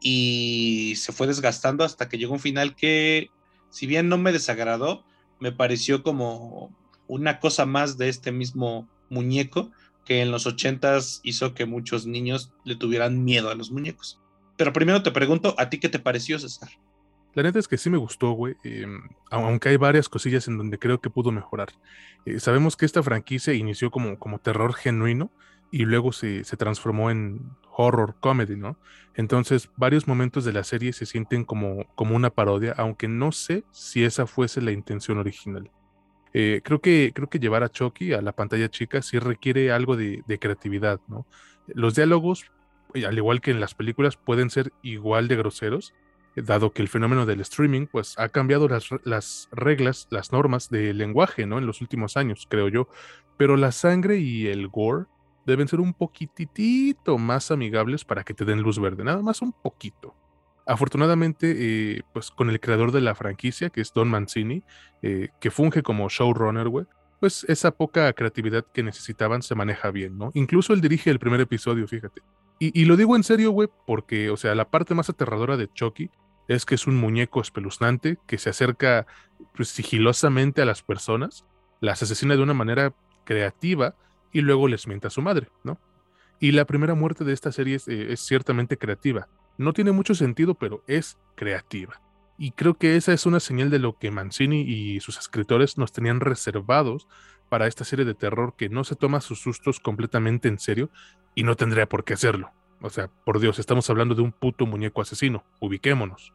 y 0.00 0.94
se 0.96 1.12
fue 1.12 1.26
desgastando 1.26 1.84
hasta 1.84 2.08
que 2.08 2.16
llegó 2.16 2.32
un 2.32 2.40
final 2.40 2.74
que, 2.74 3.28
si 3.68 3.86
bien 3.86 4.08
no 4.08 4.16
me 4.16 4.32
desagradó, 4.32 5.04
me 5.38 5.52
pareció 5.52 6.02
como 6.02 6.74
una 7.06 7.40
cosa 7.40 7.66
más 7.66 7.98
de 7.98 8.08
este 8.08 8.32
mismo 8.32 8.88
muñeco 9.10 9.70
que 10.04 10.22
en 10.22 10.30
los 10.30 10.46
ochentas 10.46 11.20
hizo 11.22 11.54
que 11.54 11.66
muchos 11.66 12.06
niños 12.06 12.52
le 12.64 12.76
tuvieran 12.76 13.24
miedo 13.24 13.50
a 13.50 13.54
los 13.54 13.70
muñecos. 13.70 14.20
Pero 14.56 14.72
primero 14.72 15.02
te 15.02 15.10
pregunto, 15.10 15.54
¿a 15.58 15.68
ti 15.68 15.78
qué 15.78 15.88
te 15.88 15.98
pareció, 15.98 16.38
César? 16.38 16.68
La 17.34 17.42
neta 17.42 17.58
es 17.58 17.66
que 17.66 17.78
sí 17.78 17.90
me 17.90 17.98
gustó, 17.98 18.30
güey. 18.32 18.54
Em, 18.62 19.08
aunque 19.30 19.70
hay 19.70 19.76
varias 19.76 20.08
cosillas 20.08 20.46
en 20.46 20.56
donde 20.56 20.78
creo 20.78 21.00
que 21.00 21.10
pudo 21.10 21.32
mejorar. 21.32 21.70
Eh, 22.26 22.38
sabemos 22.38 22.76
que 22.76 22.86
esta 22.86 23.02
franquicia 23.02 23.54
inició 23.54 23.90
como, 23.90 24.18
como 24.18 24.38
terror 24.38 24.74
genuino 24.74 25.32
y 25.72 25.84
luego 25.84 26.12
se, 26.12 26.44
se, 26.44 26.56
transformó 26.56 27.10
en 27.10 27.50
horror 27.76 28.14
comedy, 28.20 28.54
¿no? 28.54 28.78
Entonces, 29.14 29.70
varios 29.76 30.06
momentos 30.06 30.44
de 30.44 30.52
la 30.52 30.62
serie 30.62 30.92
se 30.92 31.06
sienten 31.06 31.44
como, 31.44 31.86
como 31.96 32.14
una 32.14 32.30
parodia, 32.30 32.72
aunque 32.76 33.08
no 33.08 33.32
sé 33.32 33.64
si 33.72 34.04
esa 34.04 34.28
fuese 34.28 34.60
la 34.60 34.70
intención 34.70 35.18
original. 35.18 35.72
Eh, 36.36 36.62
creo, 36.64 36.80
que, 36.80 37.12
creo 37.14 37.30
que 37.30 37.38
llevar 37.38 37.62
a 37.62 37.68
Chucky 37.68 38.12
a 38.12 38.20
la 38.20 38.32
pantalla 38.32 38.68
chica 38.68 39.00
sí 39.02 39.20
requiere 39.20 39.70
algo 39.70 39.96
de, 39.96 40.24
creatividad, 40.40 41.00
¿no? 41.06 41.26
Los 41.68 41.94
diálogos, 41.94 42.50
al 42.92 43.16
igual 43.16 43.40
que 43.40 43.52
en 43.52 43.60
las 43.60 43.74
películas, 43.74 44.16
pueden 44.16 44.50
ser 44.50 44.72
igual 44.82 45.28
de 45.28 45.36
groseros, 45.36 45.94
dado 46.34 46.72
que 46.72 46.82
el 46.82 46.88
fenómeno 46.88 47.24
del 47.24 47.40
streaming 47.40 47.86
pues 47.86 48.18
ha 48.18 48.28
cambiado 48.30 48.68
las, 48.68 48.88
las, 49.04 49.48
reglas, 49.52 50.08
las 50.10 50.32
normas 50.32 50.68
del 50.68 50.98
lenguaje, 50.98 51.46
¿no? 51.46 51.58
En 51.58 51.66
los 51.66 51.80
últimos 51.80 52.16
años, 52.16 52.48
creo 52.50 52.68
yo. 52.68 52.88
Pero 53.36 53.56
la 53.56 53.70
sangre 53.70 54.18
y 54.18 54.48
el 54.48 54.66
gore 54.66 55.06
deben 55.46 55.68
ser 55.68 55.78
un 55.78 55.94
poquitito 55.94 57.16
más 57.16 57.52
amigables 57.52 58.04
para 58.04 58.24
que 58.24 58.34
te 58.34 58.44
den 58.44 58.60
luz 58.60 58.80
verde, 58.80 59.04
nada 59.04 59.22
más 59.22 59.40
un 59.40 59.52
poquito. 59.52 60.16
Afortunadamente, 60.66 61.54
eh, 61.56 62.02
pues 62.12 62.30
con 62.30 62.50
el 62.50 62.60
creador 62.60 62.92
de 62.92 63.00
la 63.00 63.14
franquicia, 63.14 63.70
que 63.70 63.80
es 63.80 63.92
Don 63.92 64.08
Mancini, 64.08 64.62
eh, 65.02 65.28
que 65.40 65.50
funge 65.50 65.82
como 65.82 66.08
showrunner, 66.08 66.68
güey, 66.68 66.86
pues 67.20 67.44
esa 67.48 67.70
poca 67.70 68.12
creatividad 68.12 68.64
que 68.72 68.82
necesitaban 68.82 69.42
se 69.42 69.54
maneja 69.54 69.90
bien, 69.90 70.18
¿no? 70.18 70.30
Incluso 70.34 70.72
él 70.72 70.80
dirige 70.80 71.10
el 71.10 71.18
primer 71.18 71.40
episodio, 71.40 71.86
fíjate. 71.86 72.22
Y, 72.58 72.78
y 72.78 72.84
lo 72.84 72.96
digo 72.96 73.16
en 73.16 73.24
serio, 73.24 73.50
güey, 73.50 73.68
porque, 73.86 74.30
o 74.30 74.36
sea, 74.36 74.54
la 74.54 74.70
parte 74.70 74.94
más 74.94 75.08
aterradora 75.10 75.56
de 75.56 75.68
Chucky 75.72 76.10
es 76.48 76.66
que 76.66 76.74
es 76.74 76.86
un 76.86 76.96
muñeco 76.96 77.40
espeluznante 77.40 78.18
que 78.26 78.38
se 78.38 78.50
acerca 78.50 79.06
pues, 79.54 79.68
sigilosamente 79.68 80.62
a 80.62 80.64
las 80.64 80.82
personas, 80.82 81.44
las 81.80 82.02
asesina 82.02 82.36
de 82.36 82.42
una 82.42 82.54
manera 82.54 82.94
creativa 83.24 83.94
y 84.32 84.40
luego 84.40 84.68
les 84.68 84.86
miente 84.86 85.06
a 85.06 85.10
su 85.10 85.22
madre, 85.22 85.48
¿no? 85.62 85.78
Y 86.40 86.52
la 86.52 86.64
primera 86.64 86.94
muerte 86.94 87.24
de 87.24 87.32
esta 87.32 87.52
serie 87.52 87.76
eh, 87.86 88.06
es, 88.10 88.20
ciertamente 88.20 88.76
creativa. 88.76 89.28
No 89.56 89.72
tiene 89.72 89.92
mucho 89.92 90.14
sentido, 90.14 90.54
pero 90.54 90.82
es 90.86 91.18
creativa. 91.34 92.00
Y 92.36 92.50
creo 92.50 92.74
que 92.74 92.96
esa 92.96 93.12
es 93.12 93.26
una 93.26 93.40
señal 93.40 93.70
de 93.70 93.78
lo 93.78 93.96
que 93.98 94.10
Mancini 94.10 94.62
y 94.62 95.00
sus 95.00 95.18
escritores 95.18 95.78
nos 95.78 95.92
tenían 95.92 96.20
reservados 96.20 97.06
para 97.48 97.66
esta 97.66 97.84
serie 97.84 98.04
de 98.04 98.14
terror 98.14 98.54
que 98.56 98.68
no 98.68 98.82
se 98.82 98.96
toma 98.96 99.20
sus 99.20 99.40
sustos 99.40 99.78
completamente 99.78 100.48
en 100.48 100.58
serio 100.58 100.90
y 101.34 101.44
no 101.44 101.54
tendría 101.54 101.88
por 101.88 102.04
qué 102.04 102.14
hacerlo. 102.14 102.52
O 102.80 102.90
sea, 102.90 103.08
por 103.24 103.38
Dios, 103.38 103.58
estamos 103.58 103.88
hablando 103.88 104.14
de 104.14 104.22
un 104.22 104.32
puto 104.32 104.66
muñeco 104.66 105.00
asesino, 105.00 105.44
ubiquémonos. 105.60 106.32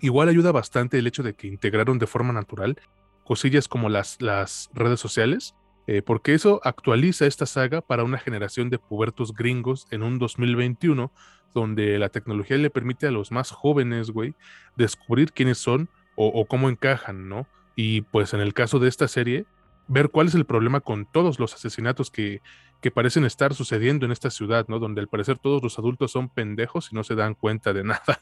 Igual 0.00 0.28
ayuda 0.28 0.52
bastante 0.52 0.98
el 0.98 1.06
hecho 1.06 1.22
de 1.22 1.34
que 1.34 1.46
integraron 1.46 1.98
de 1.98 2.06
forma 2.06 2.32
natural 2.32 2.78
cosillas 3.24 3.68
como 3.68 3.88
las, 3.88 4.20
las 4.20 4.70
redes 4.72 5.00
sociales 5.00 5.54
eh, 5.90 6.02
porque 6.02 6.34
eso 6.34 6.60
actualiza 6.64 7.24
esta 7.24 7.46
saga 7.46 7.80
para 7.80 8.04
una 8.04 8.18
generación 8.18 8.68
de 8.68 8.78
pubertos 8.78 9.32
gringos 9.32 9.86
en 9.90 10.02
un 10.02 10.18
2021, 10.18 11.10
donde 11.54 11.98
la 11.98 12.10
tecnología 12.10 12.58
le 12.58 12.68
permite 12.68 13.06
a 13.06 13.10
los 13.10 13.32
más 13.32 13.50
jóvenes, 13.50 14.10
güey, 14.10 14.34
descubrir 14.76 15.32
quiénes 15.32 15.56
son 15.56 15.88
o, 16.14 16.44
cómo 16.44 16.68
encajan, 16.68 17.30
¿no? 17.30 17.46
Y 17.74 18.02
pues 18.02 18.34
en 18.34 18.40
el 18.40 18.52
caso 18.52 18.78
de 18.80 18.88
esta 18.88 19.08
serie, 19.08 19.46
ver 19.86 20.10
cuál 20.10 20.26
es 20.26 20.34
el 20.34 20.44
problema 20.44 20.80
con 20.80 21.06
todos 21.06 21.38
los 21.38 21.54
asesinatos 21.54 22.10
que, 22.10 22.42
que 22.82 22.90
parecen 22.90 23.24
estar 23.24 23.54
sucediendo 23.54 24.04
en 24.04 24.12
esta 24.12 24.28
ciudad, 24.28 24.66
¿no? 24.68 24.80
Donde 24.80 25.00
al 25.00 25.08
parecer 25.08 25.38
todos 25.38 25.62
los 25.62 25.78
adultos 25.78 26.12
son 26.12 26.28
pendejos 26.28 26.90
y 26.92 26.96
no 26.96 27.02
se 27.02 27.14
dan 27.14 27.34
cuenta 27.34 27.72
de 27.72 27.84
nada. 27.84 28.20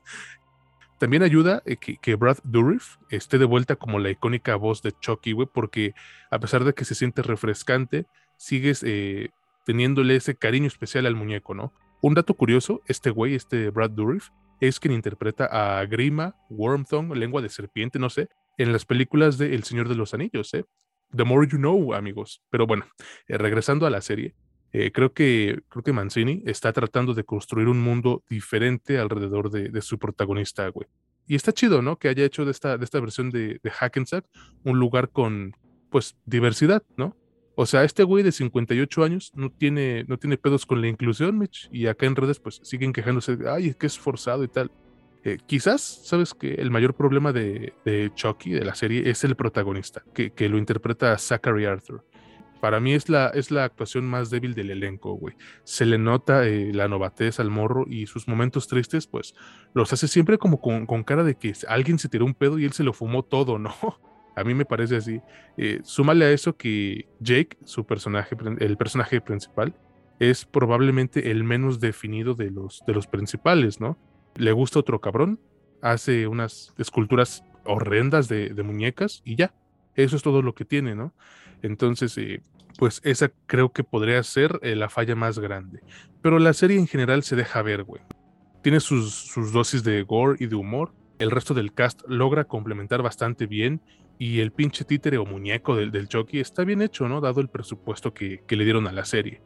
También 0.98 1.22
ayuda 1.22 1.62
eh, 1.66 1.76
que, 1.76 2.14
Brad 2.14 2.38
Dourif 2.44 2.96
esté 3.10 3.38
de 3.38 3.44
vuelta 3.44 3.76
como 3.76 3.98
la 3.98 4.10
icónica 4.10 4.56
voz 4.56 4.82
de 4.82 4.92
Chucky, 4.92 5.34
porque 5.52 5.94
a 6.30 6.38
pesar 6.38 6.64
de 6.64 6.72
que 6.72 6.84
se 6.84 6.94
siente 6.94 7.22
refrescante, 7.22 8.06
sigues 8.36 8.82
eh, 8.82 9.30
teniéndole 9.64 10.16
ese 10.16 10.36
cariño 10.36 10.66
especial 10.66 11.06
al 11.06 11.14
muñeco, 11.14 11.54
¿no? 11.54 11.72
Un 12.00 12.14
dato 12.14 12.34
curioso, 12.34 12.82
este 12.86 13.10
güey, 13.10 13.34
este 13.34 13.70
Brad 13.70 13.90
Dourif, 13.90 14.28
es 14.60 14.80
quien 14.80 14.94
interpreta 14.94 15.46
a 15.46 15.84
Grima, 15.84 16.34
Wormthong, 16.48 17.12
lengua 17.14 17.42
de 17.42 17.50
serpiente, 17.50 17.98
no 17.98 18.08
sé, 18.08 18.28
en 18.56 18.72
las 18.72 18.86
películas 18.86 19.36
de 19.36 19.54
El 19.54 19.64
Señor 19.64 19.88
de 19.88 19.96
los 19.96 20.14
Anillos, 20.14 20.54
¿eh? 20.54 20.64
The 21.14 21.24
more 21.24 21.46
you 21.46 21.58
know, 21.58 21.94
amigos. 21.94 22.42
Pero 22.50 22.66
bueno, 22.66 22.86
eh, 23.28 23.38
regresando 23.38 23.86
a 23.86 23.90
la 23.90 24.00
serie, 24.00 24.34
eh, 24.78 24.92
creo, 24.92 25.14
que, 25.14 25.62
creo 25.70 25.82
que 25.82 25.94
Mancini 25.94 26.42
está 26.44 26.70
tratando 26.70 27.14
de 27.14 27.24
construir 27.24 27.66
un 27.66 27.80
mundo 27.80 28.22
diferente 28.28 28.98
alrededor 28.98 29.48
de, 29.50 29.80
su 29.80 29.98
protagonista, 29.98 30.68
güey. 30.68 30.86
Y 31.26 31.34
está 31.34 31.50
chido, 31.50 31.80
¿no? 31.80 31.98
Que 31.98 32.08
haya 32.08 32.26
hecho 32.26 32.44
de 32.44 32.50
esta, 32.50 32.76
de 32.76 32.84
esta 32.84 33.00
versión 33.00 33.30
de, 33.30 33.58
de 33.62 33.70
Hackensack 33.70 34.26
un 34.64 34.78
lugar 34.78 35.08
con, 35.08 35.56
pues, 35.88 36.14
diversidad, 36.26 36.82
¿no? 36.98 37.16
O 37.54 37.64
sea, 37.64 37.84
este 37.84 38.02
güey 38.02 38.22
de 38.22 38.32
58 38.32 39.02
años 39.02 39.32
no 39.34 39.50
tiene, 39.50 40.04
no 40.08 40.18
tiene 40.18 40.36
pedos 40.36 40.66
con 40.66 40.82
la 40.82 40.88
inclusión, 40.88 41.38
Mitch. 41.38 41.70
Y 41.72 41.86
acá 41.86 42.04
en 42.04 42.14
redes, 42.14 42.38
pues, 42.38 42.60
siguen 42.62 42.92
quejándose, 42.92 43.38
ay, 43.48 43.68
es 43.68 43.76
que 43.76 43.86
es 43.86 43.98
forzado 43.98 44.44
y 44.44 44.48
tal. 44.48 44.70
Eh, 45.24 45.38
quizás, 45.46 45.80
sabes 45.80 46.34
que 46.34 46.52
el 46.52 46.70
mayor 46.70 46.92
problema 46.92 47.32
de, 47.32 47.72
Chucky, 48.14 48.50
de 48.50 48.66
la 48.66 48.74
serie, 48.74 49.08
es 49.08 49.24
el 49.24 49.36
protagonista, 49.36 50.04
que, 50.12 50.32
que 50.32 50.50
lo 50.50 50.58
interpreta 50.58 51.16
Zachary 51.16 51.64
Arthur 51.64 52.04
para 52.60 52.80
mí 52.80 52.94
es 52.94 53.08
la, 53.08 53.28
es 53.28 53.50
la 53.50 53.64
actuación 53.64 54.06
más 54.06 54.30
débil 54.30 54.54
del 54.54 54.70
elenco, 54.70 55.12
güey. 55.14 55.34
Se 55.64 55.86
le 55.86 55.98
nota 55.98 56.46
eh, 56.46 56.72
la 56.72 56.88
novatez 56.88 57.40
al 57.40 57.50
morro 57.50 57.84
y 57.88 58.06
sus 58.06 58.28
momentos 58.28 58.68
tristes, 58.68 59.06
pues 59.06 59.34
los 59.74 59.92
hace 59.92 60.08
siempre 60.08 60.38
como 60.38 60.60
con, 60.60 60.86
cara 61.04 61.24
de 61.24 61.36
que 61.36 61.52
alguien 61.68 61.98
se 61.98 62.08
tiró 62.08 62.24
un 62.24 62.34
pedo 62.34 62.58
y 62.58 62.64
él 62.64 62.72
se 62.72 62.84
lo 62.84 62.92
fumó 62.92 63.22
todo, 63.22 63.58
¿no? 63.58 63.72
A 64.36 64.44
mí 64.44 64.52
me 64.52 64.66
parece 64.66 64.96
así. 64.96 65.22
Eh, 65.56 65.80
súmale 65.82 66.26
a 66.26 66.30
eso 66.30 66.58
que 66.58 67.08
Jake, 67.20 67.56
su 67.64 67.86
personaje, 67.86 68.36
el 68.58 68.76
personaje 68.76 69.22
principal, 69.22 69.74
es 70.18 70.44
probablemente 70.44 71.30
el 71.30 71.42
menos 71.42 71.80
definido 71.80 72.34
de 72.34 72.50
los, 72.50 72.82
de 72.86 72.92
los 72.92 73.06
principales, 73.06 73.80
¿no? 73.80 73.98
Le 74.34 74.52
gusta 74.52 74.78
otro 74.78 75.00
cabrón, 75.00 75.40
hace 75.80 76.26
unas 76.26 76.74
esculturas 76.76 77.44
horrendas 77.64 78.28
de, 78.28 78.50
de 78.50 78.62
muñecas 78.62 79.22
y 79.24 79.36
ya. 79.36 79.54
Eso 79.96 80.16
es 80.16 80.22
todo 80.22 80.42
lo 80.42 80.54
que 80.54 80.64
tiene, 80.64 80.94
¿no? 80.94 81.14
Entonces, 81.62 82.16
eh, 82.18 82.42
pues 82.78 83.00
esa 83.04 83.32
creo 83.46 83.72
que 83.72 83.84
podría 83.84 84.22
ser 84.22 84.58
eh, 84.62 84.76
la 84.76 84.88
falla 84.88 85.16
más 85.16 85.38
grande. 85.38 85.80
Pero 86.22 86.38
la 86.38 86.52
serie 86.52 86.78
en 86.78 86.86
general 86.86 87.22
se 87.22 87.36
deja 87.36 87.62
ver, 87.62 87.84
güey. 87.84 88.02
Tiene 88.62 88.80
sus, 88.80 89.32
dosis 89.52 89.82
de 89.84 90.02
gore 90.02 90.36
y 90.40 90.46
de 90.46 90.56
humor. 90.56 90.92
El 91.18 91.30
resto 91.30 91.54
del 91.54 91.72
cast 91.72 92.02
logra 92.06 92.44
complementar 92.44 93.02
bastante 93.02 93.46
bien. 93.46 93.80
Y 94.18 94.40
el 94.40 94.50
pinche 94.52 94.84
títere 94.84 95.18
o 95.18 95.26
muñeco 95.26 95.76
del, 95.76 95.90
del 95.90 96.08
Chucky 96.08 96.40
está 96.40 96.64
bien 96.64 96.80
hecho, 96.80 97.06
¿no? 97.08 97.20
Dado 97.20 97.40
el 97.40 97.48
presupuesto 97.48 98.14
que, 98.14 98.42
que 98.46 98.56
le 98.56 98.64
dieron 98.64 98.86
a 98.86 98.92
la 98.92 99.04
serie. 99.04 99.42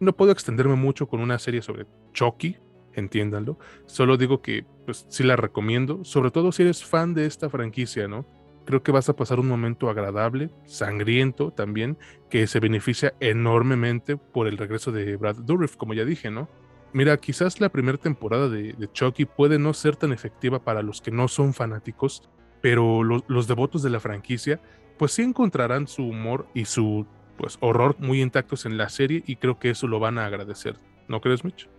No 0.00 0.12
puedo 0.12 0.32
extenderme 0.32 0.74
mucho 0.74 1.08
con 1.08 1.20
una 1.20 1.38
serie 1.38 1.62
sobre 1.62 1.86
Chucky, 2.12 2.56
entiéndanlo. 2.94 3.58
Solo 3.86 4.16
digo 4.16 4.42
que, 4.42 4.66
pues 4.86 5.06
sí 5.08 5.22
la 5.22 5.36
recomiendo, 5.36 6.04
sobre 6.04 6.30
todo 6.30 6.50
si 6.50 6.62
eres 6.62 6.84
fan 6.84 7.14
de 7.14 7.26
esta 7.26 7.48
franquicia, 7.48 8.08
¿no? 8.08 8.26
Creo 8.68 8.82
que 8.82 8.92
vas 8.92 9.08
a 9.08 9.16
pasar 9.16 9.40
un 9.40 9.48
momento 9.48 9.88
agradable, 9.88 10.50
sangriento 10.66 11.52
también, 11.52 11.96
que 12.28 12.46
se 12.46 12.60
beneficia 12.60 13.14
enormemente 13.18 14.18
por 14.18 14.46
el 14.46 14.58
regreso 14.58 14.92
de 14.92 15.16
Brad 15.16 15.36
Dourif, 15.36 15.76
como 15.76 15.94
ya 15.94 16.04
dije, 16.04 16.30
¿no? 16.30 16.50
Mira, 16.92 17.16
quizás 17.16 17.62
la 17.62 17.70
primera 17.70 17.96
temporada 17.96 18.50
de, 18.50 18.76
Chucky 18.92 19.24
puede 19.24 19.58
no 19.58 19.72
ser 19.72 19.96
tan 19.96 20.12
efectiva 20.12 20.62
para 20.62 20.82
los 20.82 21.00
que 21.00 21.10
no 21.10 21.28
son 21.28 21.54
fanáticos, 21.54 22.28
pero 22.60 23.02
los 23.02 23.48
devotos 23.48 23.82
de 23.82 23.88
la 23.88 24.00
franquicia, 24.00 24.60
pues 24.98 25.12
sí 25.12 25.22
encontrarán 25.22 25.88
su 25.88 26.02
humor 26.02 26.46
y 26.52 26.66
su 26.66 27.06
pues, 27.38 27.56
horror 27.60 27.96
muy 27.98 28.20
intactos 28.20 28.66
en 28.66 28.76
la 28.76 28.90
serie 28.90 29.22
y 29.26 29.36
creo 29.36 29.58
que 29.58 29.70
eso 29.70 29.86
lo 29.86 29.98
van 29.98 30.18
a 30.18 30.26
agradecer. 30.26 30.78
¿No 31.08 31.22
crees, 31.22 31.42
Mitch? 31.42 31.70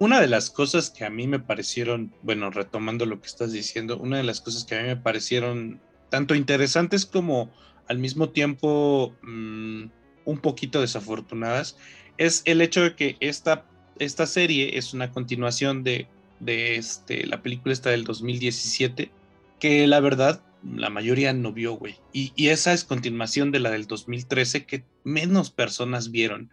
Una 0.00 0.20
de 0.20 0.26
las 0.26 0.50
cosas 0.50 0.90
que 0.90 1.04
a 1.04 1.10
mí 1.10 1.28
me 1.28 1.38
parecieron, 1.38 2.12
bueno, 2.22 2.50
retomando 2.50 3.06
lo 3.06 3.20
que 3.20 3.28
estás 3.28 3.52
diciendo, 3.52 3.96
una 3.96 4.16
de 4.16 4.24
las 4.24 4.40
cosas 4.40 4.64
que 4.64 4.76
a 4.76 4.82
mí 4.82 4.88
me 4.88 4.96
parecieron 4.96 5.80
tanto 6.12 6.34
interesantes 6.34 7.06
como 7.06 7.50
al 7.88 7.96
mismo 7.96 8.28
tiempo 8.28 9.16
mm, 9.22 9.84
un 10.26 10.38
poquito 10.42 10.82
desafortunadas, 10.82 11.78
es 12.18 12.42
el 12.44 12.60
hecho 12.60 12.82
de 12.82 12.94
que 12.94 13.16
esta, 13.20 13.64
esta 13.98 14.26
serie 14.26 14.76
es 14.76 14.92
una 14.92 15.10
continuación 15.10 15.82
de, 15.82 16.06
de 16.38 16.76
este, 16.76 17.26
la 17.26 17.40
película 17.40 17.72
esta 17.72 17.88
del 17.88 18.04
2017, 18.04 19.10
que 19.58 19.86
la 19.86 20.00
verdad 20.00 20.42
la 20.62 20.90
mayoría 20.90 21.32
no 21.32 21.54
vio, 21.54 21.76
güey. 21.76 21.96
Y, 22.12 22.30
esa 22.48 22.74
es 22.74 22.84
continuación 22.84 23.50
de 23.50 23.60
la 23.60 23.70
del 23.70 23.86
2013 23.86 24.66
que 24.66 24.84
menos 25.04 25.50
personas 25.50 26.10
vieron. 26.10 26.50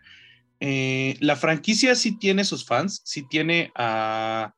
Eh, 0.62 1.18
la 1.20 1.36
franquicia 1.36 1.96
sí 1.96 2.18
tiene 2.18 2.46
sus 2.46 2.66
fans, 2.66 3.02
sí 3.04 3.24
tiene 3.24 3.74
a 3.76 4.56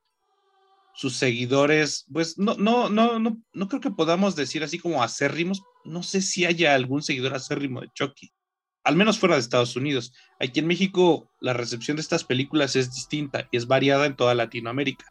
sus 0.93 1.15
seguidores, 1.15 2.05
pues 2.11 2.37
no, 2.37 2.55
no, 2.55 2.89
no, 2.89 3.19
no, 3.19 3.41
no 3.53 3.67
creo 3.67 3.81
que 3.81 3.91
podamos 3.91 4.35
decir 4.35 4.63
así 4.63 4.77
como 4.79 5.03
acérrimos. 5.03 5.63
No 5.85 6.03
sé 6.03 6.21
si 6.21 6.45
haya 6.45 6.75
algún 6.75 7.01
seguidor 7.01 7.33
acérrimo 7.33 7.81
de 7.81 7.89
Chucky, 7.93 8.31
al 8.83 8.95
menos 8.95 9.19
fuera 9.19 9.35
de 9.35 9.41
Estados 9.41 9.75
Unidos. 9.75 10.13
Aquí 10.39 10.59
en 10.59 10.67
México 10.67 11.31
la 11.39 11.53
recepción 11.53 11.97
de 11.97 12.01
estas 12.01 12.23
películas 12.23 12.75
es 12.75 12.93
distinta 12.93 13.47
y 13.51 13.57
es 13.57 13.67
variada 13.67 14.05
en 14.05 14.15
toda 14.15 14.35
Latinoamérica. 14.35 15.05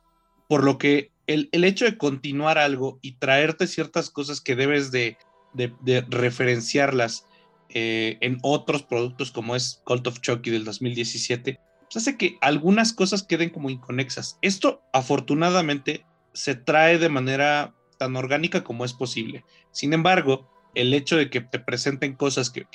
Por 0.49 0.65
lo 0.65 0.79
que 0.79 1.13
el, 1.27 1.65
hecho 1.65 1.85
de 1.85 1.97
continuar 1.97 2.59
algo 2.59 2.99
y 3.03 3.13
traerte 3.13 3.67
ciertas 3.67 4.11
cosas 4.11 4.41
que 4.41 4.57
debes 4.57 4.91
de, 4.91 5.17
referenciarlas 6.09 7.27
eh, 7.69 8.19
en 8.21 8.39
otros 8.43 8.83
productos 8.83 9.31
como 9.31 9.55
es 9.55 9.81
Cult 9.85 10.07
of 10.09 10.21
Chucky 10.21 10.51
del 10.51 10.65
2017, 10.65 11.61
pues, 11.91 12.05
hace 12.05 12.17
que 12.17 12.39
algunas 12.41 12.93
cosas 12.93 13.25
queden 13.25 13.51
como 13.51 13.69
inconexas. 13.69 14.39
Esto 14.43 14.83
afortunadamente 14.93 16.07
se 16.33 16.55
trae 16.55 16.99
de 16.99 17.09
manera 17.09 17.75
tan 17.99 18.15
orgánica 18.15 18.63
como 18.63 18.85
es 18.85 18.93
posible. 18.93 19.45
Sin 19.73 19.93
embargo, 19.93 20.49
el 20.77 20.95
hecho 20.95 21.17
de 21.17 21.31
que 21.31 21.41
te 21.41 21.59
presenten 21.59 22.15
cosas 22.15 22.51
que, 22.51 22.67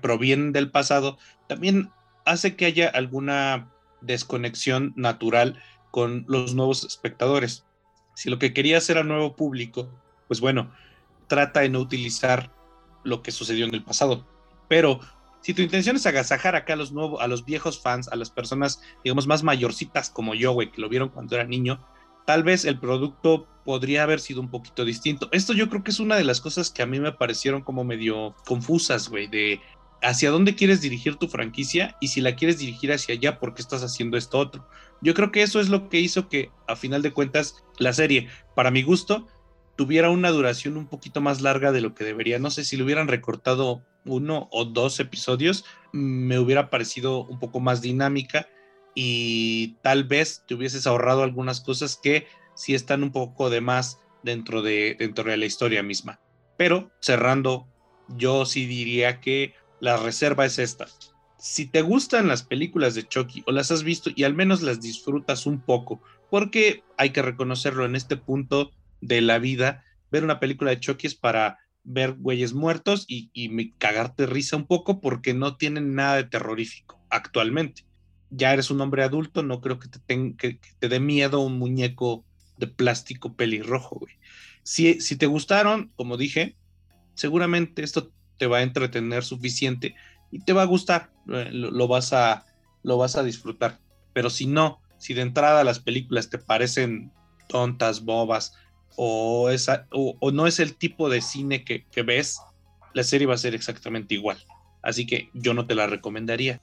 provienen 0.00 0.52
del 0.52 0.70
pasado 0.70 1.18
también 1.46 1.90
hace 2.24 2.56
que 2.56 2.64
haya 2.64 2.88
alguna 2.88 3.70
desconexión 4.00 4.94
natural 4.96 5.62
con 5.90 6.24
los 6.26 6.54
nuevos 6.54 6.84
espectadores. 6.84 7.66
Si 8.14 8.30
lo 8.30 8.38
que 8.38 8.54
quería 8.54 8.78
hacer 8.78 8.96
al 8.96 9.08
nuevo 9.08 9.36
público, 9.36 9.90
pues 10.26 10.40
bueno, 10.40 10.72
trata 11.28 11.60
de 11.60 11.68
no 11.68 11.80
utilizar 11.80 12.50
lo 13.04 13.22
que 13.22 13.30
sucedió 13.30 13.66
en 13.66 13.74
el 13.74 13.84
pasado. 13.84 14.26
Pero 14.68 15.00
si 15.44 15.52
tu 15.52 15.60
intención 15.60 15.96
es 15.96 16.06
agasajar 16.06 16.56
acá 16.56 16.72
a 16.72 16.76
los 16.76 16.90
nuevos, 16.90 17.20
a 17.20 17.26
los 17.26 17.44
viejos 17.44 17.78
fans, 17.78 18.08
a 18.08 18.16
las 18.16 18.30
personas, 18.30 18.80
digamos, 19.04 19.26
más 19.26 19.42
mayorcitas 19.42 20.08
como 20.08 20.34
yo, 20.34 20.52
güey, 20.52 20.72
que 20.72 20.80
lo 20.80 20.88
vieron 20.88 21.10
cuando 21.10 21.34
era 21.34 21.44
niño, 21.44 21.86
tal 22.26 22.44
vez 22.44 22.64
el 22.64 22.80
producto 22.80 23.46
podría 23.62 24.04
haber 24.04 24.20
sido 24.20 24.40
un 24.40 24.48
poquito 24.50 24.86
distinto. 24.86 25.28
Esto 25.32 25.52
yo 25.52 25.68
creo 25.68 25.84
que 25.84 25.90
es 25.90 26.00
una 26.00 26.16
de 26.16 26.24
las 26.24 26.40
cosas 26.40 26.70
que 26.70 26.80
a 26.80 26.86
mí 26.86 26.98
me 26.98 27.12
parecieron 27.12 27.60
como 27.60 27.84
medio 27.84 28.34
confusas, 28.46 29.10
güey, 29.10 29.26
de 29.26 29.60
hacia 30.00 30.30
dónde 30.30 30.54
quieres 30.54 30.80
dirigir 30.80 31.16
tu 31.16 31.28
franquicia 31.28 31.94
y 32.00 32.08
si 32.08 32.22
la 32.22 32.36
quieres 32.36 32.56
dirigir 32.56 32.90
hacia 32.90 33.14
allá, 33.14 33.38
¿por 33.38 33.52
qué 33.52 33.60
estás 33.60 33.82
haciendo 33.82 34.16
esto 34.16 34.38
otro? 34.38 34.66
Yo 35.02 35.12
creo 35.12 35.30
que 35.30 35.42
eso 35.42 35.60
es 35.60 35.68
lo 35.68 35.90
que 35.90 36.00
hizo 36.00 36.30
que, 36.30 36.52
a 36.66 36.74
final 36.74 37.02
de 37.02 37.12
cuentas, 37.12 37.62
la 37.76 37.92
serie, 37.92 38.28
para 38.56 38.70
mi 38.70 38.82
gusto, 38.82 39.26
tuviera 39.76 40.08
una 40.08 40.30
duración 40.30 40.78
un 40.78 40.86
poquito 40.86 41.20
más 41.20 41.42
larga 41.42 41.70
de 41.70 41.82
lo 41.82 41.94
que 41.94 42.04
debería. 42.04 42.38
No 42.38 42.50
sé 42.50 42.64
si 42.64 42.78
le 42.78 42.84
hubieran 42.84 43.08
recortado 43.08 43.84
uno 44.04 44.48
o 44.50 44.64
dos 44.64 45.00
episodios, 45.00 45.64
me 45.92 46.38
hubiera 46.38 46.70
parecido 46.70 47.24
un 47.24 47.38
poco 47.38 47.60
más 47.60 47.80
dinámica 47.80 48.48
y 48.94 49.76
tal 49.82 50.04
vez 50.04 50.44
te 50.46 50.54
hubieses 50.54 50.86
ahorrado 50.86 51.22
algunas 51.22 51.60
cosas 51.60 51.98
que 52.00 52.26
sí 52.54 52.74
están 52.74 53.02
un 53.02 53.12
poco 53.12 53.50
de 53.50 53.60
más 53.60 54.00
dentro 54.22 54.62
de, 54.62 54.96
dentro 54.98 55.24
de 55.24 55.36
la 55.36 55.46
historia 55.46 55.82
misma. 55.82 56.20
Pero 56.56 56.90
cerrando, 57.00 57.66
yo 58.08 58.46
sí 58.46 58.66
diría 58.66 59.20
que 59.20 59.54
la 59.80 59.96
reserva 59.96 60.44
es 60.44 60.58
esta. 60.58 60.86
Si 61.38 61.66
te 61.66 61.82
gustan 61.82 62.28
las 62.28 62.42
películas 62.42 62.94
de 62.94 63.06
Chucky 63.06 63.42
o 63.46 63.52
las 63.52 63.70
has 63.70 63.82
visto 63.82 64.10
y 64.14 64.24
al 64.24 64.34
menos 64.34 64.62
las 64.62 64.80
disfrutas 64.80 65.46
un 65.46 65.60
poco, 65.60 66.00
porque 66.30 66.82
hay 66.96 67.10
que 67.10 67.22
reconocerlo 67.22 67.84
en 67.84 67.96
este 67.96 68.16
punto 68.16 68.70
de 69.00 69.20
la 69.20 69.38
vida, 69.38 69.84
ver 70.10 70.24
una 70.24 70.40
película 70.40 70.70
de 70.70 70.80
Chucky 70.80 71.08
es 71.08 71.14
para 71.14 71.58
ver 71.84 72.12
güeyes 72.12 72.54
muertos 72.54 73.04
y, 73.06 73.30
y 73.32 73.70
cagarte 73.72 74.26
risa 74.26 74.56
un 74.56 74.66
poco 74.66 75.00
porque 75.00 75.34
no 75.34 75.56
tienen 75.56 75.94
nada 75.94 76.16
de 76.16 76.24
terrorífico 76.24 77.00
actualmente. 77.10 77.84
Ya 78.30 78.52
eres 78.52 78.70
un 78.70 78.80
hombre 78.80 79.04
adulto, 79.04 79.42
no 79.42 79.60
creo 79.60 79.78
que 79.78 79.88
te, 79.88 80.00
que, 80.36 80.58
te 80.78 80.88
dé 80.88 80.98
miedo 80.98 81.40
un 81.40 81.58
muñeco 81.58 82.24
de 82.58 82.66
plástico 82.66 83.34
pelirrojo, 83.34 83.98
güey. 84.00 84.14
Si, 84.62 85.00
si 85.00 85.16
te 85.16 85.26
gustaron, 85.26 85.92
como 85.94 86.16
dije, 86.16 86.56
seguramente 87.14 87.82
esto 87.82 88.10
te 88.38 88.46
va 88.46 88.58
a 88.58 88.62
entretener 88.62 89.22
suficiente 89.22 89.94
y 90.30 90.40
te 90.40 90.52
va 90.52 90.62
a 90.62 90.66
gustar, 90.66 91.10
eh, 91.32 91.50
lo, 91.52 91.86
vas 91.86 92.12
a, 92.12 92.46
lo 92.82 92.96
vas 92.96 93.16
a 93.16 93.22
disfrutar. 93.22 93.78
Pero 94.12 94.30
si 94.30 94.46
no, 94.46 94.80
si 94.98 95.14
de 95.14 95.22
entrada 95.22 95.64
las 95.64 95.80
películas 95.80 96.30
te 96.30 96.38
parecen 96.38 97.12
tontas, 97.48 98.04
bobas, 98.04 98.54
o, 98.96 99.50
esa, 99.50 99.86
o, 99.90 100.30
no 100.30 100.46
es 100.46 100.60
el 100.60 100.76
tipo 100.76 101.08
de 101.08 101.20
cine 101.20 101.64
que, 101.64 101.84
que, 101.90 102.02
ves, 102.02 102.40
la 102.92 103.02
serie 103.02 103.26
va 103.26 103.34
a 103.34 103.38
ser 103.38 103.54
exactamente 103.54 104.14
igual. 104.14 104.38
Así 104.82 105.06
que 105.06 105.30
yo 105.34 105.54
no 105.54 105.66
te 105.66 105.74
la 105.74 105.86
recomendaría. 105.86 106.60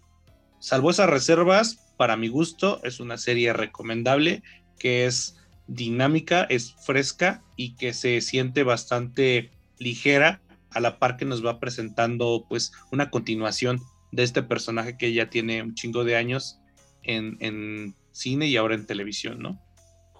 Salvo 0.59 0.91
esas 0.91 1.09
reservas, 1.09 1.93
para 1.97 2.17
mi 2.17 2.27
gusto, 2.27 2.81
es 2.83 2.99
una 2.99 3.17
serie 3.17 3.53
recomendable 3.53 4.43
que 4.77 5.05
es 5.05 5.37
dinámica, 5.67 6.43
es 6.43 6.75
fresca 6.85 7.43
y 7.55 7.75
que 7.75 7.93
se 7.93 8.21
siente 8.21 8.63
bastante 8.63 9.51
ligera 9.79 10.41
a 10.71 10.79
la 10.79 10.99
par 10.99 11.17
que 11.17 11.25
nos 11.25 11.45
va 11.45 11.59
presentando 11.59 12.45
pues 12.47 12.71
una 12.91 13.09
continuación 13.09 13.81
de 14.11 14.23
este 14.23 14.43
personaje 14.43 14.97
que 14.97 15.13
ya 15.13 15.29
tiene 15.29 15.61
un 15.63 15.75
chingo 15.75 16.03
de 16.03 16.15
años 16.15 16.59
en, 17.03 17.37
en 17.39 17.95
cine 18.11 18.47
y 18.47 18.57
ahora 18.57 18.75
en 18.75 18.85
televisión, 18.85 19.39
¿no? 19.39 19.59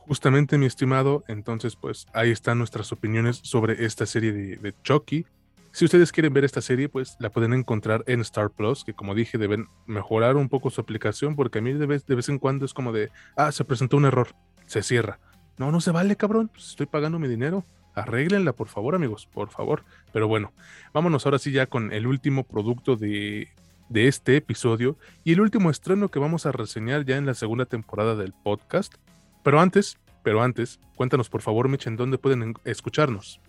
Justamente, 0.07 0.57
mi 0.57 0.65
estimado, 0.65 1.23
entonces 1.27 1.75
pues 1.75 2.07
ahí 2.13 2.31
están 2.31 2.57
nuestras 2.57 2.91
opiniones 2.91 3.39
sobre 3.43 3.85
esta 3.85 4.05
serie 4.05 4.31
de, 4.31 4.73
Chucky. 4.83 5.25
Si 5.71 5.85
ustedes 5.85 6.11
quieren 6.11 6.33
ver 6.33 6.43
esta 6.43 6.61
serie, 6.61 6.89
pues 6.89 7.15
la 7.19 7.29
pueden 7.29 7.53
encontrar 7.53 8.03
en 8.07 8.19
Star 8.21 8.49
Plus, 8.49 8.83
que 8.83 8.93
como 8.93 9.15
dije, 9.15 9.37
deben 9.37 9.67
mejorar 9.85 10.35
un 10.35 10.49
poco 10.49 10.69
su 10.69 10.81
aplicación, 10.81 11.35
porque 11.35 11.59
a 11.59 11.61
mí 11.61 11.71
de 11.71 11.85
vez, 11.85 12.05
de 12.05 12.15
vez 12.15 12.27
en 12.29 12.39
cuando 12.39 12.65
es 12.65 12.73
como 12.73 12.91
de, 12.91 13.09
ah, 13.37 13.51
se 13.51 13.63
presentó 13.63 13.95
un 13.95 14.05
error, 14.05 14.29
se 14.65 14.83
cierra. 14.83 15.19
No, 15.57 15.71
no 15.71 15.79
se 15.79 15.91
vale, 15.91 16.15
cabrón, 16.17 16.49
pues 16.49 16.69
estoy 16.69 16.87
pagando 16.87 17.19
mi 17.19 17.27
dinero. 17.27 17.63
Arréglenla, 17.93 18.53
por 18.53 18.67
favor, 18.67 18.95
amigos, 18.95 19.27
por 19.31 19.49
favor. 19.49 19.85
Pero 20.11 20.27
bueno, 20.27 20.51
vámonos 20.93 21.25
ahora 21.25 21.39
sí 21.39 21.51
ya 21.51 21.67
con 21.67 21.93
el 21.93 22.07
último 22.07 22.43
producto 22.43 22.95
de, 22.95 23.49
de 23.89 24.07
este 24.07 24.37
episodio 24.37 24.97
y 25.23 25.33
el 25.33 25.41
último 25.41 25.69
estreno 25.69 26.09
que 26.09 26.19
vamos 26.19 26.45
a 26.45 26.51
reseñar 26.51 27.05
ya 27.05 27.17
en 27.17 27.25
la 27.25 27.33
segunda 27.33 27.65
temporada 27.65 28.15
del 28.15 28.33
podcast. 28.33 28.95
Pero 29.43 29.59
antes, 29.59 29.97
pero 30.23 30.41
antes, 30.41 30.79
cuéntanos 30.95 31.29
por 31.29 31.41
favor, 31.41 31.67
Mitch, 31.67 31.87
en 31.87 31.97
dónde 31.97 32.17
pueden 32.17 32.53
escucharnos. 32.65 33.39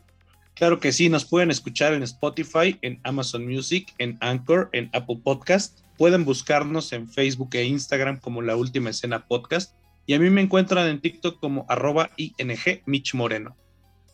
Claro 0.55 0.81
que 0.81 0.93
sí, 0.93 1.09
nos 1.09 1.25
pueden 1.25 1.51
escuchar 1.51 1.95
en 1.95 2.03
Spotify, 2.03 2.79
en 2.83 3.01
Amazon 3.05 3.47
Music, 3.47 3.95
en 3.99 4.19
Anchor, 4.21 4.69
en 4.73 4.91
Apple 4.93 5.21
Podcast. 5.23 5.81
Pueden 5.97 6.25
buscarnos 6.25 6.93
en 6.93 7.09
Facebook 7.09 7.51
e 7.53 7.65
Instagram 7.65 8.21
como 8.21 8.43
La 8.43 8.57
Última 8.57 8.91
Escena 8.91 9.27
Podcast. 9.27 9.75
Y 10.07 10.15
a 10.15 10.19
mí 10.19 10.31
me 10.31 10.41
encuentran 10.41 10.89
en 10.89 11.01
TikTok 11.01 11.41
como 11.41 11.65
arroba 11.69 12.11
ING 12.17 12.83
Mitch 12.87 13.15
Moreno. 13.15 13.57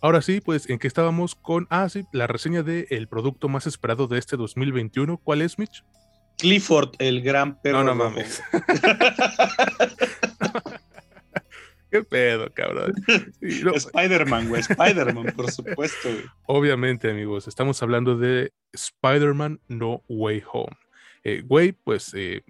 Ahora 0.01 0.23
sí, 0.23 0.41
pues 0.41 0.71
en 0.71 0.79
qué 0.79 0.87
estábamos 0.87 1.35
con, 1.35 1.67
ah, 1.71 1.89
sí, 1.89 2.05
la 2.13 2.29
reseña 2.29 2.63
del 2.63 2.87
el 2.91 3.09
producto 3.09 3.49
más 3.49 3.67
esperado 3.67 4.07
de 4.07 4.19
este 4.19 4.37
2021. 4.37 5.19
¿Cuál 5.19 5.43
es, 5.43 5.59
Mitch? 5.59 5.83
Clifford, 6.37 6.91
el 7.01 7.21
gran 7.21 7.61
perro. 7.61 7.83
No, 7.83 7.85
no 7.85 7.95
mames. 7.97 8.41
¿Qué 11.91 12.03
pedo, 12.03 12.53
cabrón? 12.53 12.93
Spider-Man, 13.41 14.49
güey. 14.49 14.61
Spider-Man, 14.61 15.33
por 15.37 15.51
supuesto. 15.51 16.09
Obviamente, 16.47 17.11
amigos, 17.11 17.49
estamos 17.49 17.83
hablando 17.83 18.17
de 18.17 18.53
Spider-Man 18.73 19.61
No 19.69 20.03
Way 20.09 20.43
Home. 20.53 20.77
Eh, 21.25 21.43
güey, 21.45 21.73
pues 21.73 22.13
eh, 22.15 22.43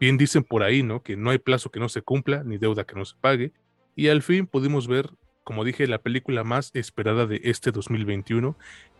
bien 0.00 0.16
dicen 0.16 0.42
por 0.44 0.62
ahí, 0.62 0.82
¿no? 0.82 1.02
Que 1.02 1.16
no 1.16 1.30
hay 1.30 1.38
plazo 1.38 1.70
que 1.70 1.80
no 1.80 1.88
se 1.88 2.02
cumpla, 2.02 2.42
ni 2.44 2.58
deuda 2.58 2.84
que 2.84 2.94
no 2.94 3.04
se 3.04 3.16
pague. 3.20 3.52
Y 3.94 4.08
al 4.08 4.22
fin 4.22 4.46
pudimos 4.46 4.86
ver 4.88 5.10
como 5.48 5.64
dije, 5.64 5.86
la 5.86 6.02
película 6.02 6.44
más 6.44 6.70
esperada 6.74 7.24
de 7.24 7.40
este 7.42 7.72
2021. 7.72 8.54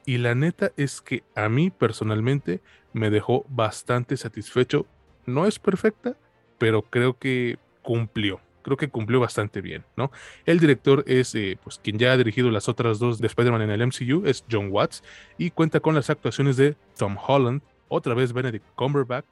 Y 0.07 0.17
la 0.17 0.35
neta 0.35 0.73
es 0.79 1.03
que 1.03 1.23
a 1.35 1.51
mí 1.51 1.69
personalmente 1.69 2.63
me 2.95 3.11
dejó 3.11 3.45
bastante 3.51 4.17
satisfecho. 4.17 4.87
No 5.27 5.45
es 5.45 5.59
perfecta, 5.59 6.17
pero 6.57 6.81
creo 6.81 7.19
que 7.19 7.59
cumplió. 7.83 8.41
Creo 8.69 8.77
que 8.77 8.91
cumplió 8.91 9.19
bastante 9.19 9.63
bien, 9.63 9.83
¿no? 9.97 10.13
El 10.45 10.61
director 10.61 11.03
es, 11.07 11.35
eh, 11.35 11.59
pues, 11.65 11.81
quien 11.83 11.97
ya 11.97 12.13
ha 12.13 12.19
dirigido 12.19 12.51
las 12.51 12.69
otras 12.69 12.99
dos 12.99 13.19
de 13.19 13.27
Spider-Man 13.27 13.63
en 13.63 13.71
el 13.71 13.81
MCU, 13.81 14.27
es 14.27 14.45
John 14.51 14.69
Watts, 14.71 15.03
y 15.39 15.53
cuenta 15.53 15.81
con 15.81 15.95
las 15.95 16.11
actuaciones 16.11 16.59
de 16.59 16.77
Tom 16.99 17.17
Holland, 17.17 17.63
otra 17.89 18.13
vez 18.13 18.35
Benedict 18.35 18.67
Cumberbatch, 18.75 19.25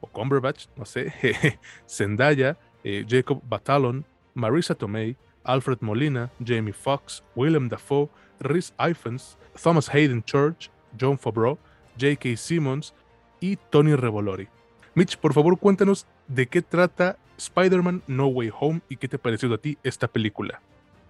o 0.00 0.06
Cumberbatch, 0.06 0.68
no 0.74 0.86
sé, 0.86 1.12
Zendaya, 1.86 2.56
eh, 2.82 3.04
Jacob 3.06 3.42
Batalon, 3.46 4.06
Marisa 4.32 4.74
Tomei, 4.74 5.18
Alfred 5.44 5.80
Molina, 5.82 6.30
Jamie 6.42 6.72
Foxx, 6.72 7.22
Willem 7.36 7.68
Dafoe, 7.68 8.08
Rhys 8.40 8.72
Ifans, 8.78 9.36
Thomas 9.62 9.90
Hayden 9.94 10.22
Church, 10.24 10.70
John 10.98 11.18
Favreau, 11.18 11.58
J.K. 12.00 12.38
Simmons 12.38 12.94
y 13.38 13.56
Tony 13.56 13.94
Revolori. 13.96 14.48
Mitch, 14.94 15.18
por 15.18 15.34
favor, 15.34 15.58
cuéntanos 15.58 16.06
de 16.26 16.46
qué 16.46 16.62
trata 16.62 17.18
Spider-Man 17.38 18.02
No 18.06 18.26
Way 18.26 18.50
Home 18.60 18.80
y 18.88 18.96
qué 18.96 19.08
te 19.08 19.18
pareció 19.18 19.52
a 19.54 19.58
ti 19.58 19.78
esta 19.82 20.08
película. 20.08 20.60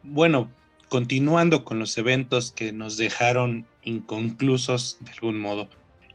Bueno, 0.03 0.51
continuando 0.89 1.65
con 1.65 1.79
los 1.79 1.99
eventos 1.99 2.53
que 2.53 2.73
nos 2.73 2.97
dejaron 2.97 3.67
inconclusos 3.83 4.99
de 5.01 5.11
algún 5.13 5.41
modo 5.41 5.69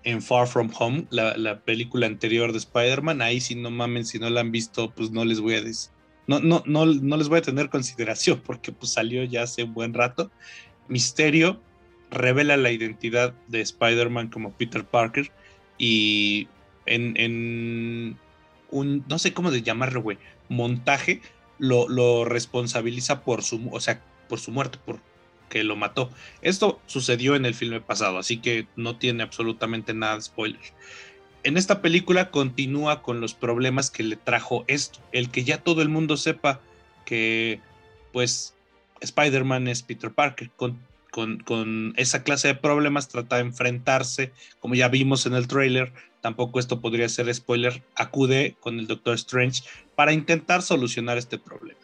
en 0.05 0.22
Far 0.22 0.47
From 0.47 0.72
Home, 0.80 1.05
la, 1.09 1.36
la 1.38 1.59
película 1.59 2.07
anterior 2.07 2.51
de 2.51 2.59
Spider-Man, 2.59 3.22
ahí 3.22 3.39
si 3.39 3.55
no 3.55 3.72
mamen, 3.72 4.05
si 4.05 4.20
no 4.20 4.30
la 4.30 4.41
han 4.41 4.51
visto, 4.51 4.91
pues 4.91 5.11
no 5.11 5.26
les 5.26 5.39
voy 5.39 5.55
a 5.55 5.61
decir 5.61 5.93
no, 6.28 6.39
no, 6.39 6.64
no, 6.66 6.86
no 6.86 7.18
les 7.18 7.28
voy 7.28 7.39
a 7.39 7.41
tener 7.41 7.70
consideración 7.70 8.41
porque 8.45 8.72
pues 8.72 8.93
salió 8.93 9.24
ya 9.24 9.43
hace 9.43 9.64
un 9.64 9.74
buen 9.74 9.93
rato. 9.93 10.32
Misterio 10.88 11.59
revela 12.11 12.57
la 12.57 12.72
identidad 12.72 13.34
de 13.47 13.61
Spider-Man 13.61 14.30
como 14.30 14.51
Peter 14.51 14.86
Parker 14.86 15.32
y 15.78 16.47
en, 16.86 18.18
un, 18.74 19.05
no 19.07 19.19
sé 19.19 19.34
cómo 19.34 19.51
de 19.51 19.61
llamarlo, 19.61 20.01
güey, 20.01 20.17
montaje, 20.49 21.21
lo, 21.59 21.88
lo, 21.88 22.26
responsabiliza 22.26 23.21
por 23.21 23.43
su, 23.43 23.69
o 23.71 23.80
sea, 23.80 24.03
por 24.28 24.39
su 24.39 24.51
muerte, 24.51 24.80
por 24.86 24.99
que 25.49 25.63
lo 25.63 25.76
mató. 25.76 26.09
Esto 26.41 26.82
sucedió 26.88 27.36
en 27.36 27.45
el 27.45 27.53
filme 27.53 27.80
pasado, 27.80 28.17
así 28.17 28.38
que 28.38 28.67
no 28.76 28.97
tiene 28.97 29.24
absolutamente 29.24 29.93
nada 29.93 30.15
de 30.15 30.21
spoiler 30.24 30.59
en 31.43 31.57
esta 31.57 31.82
película 31.82 32.32
continúa 32.32 33.01
con 33.01 33.19
los 33.19 33.34
problemas 33.34 33.91
que 33.91 34.03
le 34.03 34.15
trajo 34.15 34.63
esto, 34.67 34.99
el 35.11 35.30
que 35.30 35.43
ya 35.43 35.57
todo 35.57 35.82
el 35.82 35.89
mundo 35.89 36.17
sepa 36.17 36.61
que 37.05 37.59
pues 38.11 38.55
Spider-Man 39.01 39.67
es 39.67 39.84
Peter 39.84 40.11
Parker, 40.11 40.49
con, 40.55 40.80
con, 41.11 41.93
esa 41.97 42.24
clase 42.24 42.47
de 42.47 42.55
problemas 42.55 43.09
trata 43.09 43.36
de 43.36 43.43
enfrentarse, 43.43 44.32
como 44.59 44.76
ya 44.76 44.88
vimos 44.88 45.26
en 45.26 45.34
el 45.34 45.47
trailer, 45.47 45.91
tampoco 46.24 46.57
esto 46.57 46.80
podría 46.80 47.09
ser 47.09 47.32
spoiler, 47.36 47.84
acude 47.95 48.55
con 48.61 48.80
el 48.80 48.88
Doctor 48.88 49.15
Strange 49.15 49.61
para 49.93 50.13
intentar 50.13 50.61
solucionar 50.61 51.17
este 51.17 51.38
problema. 51.38 51.82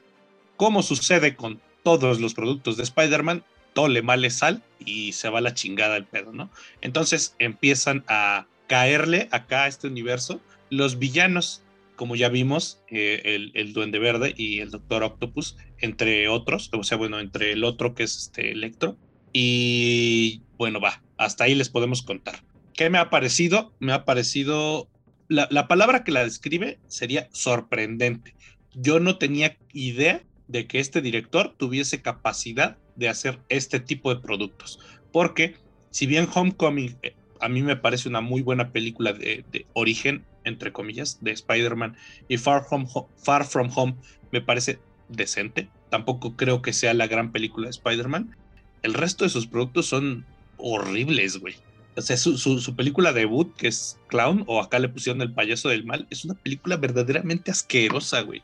Como 0.56 0.82
sucede 0.82 1.36
con 1.36 1.60
todos 1.84 2.22
los 2.22 2.34
productos 2.34 2.78
de 2.78 2.84
Spider-Man, 2.84 3.44
todo 3.74 3.90
le 3.90 4.02
male 4.02 4.30
sal 4.30 4.64
y 4.80 5.12
se 5.12 5.28
va 5.28 5.42
la 5.42 5.54
chingada 5.54 5.98
el 5.98 6.06
pedo, 6.06 6.32
¿no? 6.32 6.50
Entonces 6.80 7.36
empiezan 7.38 8.06
a 8.08 8.48
caerle 8.68 9.28
acá 9.32 9.64
a 9.64 9.68
este 9.68 9.88
universo 9.88 10.40
los 10.70 11.00
villanos, 11.00 11.62
como 11.98 12.16
ya 12.16 12.30
vimos, 12.30 12.80
eh, 12.88 13.22
el, 13.26 13.52
el, 13.56 13.74
Duende 13.74 14.00
Verde 14.00 14.34
y 14.38 14.62
el 14.62 14.72
Doctor 14.72 15.04
Octopus, 15.04 15.58
entre 15.80 16.30
otros, 16.30 16.70
o 16.72 16.84
sea, 16.84 16.98
bueno, 16.98 17.20
entre 17.20 17.52
el 17.52 17.66
otro 17.66 17.94
que 17.94 18.04
es 18.04 18.18
este 18.18 18.52
Electro. 18.52 18.96
Y 19.34 20.44
bueno, 20.58 20.80
va, 20.80 21.02
hasta 21.18 21.44
ahí 21.44 21.56
les 21.56 21.68
podemos 21.68 22.04
contar. 22.04 22.40
¿Qué 22.74 22.90
me 22.90 22.98
ha 22.98 23.10
parecido? 23.10 23.74
Me 23.80 23.94
ha 23.94 24.06
parecido, 24.06 24.88
la, 25.28 25.48
la 25.52 25.68
palabra 25.68 26.04
que 26.04 26.12
la 26.12 26.24
describe 26.24 26.80
sería 26.88 27.30
sorprendente. 27.32 28.36
Yo 28.74 29.00
no 29.00 29.18
tenía 29.18 29.58
idea 29.74 30.24
de 30.48 30.68
que 30.68 30.80
este 30.80 31.02
director 31.02 31.54
tuviese 31.58 32.02
capacidad 32.02 32.78
de 32.96 33.10
hacer 33.10 33.40
este 33.50 33.80
tipo 33.80 34.14
de 34.14 34.22
productos, 34.22 34.80
porque 35.12 35.56
si 35.90 36.06
bien 36.06 36.28
Homecoming 36.34 36.98
eh, 37.02 37.16
a 37.40 37.50
mí 37.50 37.62
me 37.62 37.76
parece 37.76 38.10
una 38.10 38.22
muy 38.22 38.42
buena 38.42 38.72
película 38.72 39.14
de, 39.14 39.46
de 39.52 39.66
origen 39.74 40.26
entre 40.44 40.72
comillas, 40.72 41.20
de 41.22 41.32
Spider-Man 41.32 41.96
y 42.28 42.38
Far 42.38 42.66
From, 42.66 42.88
Far 43.18 43.46
From 43.46 43.70
Home 43.76 43.96
me 44.32 44.42
parece 44.42 44.80
decente. 45.08 45.70
Tampoco 45.90 46.36
creo 46.36 46.62
que 46.62 46.74
sea 46.74 46.94
la 46.94 47.08
gran 47.08 47.32
película 47.32 47.68
de 47.68 47.72
Spider-Man. 47.72 48.36
El 48.84 48.94
resto 48.94 49.24
de 49.24 49.30
sus 49.30 49.48
productos 49.48 49.88
son 49.88 50.26
horribles, 50.58 51.38
güey. 51.38 51.56
O 52.00 52.02
sea, 52.02 52.18
su, 52.18 52.38
su, 52.38 52.76
película 52.76 53.14
debut, 53.14 53.56
que 53.56 53.68
es 53.68 54.00
Clown, 54.08 54.44
o 54.48 54.62
acá 54.62 54.80
le 54.80 54.90
pusieron 54.90 55.22
El 55.22 55.34
payaso 55.34 55.70
del 55.70 55.86
mal, 55.86 56.08
es 56.10 56.26
una 56.26 56.34
película 56.34 56.78
verdaderamente 56.78 57.52
asquerosa, 57.52 58.22
güey. 58.22 58.42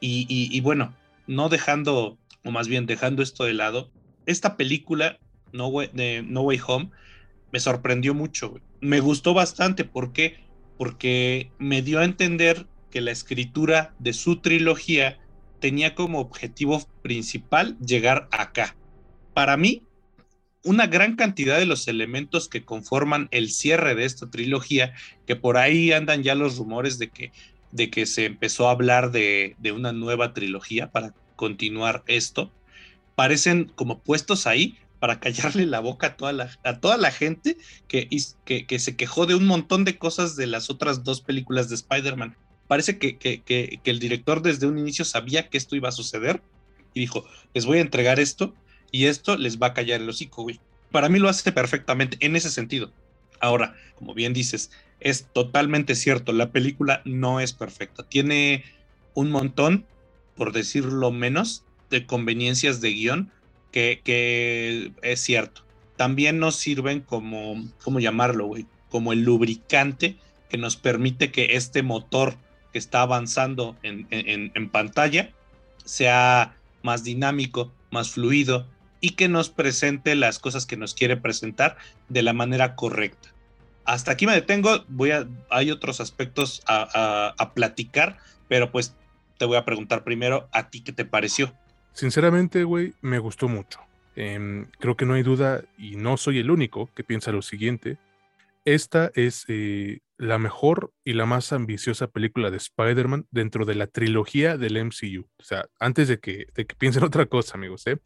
Y, 0.00 0.26
y, 0.28 0.60
bueno, 0.60 0.94
no 1.26 1.48
dejando, 1.48 2.18
o 2.44 2.50
más 2.50 2.68
bien 2.68 2.86
dejando 2.86 3.22
esto 3.22 3.44
de 3.44 3.54
lado, 3.54 3.90
esta 4.26 4.56
película, 4.56 5.18
No 5.52 5.68
Way, 5.68 5.90
no 6.26 6.42
Way 6.42 6.60
Home, 6.66 6.90
me 7.52 7.60
sorprendió 7.60 8.12
mucho. 8.12 8.60
Me 8.80 9.00
gustó 9.00 9.32
bastante 9.32 9.84
porque 9.84 10.46
porque 10.76 11.50
me 11.58 11.82
dio 11.82 12.00
a 12.00 12.04
entender 12.04 12.66
que 12.90 13.00
la 13.00 13.10
escritura 13.10 13.94
de 13.98 14.12
su 14.12 14.36
trilogía 14.40 15.18
tenía 15.60 15.94
como 15.94 16.20
objetivo 16.20 16.82
principal 17.02 17.78
llegar 17.78 18.28
acá. 18.30 18.76
Para 19.34 19.56
mí, 19.56 19.82
una 20.66 20.86
gran 20.86 21.16
cantidad 21.16 21.58
de 21.58 21.64
los 21.64 21.88
elementos 21.88 22.48
que 22.48 22.64
conforman 22.64 23.28
el 23.30 23.50
cierre 23.50 23.94
de 23.94 24.04
esta 24.04 24.28
trilogía, 24.28 24.92
que 25.26 25.36
por 25.36 25.56
ahí 25.56 25.92
andan 25.92 26.22
ya 26.22 26.34
los 26.34 26.58
rumores 26.58 26.98
de 26.98 27.08
que, 27.08 27.32
de 27.70 27.88
que 27.88 28.04
se 28.04 28.26
empezó 28.26 28.68
a 28.68 28.72
hablar 28.72 29.12
de, 29.12 29.54
de 29.58 29.72
una 29.72 29.92
nueva 29.92 30.34
trilogía 30.34 30.90
para 30.90 31.14
continuar 31.36 32.02
esto, 32.06 32.52
parecen 33.14 33.72
como 33.76 34.00
puestos 34.00 34.46
ahí 34.46 34.78
para 34.98 35.20
callarle 35.20 35.66
la 35.66 35.80
boca 35.80 36.08
a 36.08 36.16
toda 36.16 36.32
la, 36.32 36.50
a 36.64 36.80
toda 36.80 36.96
la 36.96 37.12
gente 37.12 37.56
que, 37.86 38.08
que, 38.44 38.78
se 38.78 38.96
quejó 38.96 39.26
de 39.26 39.34
un 39.34 39.46
montón 39.46 39.84
de 39.84 39.98
cosas 39.98 40.36
de 40.36 40.46
las 40.46 40.70
otras 40.70 41.04
dos 41.04 41.20
películas 41.20 41.68
de 41.68 41.76
Spider-Man. 41.76 42.36
Parece 42.66 42.98
que, 42.98 43.18
que, 43.18 43.80
el 43.84 43.98
director 43.98 44.42
desde 44.42 44.66
un 44.66 44.78
inicio 44.78 45.04
sabía 45.04 45.48
que 45.48 45.58
esto 45.58 45.76
iba 45.76 45.90
a 45.90 45.92
suceder 45.92 46.42
y 46.94 47.00
dijo, 47.00 47.24
les 47.54 47.66
voy 47.66 47.78
a 47.78 47.82
entregar 47.82 48.18
esto 48.18 48.54
y 48.90 49.06
esto 49.06 49.36
les 49.36 49.58
va 49.60 49.68
a 49.68 49.74
callar 49.74 50.00
el 50.00 50.08
hocico, 50.08 50.42
güey. 50.42 50.60
Para 50.90 51.08
mí 51.08 51.18
lo 51.18 51.28
hace 51.28 51.52
perfectamente 51.52 52.16
en 52.20 52.36
ese 52.36 52.50
sentido. 52.50 52.90
Ahora, 53.40 53.74
como 53.96 54.14
bien 54.14 54.32
dices, 54.32 54.70
es 55.00 55.26
totalmente 55.32 55.94
cierto, 55.94 56.32
la 56.32 56.50
película 56.50 57.02
no 57.04 57.40
es 57.40 57.52
perfecta. 57.52 58.02
Tiene 58.02 58.64
un 59.14 59.30
montón, 59.30 59.86
por 60.36 60.52
decirlo 60.52 61.10
menos, 61.10 61.64
de 61.90 62.06
conveniencias 62.06 62.80
de 62.80 62.92
guion 62.92 63.30
que, 63.72 64.92
es 65.02 65.20
cierto. 65.20 65.62
También 65.96 66.38
nos 66.38 66.56
sirven 66.56 67.00
como, 67.00 67.62
¿cómo 67.82 68.00
llamarlo, 68.00 68.46
güey? 68.46 68.66
Como 68.88 69.12
el 69.12 69.22
lubricante 69.22 70.16
que 70.48 70.56
nos 70.56 70.76
permite 70.76 71.30
que 71.30 71.56
este 71.56 71.82
motor 71.82 72.36
que 72.72 72.78
está 72.78 73.02
avanzando 73.02 73.76
en, 73.82 74.06
en, 74.10 74.70
pantalla 74.70 75.30
sea 75.84 76.56
más 76.82 77.04
dinámico, 77.04 77.72
más 77.90 78.10
fluido 78.10 78.66
y 79.06 79.10
que 79.10 79.28
nos 79.28 79.50
presente 79.50 80.16
las 80.16 80.40
cosas 80.40 80.66
que 80.66 80.76
nos 80.76 80.92
quiere 80.92 81.16
presentar 81.16 81.76
de 82.08 82.24
la 82.24 82.32
manera 82.32 82.74
correcta. 82.74 83.28
Hasta 83.84 84.10
aquí 84.10 84.26
me 84.26 84.32
detengo, 84.32 84.84
voy 84.88 85.12
a, 85.12 85.28
hay 85.48 85.70
otros 85.70 86.00
aspectos 86.00 86.60
a, 86.66 87.52
platicar, 87.54 88.18
pero 88.48 88.72
pues 88.72 88.96
te 89.38 89.44
voy 89.44 89.58
a 89.58 89.64
preguntar 89.64 90.02
primero 90.02 90.48
a 90.50 90.70
ti 90.70 90.80
qué 90.80 90.90
te 90.90 91.04
pareció. 91.04 91.52
Sinceramente, 91.92 92.64
güey, 92.64 92.94
me 93.00 93.20
gustó 93.20 93.46
mucho. 93.46 93.78
Em, 94.16 94.66
creo 94.80 94.96
que 94.96 95.06
no 95.06 95.14
hay 95.14 95.22
duda, 95.22 95.62
y 95.78 95.94
no 95.94 96.16
soy 96.16 96.40
el 96.40 96.50
único 96.50 96.90
que 96.96 97.04
piensa 97.04 97.30
lo 97.30 97.42
siguiente. 97.42 97.98
Esta 98.66 99.12
es 99.14 99.44
eh, 99.46 100.00
la 100.18 100.38
mejor 100.38 100.92
y 101.04 101.12
la 101.12 101.24
más 101.24 101.52
ambiciosa 101.52 102.08
película 102.08 102.50
de 102.50 102.56
Spider-Man 102.56 103.28
dentro 103.30 103.64
de 103.64 103.76
la 103.76 103.86
trilogía 103.86 104.58
del 104.58 104.84
MCU. 104.84 105.28
O 105.38 105.44
sea, 105.44 105.66
antes 105.78 106.08
de 106.08 106.18
que, 106.18 106.46
piensen 106.76 107.04
otra 107.04 107.26
cosa, 107.26 107.54
amigos, 107.54 107.86
¿eh? 107.86 108.00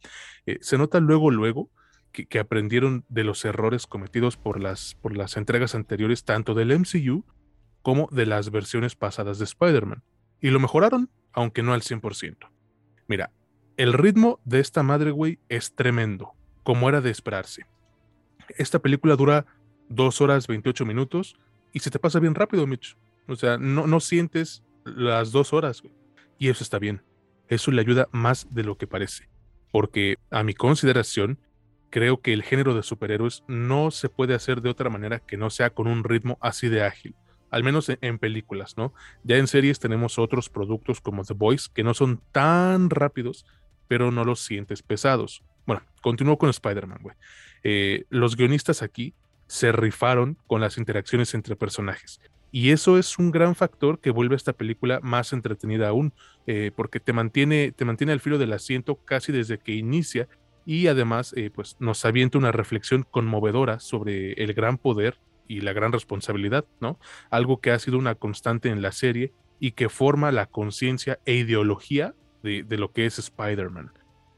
Eh, 0.45 0.59
se 0.61 0.77
nota 0.77 0.99
luego, 0.99 1.31
luego 1.31 1.71
que, 2.11 2.37
aprendieron 2.37 3.05
de 3.09 3.23
los 3.23 3.43
errores 3.43 3.87
cometidos 3.87 4.37
por 4.37 4.61
las, 4.61 4.93
por 5.01 5.17
las 5.17 5.35
entregas 5.35 5.73
anteriores, 5.73 6.25
tanto 6.25 6.53
del 6.53 6.77
MCU 6.77 7.25
como 7.81 8.07
de 8.11 8.27
las 8.27 8.51
versiones 8.51 8.95
pasadas 8.95 9.39
de 9.39 9.45
Spider-Man. 9.45 10.03
Y 10.41 10.51
lo 10.51 10.59
mejoraron, 10.59 11.09
aunque 11.33 11.63
no 11.63 11.73
al 11.73 11.81
100%. 11.81 12.37
Mira, 13.07 13.31
el 13.77 13.93
ritmo 13.93 14.39
de 14.45 14.59
esta 14.59 14.83
madre, 14.83 15.09
güey, 15.09 15.39
es 15.49 15.73
tremendo, 15.73 16.33
como 16.61 16.87
era 16.87 17.01
de 17.01 17.09
esperarse. 17.09 17.65
Esta 18.57 18.77
película 18.77 19.15
dura 19.15 19.47
2 19.91 20.21
horas 20.21 20.47
28 20.47 20.85
minutos 20.85 21.35
y 21.73 21.79
se 21.79 21.91
te 21.91 21.99
pasa 21.99 22.19
bien 22.19 22.35
rápido, 22.35 22.67
Mitch. 22.67 22.97
O 23.27 23.35
sea, 23.35 23.57
no, 23.57 23.87
no 23.87 23.99
sientes 23.99 24.63
las 24.83 25.31
dos 25.31 25.53
horas. 25.53 25.83
Y 26.37 26.49
eso 26.49 26.63
está 26.63 26.79
bien. 26.79 27.01
Eso 27.47 27.71
le 27.71 27.81
ayuda 27.81 28.07
más 28.11 28.53
de 28.53 28.63
lo 28.63 28.77
que 28.77 28.87
parece. 28.87 29.29
Porque, 29.71 30.17
a 30.31 30.43
mi 30.43 30.53
consideración, 30.53 31.39
creo 31.89 32.21
que 32.21 32.33
el 32.33 32.43
género 32.43 32.73
de 32.73 32.83
superhéroes 32.83 33.43
no 33.47 33.91
se 33.91 34.09
puede 34.09 34.33
hacer 34.33 34.61
de 34.61 34.69
otra 34.69 34.89
manera 34.89 35.19
que 35.19 35.37
no 35.37 35.49
sea 35.49 35.69
con 35.69 35.87
un 35.87 36.03
ritmo 36.03 36.37
así 36.41 36.67
de 36.67 36.83
ágil. 36.83 37.15
Al 37.49 37.63
menos 37.63 37.89
en, 37.89 37.97
en 38.01 38.17
películas, 38.17 38.77
¿no? 38.77 38.93
Ya 39.23 39.37
en 39.37 39.47
series 39.47 39.79
tenemos 39.79 40.17
otros 40.17 40.49
productos 40.49 41.01
como 41.01 41.23
The 41.23 41.33
Voice 41.33 41.69
que 41.73 41.83
no 41.83 41.93
son 41.93 42.21
tan 42.31 42.89
rápidos, 42.89 43.45
pero 43.87 44.11
no 44.11 44.23
los 44.23 44.39
sientes 44.39 44.81
pesados. 44.81 45.43
Bueno, 45.65 45.83
continúo 46.01 46.37
con 46.37 46.49
Spider-Man, 46.49 46.99
güey. 47.01 47.15
Eh, 47.63 48.05
los 48.09 48.35
guionistas 48.35 48.81
aquí 48.81 49.13
se 49.51 49.73
rifaron 49.73 50.37
con 50.47 50.61
las 50.61 50.77
interacciones 50.77 51.33
entre 51.33 51.57
personajes. 51.57 52.21
Y 52.53 52.71
eso 52.71 52.97
es 52.97 53.19
un 53.19 53.31
gran 53.31 53.53
factor 53.53 53.99
que 53.99 54.09
vuelve 54.09 54.35
a 54.35 54.37
esta 54.37 54.53
película 54.53 55.01
más 55.03 55.33
entretenida 55.33 55.89
aún, 55.89 56.13
eh, 56.47 56.71
porque 56.73 57.01
te 57.01 57.11
mantiene, 57.11 57.73
te 57.73 57.83
mantiene 57.83 58.13
al 58.13 58.21
filo 58.21 58.37
del 58.37 58.53
asiento 58.53 58.95
casi 59.03 59.33
desde 59.33 59.59
que 59.59 59.73
inicia 59.73 60.29
y 60.65 60.87
además 60.87 61.33
eh, 61.35 61.51
pues 61.53 61.75
nos 61.81 62.05
avienta 62.05 62.37
una 62.37 62.53
reflexión 62.53 63.05
conmovedora 63.11 63.81
sobre 63.81 64.31
el 64.41 64.53
gran 64.53 64.77
poder 64.77 65.19
y 65.49 65.59
la 65.59 65.73
gran 65.73 65.91
responsabilidad, 65.91 66.63
¿no? 66.79 66.97
Algo 67.29 67.59
que 67.59 67.71
ha 67.71 67.79
sido 67.79 67.97
una 67.97 68.15
constante 68.15 68.69
en 68.69 68.81
la 68.81 68.93
serie 68.93 69.33
y 69.59 69.71
que 69.73 69.89
forma 69.89 70.31
la 70.31 70.45
conciencia 70.45 71.19
e 71.25 71.33
ideología 71.33 72.15
de, 72.41 72.63
lo 72.77 72.93
que 72.93 73.05
es 73.05 73.19
Spider-Man. 73.19 73.91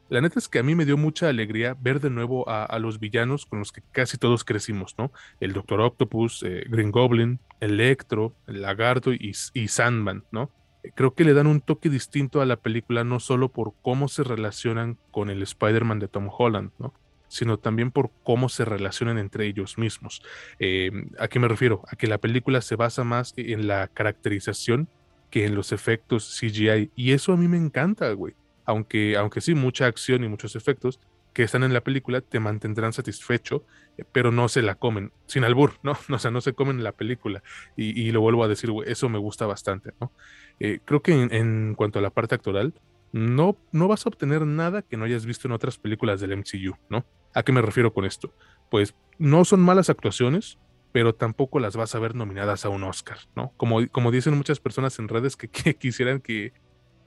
La 0.10 0.22
neta 0.22 0.38
es 0.38 0.48
que 0.48 0.60
a 0.60 0.64
mí 0.64 0.76
me 0.76 0.86
dio 0.86 0.98
mucha 0.98 1.30
alegría 1.30 1.76
ver 1.80 2.00
de 2.00 2.10
nuevo 2.10 2.48
a, 2.48 2.78
los 2.80 3.00
villanos 3.00 3.46
con 3.46 3.60
los 3.60 3.72
que 3.72 3.82
casi 3.92 4.18
todos 4.18 4.44
crecimos, 4.44 4.96
¿no? 4.98 5.12
El 5.40 5.54
Doctor 5.54 5.82
Octopus, 5.82 6.44
eh, 6.44 6.66
Green 6.68 6.92
Goblin, 6.92 7.40
Electro, 7.60 8.36
el 8.48 8.62
Lagarto 8.62 9.12
y, 9.14 9.34
Sandman, 9.34 10.24
¿no? 10.32 10.52
Creo 10.96 11.16
que 11.16 11.24
le 11.24 11.34
dan 11.34 11.48
un 11.48 11.62
toque 11.62 11.90
distinto 11.90 12.42
a 12.42 12.46
la 12.46 12.58
película 12.58 13.04
no 13.04 13.20
solo 13.20 13.50
por 13.50 13.74
cómo 13.82 14.10
se 14.10 14.24
relacionan 14.24 14.98
con 15.12 15.30
el 15.30 15.42
Spider-Man 15.42 16.00
de 16.00 16.10
Tom 16.10 16.30
Holland, 16.30 16.72
¿no? 16.78 16.94
sino 17.30 17.58
también 17.58 17.90
por 17.90 18.12
cómo 18.24 18.48
se 18.48 18.64
relacionan 18.64 19.18
entre 19.18 19.48
ellos 19.48 19.80
mismos. 19.80 20.22
Eh, 20.60 20.92
¿A 21.18 21.28
qué 21.28 21.40
me 21.40 21.48
refiero? 21.48 21.82
A 21.88 21.96
que 21.96 22.06
la 22.06 22.20
película 22.20 22.62
se 22.62 22.76
basa 22.76 23.04
más 23.04 23.34
en 23.38 23.68
la 23.68 23.88
caracterización 23.88 24.88
que 25.32 25.48
en 25.48 25.56
los 25.56 25.72
efectos 25.72 26.38
CGI. 26.40 26.92
Y 26.96 27.14
eso 27.14 27.34
a 27.34 27.38
mí 27.38 27.48
me 27.48 27.58
encanta, 27.58 28.12
güey. 28.12 28.36
Aunque, 28.66 29.18
aunque 29.18 29.42
sí, 29.42 29.56
mucha 29.56 29.86
acción 29.86 30.24
y 30.24 30.30
muchos 30.30 30.56
efectos 30.56 31.00
que 31.34 31.44
están 31.44 31.64
en 31.64 31.74
la 31.74 31.82
película 31.82 32.22
te 32.22 32.40
mantendrán 32.40 32.94
satisfecho, 32.94 33.66
pero 34.12 34.32
no 34.32 34.48
se 34.48 34.62
la 34.62 34.76
comen, 34.76 35.12
sin 35.26 35.44
albur, 35.44 35.74
¿no? 35.82 35.94
O 36.10 36.20
sea, 36.20 36.32
no 36.32 36.42
se 36.42 36.54
comen 36.54 36.84
la 36.84 36.92
película. 36.92 37.44
Y, 37.76 38.12
lo 38.12 38.22
vuelvo 38.22 38.44
a 38.44 38.48
decir, 38.48 38.70
eso 38.86 39.10
me 39.10 39.18
gusta 39.18 39.46
bastante, 39.46 39.92
¿no? 40.00 40.12
Eh, 40.60 40.80
creo 40.86 41.02
que 41.02 41.14
en, 41.14 41.74
cuanto 41.76 42.00
a 42.00 42.02
la 42.02 42.12
parte 42.12 42.36
actoral, 42.36 42.74
no, 43.12 43.58
no 43.72 43.88
vas 43.88 44.06
a 44.06 44.10
obtener 44.10 44.46
nada 44.46 44.82
que 44.82 44.98
no 44.98 45.06
hayas 45.06 45.26
visto 45.26 45.48
en 45.48 45.52
otras 45.52 45.78
películas 45.78 46.20
del 46.22 46.38
MCU, 46.38 46.78
¿no? 46.90 47.06
¿A 47.34 47.44
qué 47.44 47.52
me 47.52 47.62
refiero 47.62 47.94
con 47.94 48.06
esto? 48.06 48.34
Pues 48.70 48.96
no 49.18 49.46
son 49.46 49.60
malas 49.60 49.90
actuaciones, 49.90 50.60
pero 50.92 51.14
tampoco 51.16 51.60
las 51.60 51.76
vas 51.76 51.96
a 51.96 52.00
ver 52.00 52.16
nominadas 52.16 52.66
a 52.66 52.70
un 52.70 52.84
Oscar, 52.84 53.18
¿no? 53.36 53.52
Como, 53.58 53.88
como 53.90 54.12
dicen 54.12 54.38
muchas 54.38 54.60
personas 54.60 54.98
en 55.00 55.08
redes 55.08 55.36
que, 55.36 55.50
quisieran 55.78 56.22
que, 56.22 56.54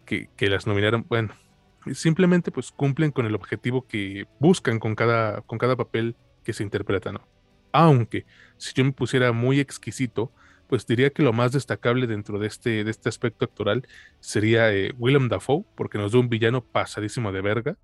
que, 0.04 0.48
las 0.48 0.66
nominaran, 0.66 1.07
bueno, 1.09 1.34
simplemente 1.95 2.51
pues 2.51 2.72
cumplen 2.72 3.11
con 3.11 3.26
el 3.26 3.34
objetivo 3.34 3.87
que 3.87 4.26
buscan 4.41 4.78
con 4.78 4.95
cada, 4.95 5.43
con 5.43 5.59
cada 5.59 5.76
papel 5.76 6.16
que 6.45 6.53
se 6.53 6.62
interpreta, 6.62 7.12
¿no? 7.12 7.26
Aunque 7.72 8.24
si 8.57 8.72
yo 8.74 8.84
me 8.84 8.93
pusiera 8.93 9.32
muy 9.32 9.61
exquisito, 9.61 10.32
pues 10.68 10.87
diría 10.87 11.11
que 11.11 11.22
lo 11.22 11.32
más 11.32 11.53
destacable 11.53 12.07
dentro 12.07 12.39
de 12.39 12.47
este, 12.47 12.84
de 12.84 12.91
este 12.91 13.09
aspecto 13.09 13.45
actoral 13.45 13.87
sería 14.20 14.72
eh, 14.72 14.93
Willem 14.99 15.28
Dafoe, 15.28 15.64
porque 15.76 15.99
nos 15.99 16.12
da 16.12 16.18
un 16.18 16.28
villano 16.28 16.64
pasadísimo 16.64 17.32
de 17.32 17.41
verga, 17.41 17.78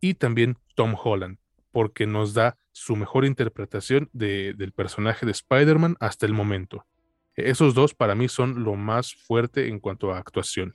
y 0.00 0.14
también 0.14 0.58
Tom 0.74 0.94
Holland, 1.02 1.38
porque 1.72 2.06
nos 2.06 2.34
da 2.34 2.58
su 2.72 2.96
mejor 2.96 3.24
interpretación 3.24 4.10
del 4.12 4.72
personaje 4.72 5.24
de 5.24 5.32
Spider-Man 5.32 5.96
hasta 6.00 6.26
el 6.26 6.34
momento. 6.34 6.84
Esos 7.34 7.74
dos 7.74 7.94
para 7.94 8.14
mí 8.14 8.28
son 8.28 8.64
lo 8.64 8.74
más 8.74 9.14
fuerte 9.14 9.68
en 9.68 9.80
cuanto 9.80 10.12
a 10.12 10.18
actuación. 10.18 10.74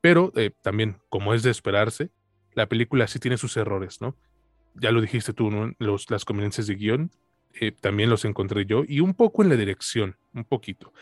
Pero 0.00 0.32
eh, 0.36 0.50
también, 0.62 0.98
como 1.08 1.34
es 1.34 1.42
de 1.42 1.50
esperarse, 1.50 2.10
la 2.54 2.68
película 2.68 3.06
sí 3.06 3.18
tiene 3.18 3.36
sus 3.36 3.56
errores, 3.56 4.00
¿no? 4.00 4.16
Ya 4.74 4.90
lo 4.92 5.00
dijiste 5.00 5.32
tú, 5.32 5.50
¿no? 5.50 5.72
Los, 5.78 6.10
las 6.10 6.24
conveniencias 6.24 6.66
de 6.66 6.74
guion 6.74 7.10
eh, 7.60 7.72
también 7.72 8.10
los 8.10 8.24
encontré 8.24 8.66
yo, 8.66 8.84
y 8.86 9.00
un 9.00 9.14
poco 9.14 9.42
en 9.42 9.48
la 9.48 9.56
dirección, 9.56 10.16
un 10.32 10.44
poquito. 10.44 10.92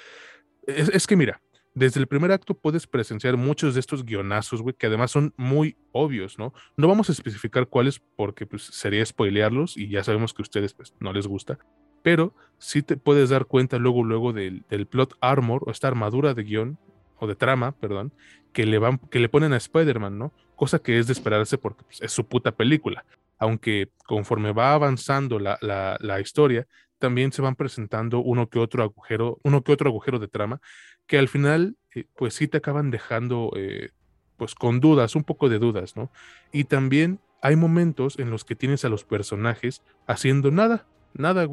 Es, 0.67 1.07
que 1.07 1.17
mira, 1.17 1.41
desde 1.75 2.01
el 2.01 2.07
primer 2.07 2.33
acto 2.33 2.55
puedes 2.55 2.87
presenciar 2.87 3.37
muchos 3.37 3.75
de 3.75 3.81
estos 3.81 4.05
guionazos, 4.05 4.63
güey, 4.63 4.75
que 4.75 4.87
además 4.87 5.11
son 5.11 5.35
muy 5.37 5.77
obvios, 5.93 6.39
¿no? 6.39 6.55
No 6.77 6.89
vamos 6.89 7.09
a 7.09 7.13
especificar 7.13 7.69
cuáles 7.69 8.01
porque 8.17 8.47
pues, 8.47 8.63
sería 8.63 9.05
spoilearlos 9.05 9.77
y 9.77 9.89
ya 9.89 10.03
sabemos 10.03 10.33
que 10.33 10.43
a 10.43 10.45
ustedes 10.45 10.73
pues, 10.73 10.95
no 10.99 11.13
les 11.13 11.27
gusta, 11.27 11.59
pero 12.03 12.35
sí 12.59 12.83
te 12.83 12.97
puedes 12.97 13.31
dar 13.31 13.47
cuenta 13.47 13.79
luego, 13.79 14.03
luego 14.03 14.33
del, 14.33 14.65
del 14.71 14.87
plot 14.87 15.17
armor 15.21 15.63
o 15.67 15.71
esta 15.71 15.89
armadura 15.89 16.35
de 16.35 16.43
guion 16.43 16.79
o 17.19 17.27
de 17.27 17.35
trama, 17.35 17.73
perdón, 17.73 18.13
que 18.53 18.67
le, 18.67 18.79
van, 18.79 18.99
que 18.99 19.19
le 19.19 19.29
ponen 19.29 19.53
a 19.53 19.57
Spider-Man, 19.57 20.19
¿no? 20.19 20.33
Cosa 20.55 20.79
que 20.79 20.99
es 20.99 21.07
de 21.07 21.13
esperarse 21.13 21.59
porque 21.59 21.85
pues, 21.85 22.01
es 22.01 22.13
su 22.13 22.27
puta 22.27 22.53
película 22.53 23.05
aunque 23.39 23.91
conforme 24.07 24.53
va 24.53 24.73
avanzando 24.73 25.39
la, 25.39 25.59
la, 25.61 26.21
historia, 26.21 26.67
también 26.99 27.33
se 27.33 27.43
van 27.43 27.55
presentando 27.55 28.21
uno 28.21 28.49
que 28.49 28.59
otro 28.59 28.83
agujero, 28.83 29.39
uno 29.43 29.63
que 29.63 29.73
otro 29.73 29.91
agujero 29.91 30.19
de 30.19 30.29
trama, 30.29 30.61
que 31.07 31.19
al 31.19 31.29
final, 31.29 31.77
eh, 31.95 32.05
pues 32.17 32.35
sí 32.35 32.49
te 32.49 32.59
acaban 32.59 32.91
dejando, 32.91 33.53
eh, 33.57 33.91
pues 34.37 34.55
con 34.55 34.81
dudas, 34.81 35.15
un 35.15 35.25
poco 35.25 35.49
de 35.49 35.59
dudas, 35.59 35.97
¿no? 35.97 36.11
Y 36.53 36.65
también 36.65 37.21
hay 37.43 37.57
momentos 37.57 38.19
en 38.19 38.31
los 38.31 38.45
que 38.45 38.57
tienes 38.57 38.85
a 38.85 38.89
los 38.89 39.05
personajes 39.05 39.83
haciendo 40.07 40.51
nada, 40.51 40.87
nada, 41.15 41.47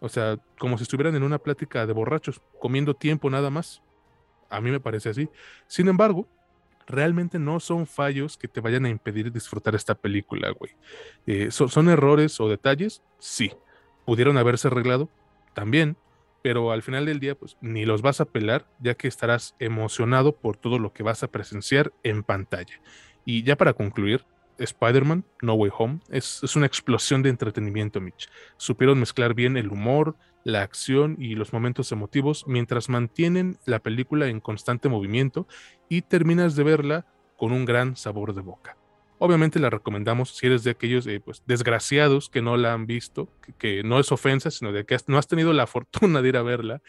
O 0.00 0.08
sea, 0.08 0.38
como 0.58 0.78
si 0.78 0.84
estuvieran 0.84 1.14
en 1.14 1.22
una 1.22 1.38
plática 1.38 1.86
de 1.86 1.92
borrachos, 1.92 2.40
comiendo 2.58 2.94
tiempo 2.94 3.28
nada 3.30 3.50
más. 3.50 3.82
A 4.50 4.60
mí 4.60 4.70
me 4.70 4.80
parece 4.80 5.08
así. 5.08 5.28
Sin 5.66 5.88
embargo, 5.88 6.28
realmente 6.86 7.38
no 7.38 7.60
son 7.60 7.86
fallos 7.86 8.36
que 8.36 8.48
te 8.48 8.60
vayan 8.60 8.84
a 8.84 8.90
impedir 8.90 9.32
disfrutar 9.32 9.74
esta 9.74 9.94
película, 9.94 10.50
güey. 10.50 10.72
Eh, 11.26 11.50
¿son, 11.50 11.88
errores 11.88 12.40
o 12.40 12.48
detalles? 12.48 13.02
Sí. 13.18 13.52
¿Pudieron 14.04 14.36
haberse 14.36 14.68
arreglado? 14.68 15.08
También. 15.54 15.96
Pero 16.42 16.72
al 16.72 16.82
final 16.82 17.04
del 17.04 17.20
día, 17.20 17.34
pues 17.34 17.58
ni 17.60 17.84
los 17.84 18.00
vas 18.00 18.22
a 18.22 18.24
pelar, 18.24 18.66
ya 18.80 18.94
que 18.94 19.08
estarás 19.08 19.54
emocionado 19.58 20.34
por 20.34 20.56
todo 20.56 20.78
lo 20.78 20.92
que 20.92 21.02
vas 21.02 21.22
a 21.22 21.28
presenciar 21.28 21.92
en 22.02 22.22
pantalla. 22.22 22.80
Y 23.26 23.42
ya 23.42 23.56
para 23.56 23.74
concluir, 23.74 24.24
Spider-Man 24.64 25.24
No 25.42 25.54
Way 25.54 25.70
Home 25.78 26.00
es, 26.10 26.40
es, 26.42 26.56
una 26.56 26.66
explosión 26.66 27.22
de 27.22 27.30
entretenimiento, 27.30 28.00
Mitch. 28.00 28.28
Supieron 28.56 29.00
mezclar 29.00 29.34
bien 29.34 29.56
el 29.56 29.70
humor, 29.70 30.16
la 30.44 30.62
acción 30.62 31.16
y 31.18 31.34
los 31.34 31.52
momentos 31.52 31.92
emotivos 31.92 32.44
mientras 32.46 32.88
mantienen 32.88 33.58
la 33.66 33.80
película 33.80 34.28
en 34.28 34.40
constante 34.40 34.88
movimiento 34.88 35.46
y 35.88 36.02
terminas 36.02 36.56
de 36.56 36.64
verla 36.64 37.06
con 37.36 37.52
un 37.52 37.64
gran 37.64 37.96
sabor 37.96 38.34
de 38.34 38.42
boca. 38.42 38.76
Obviamente 39.18 39.58
la 39.58 39.68
recomendamos 39.68 40.30
si 40.36 40.46
eres 40.46 40.64
de 40.64 40.70
aquellos 40.70 41.06
eh, 41.06 41.20
pues, 41.20 41.42
desgraciados 41.46 42.30
que 42.30 42.40
no 42.40 42.56
la 42.56 42.72
han 42.72 42.86
visto, 42.86 43.28
que, 43.58 43.82
no 43.82 44.00
es 44.00 44.12
ofensa, 44.12 44.50
sino 44.50 44.72
de 44.72 44.86
que 44.86 44.96
no 45.08 45.18
has 45.18 45.28
tenido 45.28 45.52
la 45.52 45.66
fortuna 45.66 46.22
de 46.22 46.28
ir 46.30 46.36
a 46.36 46.42
verla. 46.42 46.82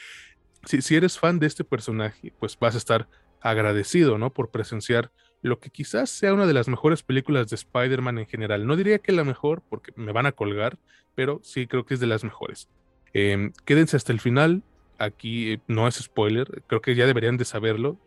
Si, 0.66 0.82
si 0.82 0.96
eres 0.96 1.20
fan 1.20 1.40
de 1.40 1.48
este 1.48 1.64
personaje, 1.64 2.34
pues 2.40 2.58
vas 2.58 2.76
a 2.76 2.78
estar 2.78 3.10
agradecido, 3.42 4.18
¿no? 4.18 4.32
Por 4.32 4.50
presenciar 4.50 5.12
lo 5.42 5.60
que 5.60 5.70
quizás 5.70 6.10
sea 6.10 6.34
una 6.34 6.46
de 6.46 6.54
las 6.54 6.68
mejores 6.68 7.04
películas 7.04 7.50
de 7.50 7.56
Spider-Man 7.56 8.20
en 8.20 8.28
general. 8.28 8.68
No 8.68 8.76
diría 8.76 9.00
que 9.00 9.12
la 9.12 9.24
mejor, 9.24 9.64
porque 9.70 9.92
me 9.96 10.12
van 10.12 10.26
a 10.26 10.32
colgar, 10.32 10.78
pero 11.16 11.40
sí 11.44 11.68
creo 11.68 11.86
que 11.86 11.96
es 11.96 12.00
de 12.00 12.08
las 12.08 12.24
mejores. 12.24 12.70
Em, 13.14 13.52
quédense 13.66 13.98
hasta 13.98 14.12
el 14.12 14.20
final. 14.20 14.64
Aquí 14.98 15.54
eh, 15.54 15.60
no 15.68 15.88
es 15.88 15.96
spoiler, 15.96 16.64
creo 16.68 16.82
que 16.82 16.96
ya 16.96 17.06
deberían 17.06 17.38
de 17.38 17.46
saberlo. 17.46 17.98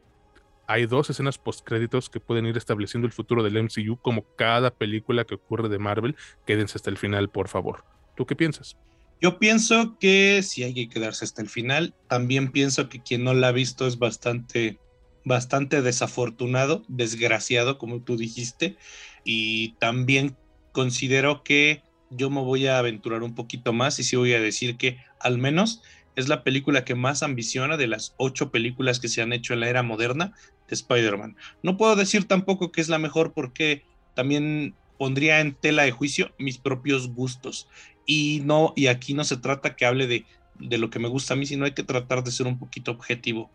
Hay 0.67 0.87
dos 0.87 1.11
escenas 1.11 1.37
postcréditos 1.37 2.09
que 2.09 2.21
pueden 2.21 2.47
ir 2.47 2.57
estableciendo 2.57 3.07
el 3.07 3.13
futuro 3.13 3.43
del 3.43 3.63
MCU 3.63 3.99
como 4.01 4.25
cada 4.37 4.71
película 4.71 5.25
que 5.25 5.35
ocurre 5.35 5.69
de 5.69 5.79
Marvel. 5.79 6.17
Quédense 6.47 6.79
hasta 6.79 6.89
el 6.89 6.97
final, 6.97 7.29
por 7.29 7.49
favor. 7.49 7.85
¿Tú 8.17 8.25
qué 8.25 8.35
piensas? 8.35 8.77
Yo 9.21 9.39
pienso 9.39 9.97
que 9.99 10.43
si 10.43 10.63
hay 10.63 10.75
que 10.75 10.89
quedarse 10.89 11.25
hasta 11.25 11.43
el 11.43 11.49
final. 11.49 11.95
También 12.09 12.51
pienso 12.51 12.89
que 12.89 13.03
quien 13.03 13.25
no 13.25 13.35
la 13.35 13.49
ha 13.49 13.53
visto 13.53 13.87
es 13.87 13.99
bastante, 13.99 14.79
bastante 15.25 15.83
desafortunado, 15.83 16.85
desgraciado, 16.89 17.79
como 17.79 18.01
tú 18.03 18.17
dijiste. 18.17 18.77
Y 19.25 19.73
también 19.75 20.37
considero 20.73 21.43
que 21.43 21.83
yo 22.11 22.31
me 22.31 22.41
voy 22.41 22.67
a 22.67 22.79
aventurar 22.79 23.23
un 23.23 23.35
poquito 23.35 23.73
más 23.73 23.99
y 23.99 24.05
sí 24.05 24.17
voy 24.17 24.35
a 24.35 24.41
decir 24.41 24.77
que 24.77 24.99
al 25.21 25.39
menos 25.39 25.83
es 26.17 26.29
la 26.29 26.45
película 26.45 26.85
que 26.85 26.95
más 26.95 27.23
ambiciona 27.23 27.77
de 27.77 27.89
las 27.89 28.15
ocho 28.19 28.51
películas 28.51 29.01
que 29.01 29.09
se 29.09 29.23
han 29.23 29.33
hecho 29.33 29.55
en 29.55 29.61
la 29.61 29.69
era 29.69 29.83
moderna 29.83 30.33
de 30.69 30.75
Spider-Man. 30.75 31.37
No 31.63 31.77
puedo 31.77 31.97
decir 31.97 32.29
tampoco 32.29 32.71
que 32.71 32.81
es 32.81 32.89
la 32.89 32.99
mejor 32.99 33.33
porque 33.33 33.85
también 34.15 34.75
pondría 34.99 35.41
en 35.41 35.55
tela 35.55 35.83
de 35.83 35.91
juicio 35.91 36.33
mis 36.39 36.59
propios 36.59 37.09
gustos. 37.09 37.69
Y 38.07 38.43
no, 38.45 38.73
y 38.77 38.87
aquí 38.87 39.15
no 39.15 39.25
se 39.25 39.39
trata 39.39 39.75
que 39.75 39.87
hable 39.87 40.07
de, 40.07 40.25
de 40.59 40.79
lo 40.79 40.91
que 40.91 40.99
me 40.99 41.09
gusta 41.09 41.35
a 41.35 41.37
mí, 41.37 41.47
sino 41.47 41.65
hay 41.65 41.73
que 41.73 41.83
tratar 41.83 42.23
de 42.23 42.31
ser 42.31 42.47
un 42.47 42.59
poquito 42.59 42.93
objetivo. 42.93 43.51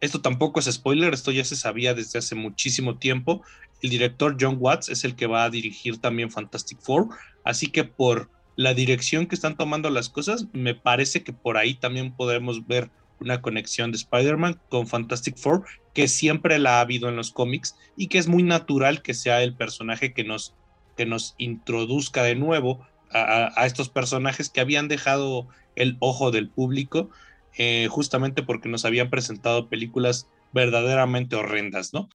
Esto 0.00 0.20
tampoco 0.20 0.60
es 0.60 0.66
spoiler, 0.66 1.14
esto 1.14 1.32
ya 1.32 1.44
se 1.44 1.56
sabía 1.56 1.94
desde 1.94 2.18
hace 2.18 2.34
muchísimo 2.34 2.98
tiempo. 2.98 3.42
El 3.82 3.90
director 3.90 4.36
John 4.38 4.56
Watts 4.58 4.88
es 4.88 5.04
el 5.04 5.16
que 5.16 5.26
va 5.26 5.44
a 5.44 5.50
dirigir 5.50 5.98
también 5.98 6.30
Fantastic 6.30 6.80
Four, 6.80 7.08
así 7.44 7.68
que 7.68 7.84
por 7.84 8.30
la 8.56 8.74
dirección 8.74 9.26
que 9.26 9.34
están 9.34 9.56
tomando 9.56 9.90
las 9.90 10.08
cosas, 10.08 10.46
me 10.52 10.74
parece 10.74 11.22
que 11.22 11.32
por 11.32 11.56
ahí 11.58 11.74
también 11.74 12.12
podemos 12.12 12.66
ver 12.66 12.90
una 13.20 13.40
conexión 13.40 13.92
de 13.92 13.98
Spider-Man 13.98 14.60
con 14.68 14.86
Fantastic 14.86 15.36
Four, 15.36 15.64
que 15.94 16.08
siempre 16.08 16.58
la 16.58 16.78
ha 16.78 16.80
habido 16.80 17.08
en 17.08 17.16
los 17.16 17.30
cómics 17.30 17.76
y 17.96 18.08
que 18.08 18.18
es 18.18 18.28
muy 18.28 18.42
natural 18.42 19.02
que 19.02 19.14
sea 19.14 19.42
el 19.42 19.54
personaje 19.54 20.12
que 20.12 20.24
nos, 20.24 20.54
que 20.96 21.06
nos 21.06 21.34
introduzca 21.38 22.22
de 22.22 22.34
nuevo 22.34 22.86
a, 23.10 23.52
a 23.56 23.66
estos 23.66 23.88
personajes 23.88 24.50
que 24.50 24.60
habían 24.60 24.88
dejado 24.88 25.48
el 25.74 25.96
ojo 26.00 26.30
del 26.30 26.48
público 26.48 27.10
eh, 27.58 27.88
justamente 27.90 28.42
porque 28.42 28.68
nos 28.68 28.84
habían 28.84 29.08
presentado 29.08 29.68
películas 29.68 30.28
verdaderamente 30.52 31.36
horrendas, 31.36 31.94
¿no? 31.94 32.08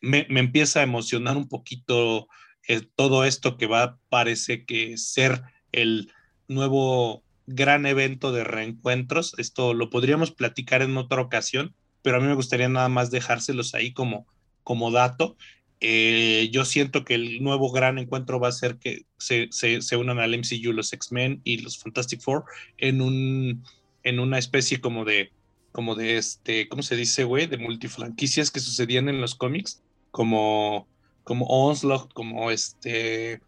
Me, 0.00 0.26
empieza 0.28 0.80
a 0.80 0.84
emocionar 0.84 1.36
un 1.36 1.48
poquito 1.48 2.28
eh, 2.68 2.82
todo 2.94 3.24
esto 3.24 3.56
que 3.56 3.66
va, 3.66 3.98
parece 4.08 4.64
que 4.64 4.96
ser 4.96 5.42
el 5.72 6.12
nuevo 6.48 7.22
gran 7.46 7.86
evento 7.86 8.32
de 8.32 8.44
reencuentros. 8.44 9.34
Esto 9.38 9.74
lo 9.74 9.90
podríamos 9.90 10.30
platicar 10.32 10.82
en 10.82 10.96
otra 10.96 11.20
ocasión, 11.20 11.74
pero 12.02 12.16
a 12.16 12.20
mí 12.20 12.26
me 12.26 12.34
gustaría 12.34 12.68
nada 12.68 12.88
más 12.88 13.10
dejárselos 13.10 13.74
ahí 13.74 13.92
como, 13.92 14.26
como 14.62 14.90
dato. 14.90 15.36
Eh, 15.80 16.48
yo 16.52 16.64
siento 16.64 17.04
que 17.04 17.14
el 17.14 17.42
nuevo 17.42 17.70
gran 17.70 17.98
encuentro 17.98 18.40
va 18.40 18.48
a 18.48 18.52
ser 18.52 18.78
que 18.78 19.04
se, 19.18 19.48
se, 19.50 19.82
se 19.82 19.96
unan 19.96 20.18
al 20.18 20.36
MCU 20.38 20.72
los 20.72 20.92
X-Men 20.92 21.42
y 21.44 21.58
los 21.58 21.78
Fantastic 21.78 22.22
Four 22.22 22.44
en 22.78 23.02
un 23.02 23.62
en 24.06 24.20
una 24.20 24.38
especie 24.38 24.80
como 24.80 25.04
de, 25.04 25.32
como 25.72 25.96
de 25.96 26.16
este, 26.16 26.68
¿cómo 26.68 26.82
se 26.84 26.94
dice, 26.94 27.24
güey? 27.24 27.46
De 27.46 27.58
multifranquicias 27.58 28.52
que 28.52 28.60
sucedían 28.60 29.08
en 29.08 29.20
los 29.20 29.34
cómics, 29.34 29.82
como, 30.12 30.86
como 31.24 31.44
Onslaught, 31.46 32.12
como 32.12 32.52
este, 32.52 33.40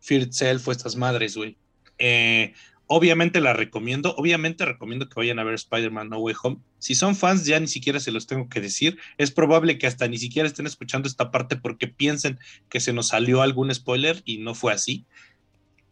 Fear 0.00 0.22
Itself 0.22 0.66
o 0.66 0.72
estas 0.72 0.96
madres, 0.96 1.36
güey. 1.36 1.58
Eh, 1.98 2.54
obviamente 2.86 3.42
la 3.42 3.52
recomiendo, 3.52 4.14
obviamente 4.16 4.64
recomiendo 4.64 5.06
que 5.06 5.20
vayan 5.20 5.38
a 5.38 5.44
ver 5.44 5.54
Spider-Man 5.54 6.08
No 6.08 6.18
Way 6.18 6.34
Home. 6.42 6.56
Si 6.78 6.94
son 6.94 7.14
fans, 7.14 7.44
ya 7.44 7.60
ni 7.60 7.66
siquiera 7.66 8.00
se 8.00 8.10
los 8.10 8.26
tengo 8.26 8.48
que 8.48 8.62
decir. 8.62 8.98
Es 9.18 9.30
probable 9.30 9.76
que 9.76 9.86
hasta 9.86 10.08
ni 10.08 10.16
siquiera 10.16 10.48
estén 10.48 10.66
escuchando 10.66 11.08
esta 11.08 11.30
parte 11.30 11.56
porque 11.56 11.88
piensen 11.88 12.38
que 12.70 12.80
se 12.80 12.94
nos 12.94 13.08
salió 13.08 13.42
algún 13.42 13.72
spoiler 13.74 14.22
y 14.24 14.38
no 14.38 14.54
fue 14.54 14.72
así. 14.72 15.04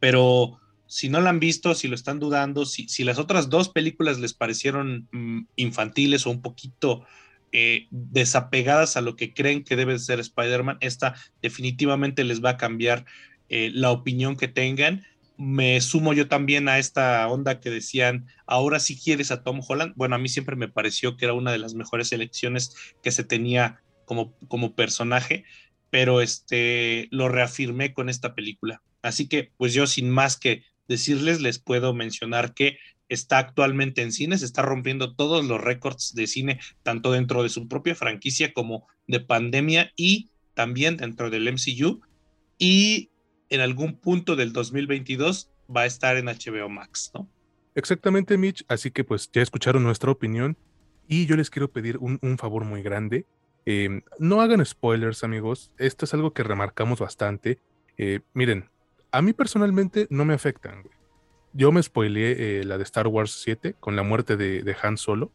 Pero 0.01 0.61
si 0.87 1.09
no 1.09 1.21
la 1.21 1.31
han 1.31 1.41
visto, 1.41 1.75
si 1.75 1.89
lo 1.89 1.95
están 1.95 2.21
dudando, 2.21 2.67
si, 2.67 3.05
las 3.05 3.19
otras 3.19 3.49
dos 3.49 3.69
películas 3.69 4.19
les 4.19 4.35
parecieron 4.35 5.09
mm, 5.13 5.47
infantiles 5.57 6.27
o 6.27 6.31
un 6.31 6.43
poquito 6.43 7.05
eh, 7.53 7.87
desapegadas 7.91 8.97
a 8.97 9.01
lo 9.01 9.17
que 9.17 9.33
creen 9.33 9.65
que 9.65 9.77
debe 9.77 9.99
ser 9.99 10.21
Spider-Man, 10.21 10.79
esta 10.81 11.15
definitivamente 11.41 12.25
les 12.25 12.45
va 12.45 12.51
a 12.51 12.57
cambiar 12.57 13.05
eh, 13.49 13.71
la 13.73 13.91
opinión 13.91 14.37
que 14.37 14.49
tengan. 14.49 15.05
Me 15.37 15.81
sumo 15.81 16.13
yo 16.13 16.29
también 16.29 16.69
a 16.69 16.79
esta 16.79 17.27
onda 17.29 17.61
que 17.61 17.71
decían, 17.71 18.27
ahora 18.47 18.79
si 18.79 18.97
quieres 18.99 19.31
a 19.31 19.43
Tom 19.43 19.61
Holland. 19.67 19.95
Bueno, 19.97 20.15
a 20.15 20.19
mí 20.19 20.29
siempre 20.29 20.57
me 20.57 20.69
pareció 20.69 21.17
que 21.17 21.25
era 21.25 21.35
una 21.35 21.51
de 21.53 21.59
las 21.59 21.75
mejores 21.75 22.13
elecciones 22.13 22.75
que 23.03 23.11
se 23.11 23.25
tenía 23.25 23.81
como, 24.05 24.37
como 24.49 24.75
personaje, 24.75 25.45
pero 25.91 26.21
este, 26.21 27.09
lo 27.11 27.29
reafirmé 27.29 27.95
con 27.95 28.09
esta 28.09 28.35
película. 28.35 28.83
Así 29.03 29.29
que, 29.29 29.53
pues 29.57 29.75
yo 29.75 29.87
sin 29.87 30.09
más 30.09 30.37
que 30.37 30.65
decirles, 30.89 31.41
les 31.41 31.59
puedo 31.59 31.95
mencionar 31.95 32.55
que 32.55 32.79
está 33.09 33.39
actualmente 33.39 34.03
en 34.03 34.13
cines, 34.13 34.43
está 34.43 34.63
rompiendo 34.63 35.15
todos 35.15 35.45
los 35.45 35.61
récords 35.61 36.15
de 36.15 36.27
cine, 36.27 36.61
tanto 36.83 37.13
dentro 37.13 37.43
de 37.43 37.49
su 37.49 37.69
propia 37.69 37.95
franquicia 37.95 38.53
como 38.53 38.87
de 39.07 39.21
pandemia 39.21 39.93
y 39.97 40.31
también 40.55 40.97
dentro 40.97 41.31
del 41.31 41.53
MCU. 41.53 42.01
Y 42.59 43.11
en 43.51 43.61
algún 43.61 43.97
punto 43.99 44.37
del 44.37 44.53
2022 44.53 45.51
va 45.75 45.83
a 45.83 45.87
estar 45.87 46.17
en 46.17 46.27
HBO 46.27 46.69
Max, 46.69 47.11
¿no? 47.15 47.29
Exactamente, 47.75 48.39
Mitch. 48.39 48.65
Así 48.69 48.91
que 48.91 49.05
pues 49.05 49.31
ya 49.33 49.43
escucharon 49.43 49.83
nuestra 49.83 50.11
opinión 50.11 50.57
y 51.09 51.27
yo 51.27 51.37
les 51.37 51.51
quiero 51.51 51.71
pedir 51.71 51.99
un, 51.99 52.39
favor 52.39 52.65
muy 52.65 52.83
grande. 52.83 53.27
Em, 53.67 54.03
no 54.19 54.41
hagan 54.41 54.65
spoilers, 54.65 55.25
amigos. 55.25 55.71
Esto 55.79 56.05
es 56.05 56.15
algo 56.15 56.33
que 56.33 56.43
remarcamos 56.43 57.01
bastante. 57.01 57.59
Eh, 57.97 58.21
miren, 58.33 58.71
a 59.15 59.23
mí 59.23 59.33
personalmente 59.33 60.09
no 60.11 60.25
me 60.25 60.35
afectan. 60.35 60.83
Yo 61.53 61.71
me 61.71 61.81
spoileé 61.81 62.61
eh, 62.61 62.65
la 62.65 62.79
de 62.79 62.83
Star 62.83 63.07
Wars 63.07 63.41
7 63.45 63.77
con 63.79 63.95
la 63.95 64.03
muerte 64.03 64.37
de, 64.37 64.77
Han 64.83 64.97
Solo. 64.97 65.31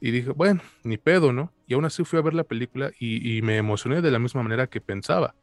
Y 0.00 0.10
dije, 0.10 0.30
bueno, 0.30 0.62
ni 0.84 0.96
pedo, 0.96 1.30
¿no? 1.30 1.52
Y 1.66 1.74
aún 1.74 1.84
así 1.84 2.02
fui 2.02 2.18
a 2.18 2.22
ver 2.22 2.32
la 2.32 2.44
película 2.44 2.90
y, 2.98 3.42
me 3.42 3.58
emocioné 3.58 4.00
de 4.00 4.10
la 4.10 4.18
misma 4.18 4.42
manera 4.42 4.68
que 4.68 4.80
pensaba. 4.80 5.34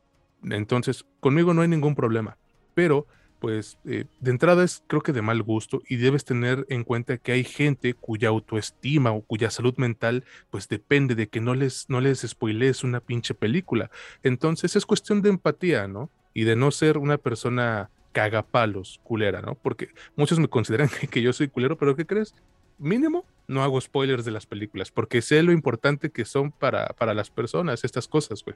Entonces, 0.44 1.06
conmigo 1.20 1.54
no 1.54 1.62
hay 1.62 1.68
ningún 1.68 1.94
problema. 1.94 2.38
Pero 2.74 3.06
pues 3.40 3.78
eh, 3.86 4.06
de 4.20 4.32
entrada 4.32 4.64
es 4.64 4.84
creo 4.88 5.04
que 5.04 5.14
de 5.14 5.22
mal 5.22 5.44
gusto 5.44 5.84
y 5.88 5.98
debes 5.98 6.26
tener 6.26 6.66
en 6.70 6.84
cuenta 6.84 7.20
que 7.20 7.34
hay 7.34 7.44
gente 7.44 7.94
cuya 7.94 8.30
autoestima 8.30 9.12
o 9.12 9.22
cuya 9.22 9.52
salud 9.52 9.76
mental 9.78 10.24
pues 10.50 10.68
depende 10.68 11.14
de 11.14 11.28
que 11.28 11.40
no 11.40 11.54
les, 11.54 11.88
no 11.88 12.02
les 12.02 12.22
spoilees 12.22 12.84
una 12.84 13.00
pinche 13.00 13.36
película. 13.36 13.92
Entonces 14.24 14.76
es 14.76 14.88
cuestión 14.88 15.22
de 15.22 15.30
empatía, 15.30 15.88
¿no? 15.88 16.10
Y 16.38 16.44
de 16.44 16.56
no 16.56 16.70
ser 16.70 17.00
una 17.00 17.18
persona 17.18 17.90
cagapalos, 18.12 19.00
culera, 19.04 19.42
¿no? 19.42 19.56
Porque 19.56 19.88
muchos 20.16 20.38
me 20.38 20.48
consideran 20.48 20.88
que 21.10 21.24
yo 21.24 21.34
soy 21.34 21.48
culero, 21.48 21.80
pero 21.80 21.96
¿qué 21.96 22.06
crees? 22.06 22.36
Mínimo 22.78 23.26
no 23.48 23.64
hago 23.64 23.82
spoilers 23.82 24.24
de 24.24 24.30
las 24.30 24.46
películas, 24.46 24.92
porque 24.92 25.24
sé 25.24 25.42
lo 25.42 25.52
importante 25.52 26.12
que 26.12 26.26
son 26.26 26.52
para, 26.52 26.90
para 26.90 27.16
las 27.16 27.32
personas 27.32 27.84
estas 27.84 28.08
cosas, 28.08 28.44
güey. 28.44 28.56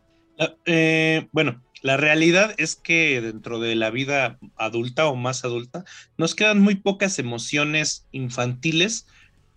Eh, 0.65 1.27
bueno, 1.31 1.63
la 1.81 1.97
realidad 1.97 2.53
es 2.59 2.75
que 2.75 3.19
dentro 3.19 3.59
de 3.59 3.73
la 3.73 3.89
vida 3.89 4.37
adulta 4.57 5.07
o 5.07 5.15
más 5.15 5.43
adulta, 5.43 5.83
nos 6.17 6.35
quedan 6.35 6.61
muy 6.61 6.75
pocas 6.75 7.17
emociones 7.17 8.05
infantiles 8.11 9.07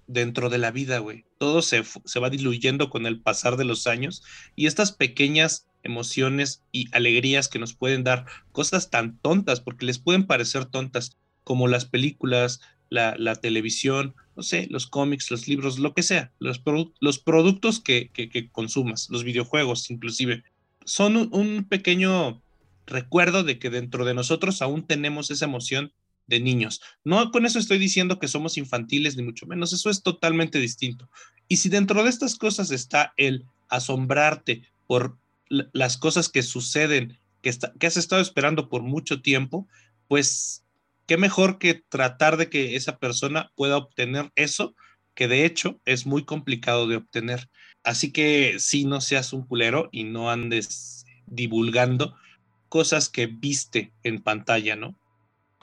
dentro 0.07 0.50
de 0.50 0.59
la 0.59 0.70
vida, 0.70 0.98
güey. 0.98 1.24
Todo 1.38 1.62
se, 1.62 1.82
se 2.05 2.20
va 2.20 2.30
diluyendo 2.30 2.90
con 2.90 3.07
el 3.07 3.20
pasar 3.20 3.57
de 3.57 3.64
los 3.64 3.86
años 3.86 4.22
y 4.57 4.66
estas 4.66 4.92
pequeñas 4.92 5.66
emociones 5.82 6.64
y 6.72 6.88
alegrías 6.94 7.48
que 7.48 7.59
nos 7.59 7.74
pueden 7.74 8.05
dar 8.05 8.26
cosas 8.52 8.90
tan 8.90 9.18
tontas, 9.18 9.61
porque 9.61 9.86
les 9.86 9.98
pueden 9.98 10.26
parecer 10.26 10.64
tontas, 10.64 11.18
como 11.44 11.68
las 11.68 11.84
películas, 11.84 12.61
la, 12.90 13.34
televisión, 13.36 14.14
no 14.36 14.42
sé, 14.42 14.66
los 14.70 14.86
cómics, 14.86 15.30
los 15.30 15.48
libros, 15.48 15.78
lo 15.78 15.94
que 15.94 16.02
sea, 16.02 16.32
los, 16.38 16.62
los 17.00 17.18
productos 17.18 17.80
que, 17.80 18.11
consumas, 18.52 19.09
los 19.11 19.24
videojuegos 19.24 19.90
inclusive, 19.90 20.44
son 20.84 21.28
un, 21.32 21.64
pequeño 21.64 22.42
recuerdo 22.86 23.44
de 23.44 23.59
que 23.59 23.70
dentro 23.70 24.05
de 24.05 24.14
nosotros 24.14 24.62
aún 24.62 24.86
tenemos 24.86 25.30
esa 25.30 25.46
emoción 25.46 25.92
de 26.27 26.41
niños. 26.41 26.81
No 27.05 27.31
con 27.31 27.47
eso 27.47 27.59
estoy 27.59 27.79
diciendo 27.79 28.18
que 28.18 28.29
somos 28.29 28.57
infantiles, 28.59 29.16
ni 29.16 29.22
mucho 29.22 29.47
menos, 29.47 29.72
eso 29.72 29.91
es 29.91 30.03
totalmente 30.03 30.59
distinto. 30.59 31.11
Y 31.49 31.57
si 31.59 31.68
dentro 31.68 32.03
de 32.03 32.11
estas 32.11 32.37
cosas 32.37 32.70
está 32.70 33.12
el 33.16 33.45
asombrarte 33.68 34.62
por 34.87 35.16
las 35.49 35.97
cosas 35.97 36.29
que 36.29 36.43
suceden, 36.43 37.18
que, 37.43 37.53
que 37.79 37.87
has 37.87 37.97
estado 37.97 38.22
esperando 38.22 38.68
por 38.68 38.83
mucho 38.83 39.20
tiempo, 39.20 39.68
pues 40.09 40.64
qué 41.07 41.16
mejor 41.16 41.59
que 41.59 41.75
tratar 41.89 42.37
de 42.37 42.49
que 42.49 42.77
esa 42.77 42.99
persona 42.99 43.53
pueda 43.55 43.77
obtener 43.77 44.33
eso, 44.37 44.75
que 45.14 45.29
de 45.29 45.45
hecho 45.45 45.81
es 45.85 46.07
muy 46.07 46.25
complicado 46.25 46.87
de 46.87 46.97
obtener. 46.97 47.49
Así 47.83 48.11
que 48.11 48.57
si 48.59 48.85
no 48.85 49.01
seas 49.01 49.33
un 49.33 49.47
culero 49.47 49.89
y 49.93 50.05
no 50.05 50.31
andes 50.31 51.05
divulgando 51.27 52.16
cosas 52.68 53.09
que 53.09 53.27
viste 53.27 53.93
en 54.03 54.22
pantalla, 54.22 54.75
¿no? 54.75 54.97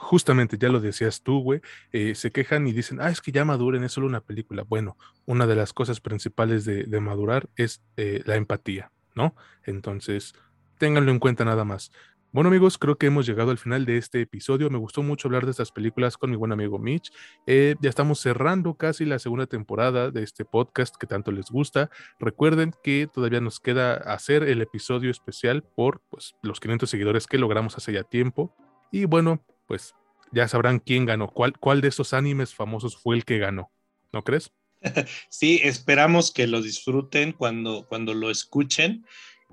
Justamente, 0.02 0.58
ya 0.58 0.68
lo 0.68 0.80
decías 0.80 1.22
tú, 1.22 1.40
güey, 1.40 1.60
eh, 1.92 2.16
se 2.16 2.32
quejan 2.32 2.66
y 2.66 2.72
dicen, 2.72 3.00
ah, 3.00 3.08
es 3.08 3.20
que 3.20 3.30
ya 3.30 3.44
maduren, 3.44 3.84
es 3.84 3.92
solo 3.92 4.08
una 4.08 4.20
película. 4.20 4.64
Bueno, 4.64 4.98
una 5.26 5.46
de 5.46 5.54
las 5.54 5.72
cosas 5.72 6.00
principales 6.00 6.64
de, 6.64 7.00
madurar 7.00 7.48
es 7.54 7.84
eh, 7.96 8.20
la 8.26 8.34
empatía, 8.34 8.90
¿no? 9.14 9.36
Entonces, 9.62 10.34
ténganlo 10.78 11.12
en 11.12 11.20
cuenta 11.20 11.44
nada 11.44 11.64
más. 11.64 11.92
Bueno 12.32 12.48
amigos, 12.48 12.78
creo 12.78 12.98
que 12.98 13.06
hemos 13.06 13.26
llegado 13.26 13.52
al 13.52 13.58
final 13.58 13.84
de 13.84 13.96
este 13.96 14.20
episodio. 14.22 14.70
Me 14.70 14.78
gustó 14.78 15.04
mucho 15.04 15.28
hablar 15.28 15.44
de 15.44 15.52
estas 15.52 15.70
películas 15.70 16.16
con 16.16 16.30
mi 16.30 16.36
buen 16.36 16.50
amigo 16.50 16.80
Mitch. 16.80 17.12
Eh, 17.46 17.76
ya 17.80 17.88
estamos 17.88 18.18
cerrando 18.18 18.74
casi 18.74 19.04
la 19.04 19.20
segunda 19.20 19.46
temporada 19.46 20.10
de 20.10 20.24
este 20.24 20.44
podcast 20.44 20.96
que 20.96 21.06
tanto 21.06 21.30
les 21.30 21.48
gusta. 21.48 21.90
Recuerden 22.18 22.74
que 22.82 23.06
todavía 23.06 23.40
nos 23.40 23.60
queda 23.60 23.94
hacer 23.94 24.42
el 24.42 24.62
episodio 24.62 25.12
especial 25.12 25.62
por 25.62 26.02
pues, 26.10 26.34
los 26.42 26.58
500 26.58 26.90
seguidores 26.90 27.28
que 27.28 27.38
logramos 27.38 27.76
hace 27.76 27.92
ya 27.92 28.02
tiempo. 28.02 28.52
Y 28.90 29.04
bueno, 29.04 29.44
pues 29.72 29.94
ya 30.32 30.46
sabrán 30.48 30.80
quién 30.80 31.06
ganó, 31.06 31.28
cuál, 31.28 31.58
cuál 31.58 31.80
de 31.80 31.88
esos 31.88 32.12
animes 32.12 32.54
famosos 32.54 32.94
fue 32.94 33.16
el 33.16 33.24
que 33.24 33.38
ganó. 33.38 33.72
¿No 34.12 34.22
crees? 34.22 34.52
Sí, 35.30 35.60
esperamos 35.62 36.30
que 36.30 36.46
lo 36.46 36.60
disfruten 36.60 37.32
cuando, 37.32 37.86
cuando 37.88 38.12
lo 38.12 38.30
escuchen. 38.30 39.06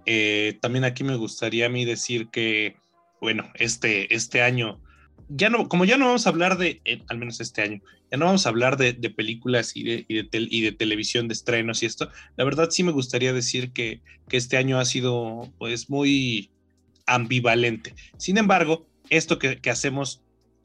Eh, 0.05 0.57
también 0.61 0.83
aquí 0.83 1.05
me 1.05 1.15
gustaría 1.15 1.67
a 1.67 1.69
mí 1.69 1.85
decir 1.85 2.27
que, 2.27 2.75
bueno, 3.21 3.49
este, 3.53 4.13
este 4.13 4.41
año, 4.41 4.81
ya 5.29 5.49
no, 5.49 5.69
como 5.69 5.85
ya 5.85 5.97
no 5.97 6.07
vamos 6.07 6.25
a 6.25 6.31
hablar 6.31 6.57
de, 6.57 6.81
eh, 6.83 7.01
al 7.07 7.17
menos 7.17 7.39
este 7.39 7.61
año, 7.61 7.81
ya 8.11 8.17
no 8.17 8.25
vamos 8.25 8.45
a 8.45 8.49
hablar 8.49 8.75
de, 8.75 8.93
películas 9.11 9.71
y 9.77 9.83
de, 9.83 10.05
y, 10.09 10.61
de 10.61 10.71
televisión, 10.73 11.29
de 11.29 11.33
estrenos 11.33 11.81
y 11.81 11.85
esto, 11.85 12.11
la 12.35 12.43
verdad 12.43 12.71
sí 12.71 12.83
me 12.83 12.91
gustaría 12.91 13.31
decir 13.31 13.71
que, 13.71 14.01
que 14.27 14.35
este 14.35 14.57
año 14.57 14.79
ha 14.79 14.85
sido 14.85 15.49
pues 15.57 15.89
muy 15.89 16.51
ambivalente. 17.05 17.95
Sin 18.17 18.37
embargo, 18.37 18.85
esto 19.09 19.39
que, 19.39 19.59
hacemos 19.69 20.23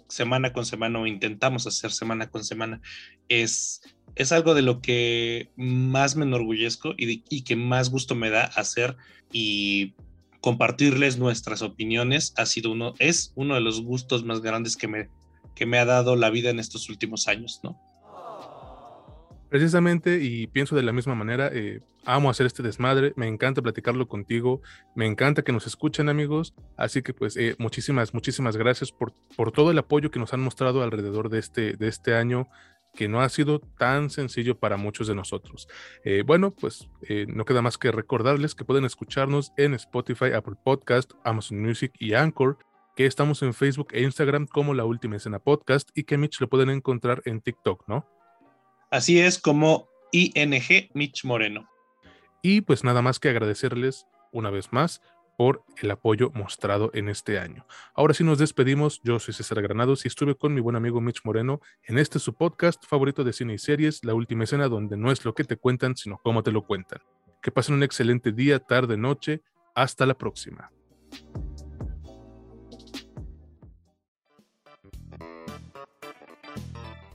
semana 0.09 0.53
con 0.53 0.67
semana 0.67 1.01
o 1.01 1.07
intentamos 1.07 1.67
hacer 1.67 1.91
semana 1.91 2.29
con 2.29 2.45
semana 2.45 2.81
es 3.29 3.81
es 4.17 4.33
algo 4.33 4.55
de 4.55 4.63
lo 4.63 4.81
que 4.81 5.51
más 5.57 6.15
me 6.15 6.25
enorgullezco 6.25 6.95
y, 6.97 7.43
que 7.43 7.57
más 7.57 7.91
gusto 7.91 8.15
me 8.15 8.31
da 8.31 8.45
hacer 8.45 8.97
y 9.33 9.95
compartirles 10.41 11.19
nuestras 11.19 11.63
opiniones 11.63 12.33
ha 12.37 12.47
sido 12.47 12.71
uno, 12.71 12.95
es 12.99 13.33
uno 13.35 13.55
de 13.55 13.61
los 13.61 13.83
gustos 13.83 14.25
más 14.25 14.41
grandes 14.41 14.77
que 14.77 14.87
me, 14.87 15.09
que 15.57 15.67
me 15.67 15.79
ha 15.79 15.85
dado 15.85 16.15
la 16.17 16.31
vida 16.31 16.51
en 16.51 16.61
estos 16.61 16.89
últimos 16.89 17.27
años, 17.27 17.61
¿no? 17.65 17.81
Precisamente, 19.55 20.19
y 20.21 20.49
pienso 20.49 20.75
de 20.75 20.83
la 20.83 20.91
misma 20.91 21.15
manera, 21.15 21.49
eh, 21.53 21.81
amo 22.05 22.29
hacer 22.29 22.45
este 22.45 22.65
desmadre, 22.65 23.13
me 23.15 23.29
encanta 23.29 23.63
platicarlo 23.63 24.09
contigo, 24.09 24.63
me 24.97 25.07
encanta 25.07 25.43
que 25.43 25.53
nos 25.53 25.69
escuchen 25.69 26.09
amigos, 26.09 26.55
así 26.77 27.03
que 27.03 27.15
pues 27.15 27.37
eh, 27.37 27.55
muchísimas, 27.61 28.13
muchísimas 28.15 28.57
gracias 28.57 28.91
por, 28.91 29.13
por 29.37 29.53
todo 29.53 29.71
el 29.71 29.79
apoyo 29.79 30.11
que 30.11 30.19
nos 30.19 30.35
han 30.35 30.41
mostrado 30.41 30.83
alrededor 30.83 31.29
de 31.29 31.39
este, 31.39 31.75
de 31.75 31.87
este 31.87 32.17
año, 32.17 32.49
que 32.95 33.07
no 33.07 33.21
ha 33.21 33.29
sido 33.29 33.61
tan 33.61 34.11
sencillo 34.11 34.59
para 34.59 34.77
muchos 34.77 35.07
de 35.07 35.15
nosotros. 35.15 35.69
Eh, 36.05 36.25
bueno, 36.27 36.51
pues 36.51 36.89
eh, 37.09 37.27
no 37.29 37.45
queda 37.45 37.63
más 37.63 37.79
que 37.79 37.93
recordarles 37.93 38.57
que 38.57 38.65
pueden 38.65 38.85
escucharnos 38.85 39.53
en 39.57 39.75
Spotify, 39.75 40.33
Apple 40.35 40.57
Podcast, 40.65 41.13
Amazon 41.23 41.63
Music 41.63 41.93
y 42.01 42.15
Anchor, 42.15 42.59
que 42.97 43.07
estamos 43.07 43.41
en 43.45 43.55
Facebook 43.55 43.91
e 43.93 44.03
Instagram 44.03 44.49
como 44.49 44.75
La 44.75 44.85
Última 44.85 45.15
Escena 45.15 45.39
Podcast 45.39 45.91
y 45.95 46.03
que 46.03 46.19
Mitch 46.19 46.41
lo 46.41 46.49
pueden 46.49 46.71
encontrar 46.71 47.23
en 47.25 47.41
TikTok, 47.41 47.87
¿no? 47.87 48.14
Así 48.91 49.21
es 49.21 49.39
como 49.39 49.89
ING 50.13 50.91
Mitch 50.95 51.25
Moreno. 51.25 51.69
Y 52.43 52.61
pues 52.61 52.85
nada 52.85 53.03
más 53.03 53.19
que 53.19 53.29
agradecerles 53.29 54.07
una 54.33 54.51
vez 54.51 54.73
más 54.73 55.01
por 55.37 55.65
el 55.83 55.91
apoyo 55.91 56.31
mostrado 56.35 56.91
en 56.95 57.09
este 57.09 57.39
año. 57.39 57.67
Ahora 57.95 58.15
sí 58.15 58.23
nos 58.23 58.39
despedimos. 58.39 59.01
Yo 59.03 59.19
soy 59.19 59.35
César 59.35 59.61
Granados 59.63 60.05
y 60.05 60.09
estuve 60.09 60.37
con 60.37 60.55
mi 60.55 60.61
buen 60.61 60.77
amigo 60.77 61.01
Mitch 61.01 61.25
Moreno 61.25 61.61
en 61.83 61.99
este 61.99 62.19
su 62.19 62.35
podcast 62.35 62.85
favorito 62.87 63.25
de 63.25 63.33
cine 63.33 63.55
y 63.55 63.59
series, 63.59 64.05
La 64.05 64.15
Última 64.15 64.45
Escena, 64.45 64.69
donde 64.69 64.97
no 64.97 65.11
es 65.11 65.25
lo 65.25 65.35
que 65.35 65.45
te 65.45 65.57
cuentan, 65.57 65.97
sino 65.97 66.19
cómo 66.23 66.43
te 66.43 66.53
lo 66.53 66.63
cuentan. 66.63 67.01
Que 67.43 67.51
pasen 67.51 67.75
un 67.75 67.83
excelente 67.83 68.33
día, 68.33 68.59
tarde, 68.59 68.97
noche. 68.97 69.43
Hasta 69.75 70.07
la 70.07 70.15
próxima. 70.15 70.71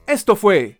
Esto 0.06 0.34
fue 0.36 0.79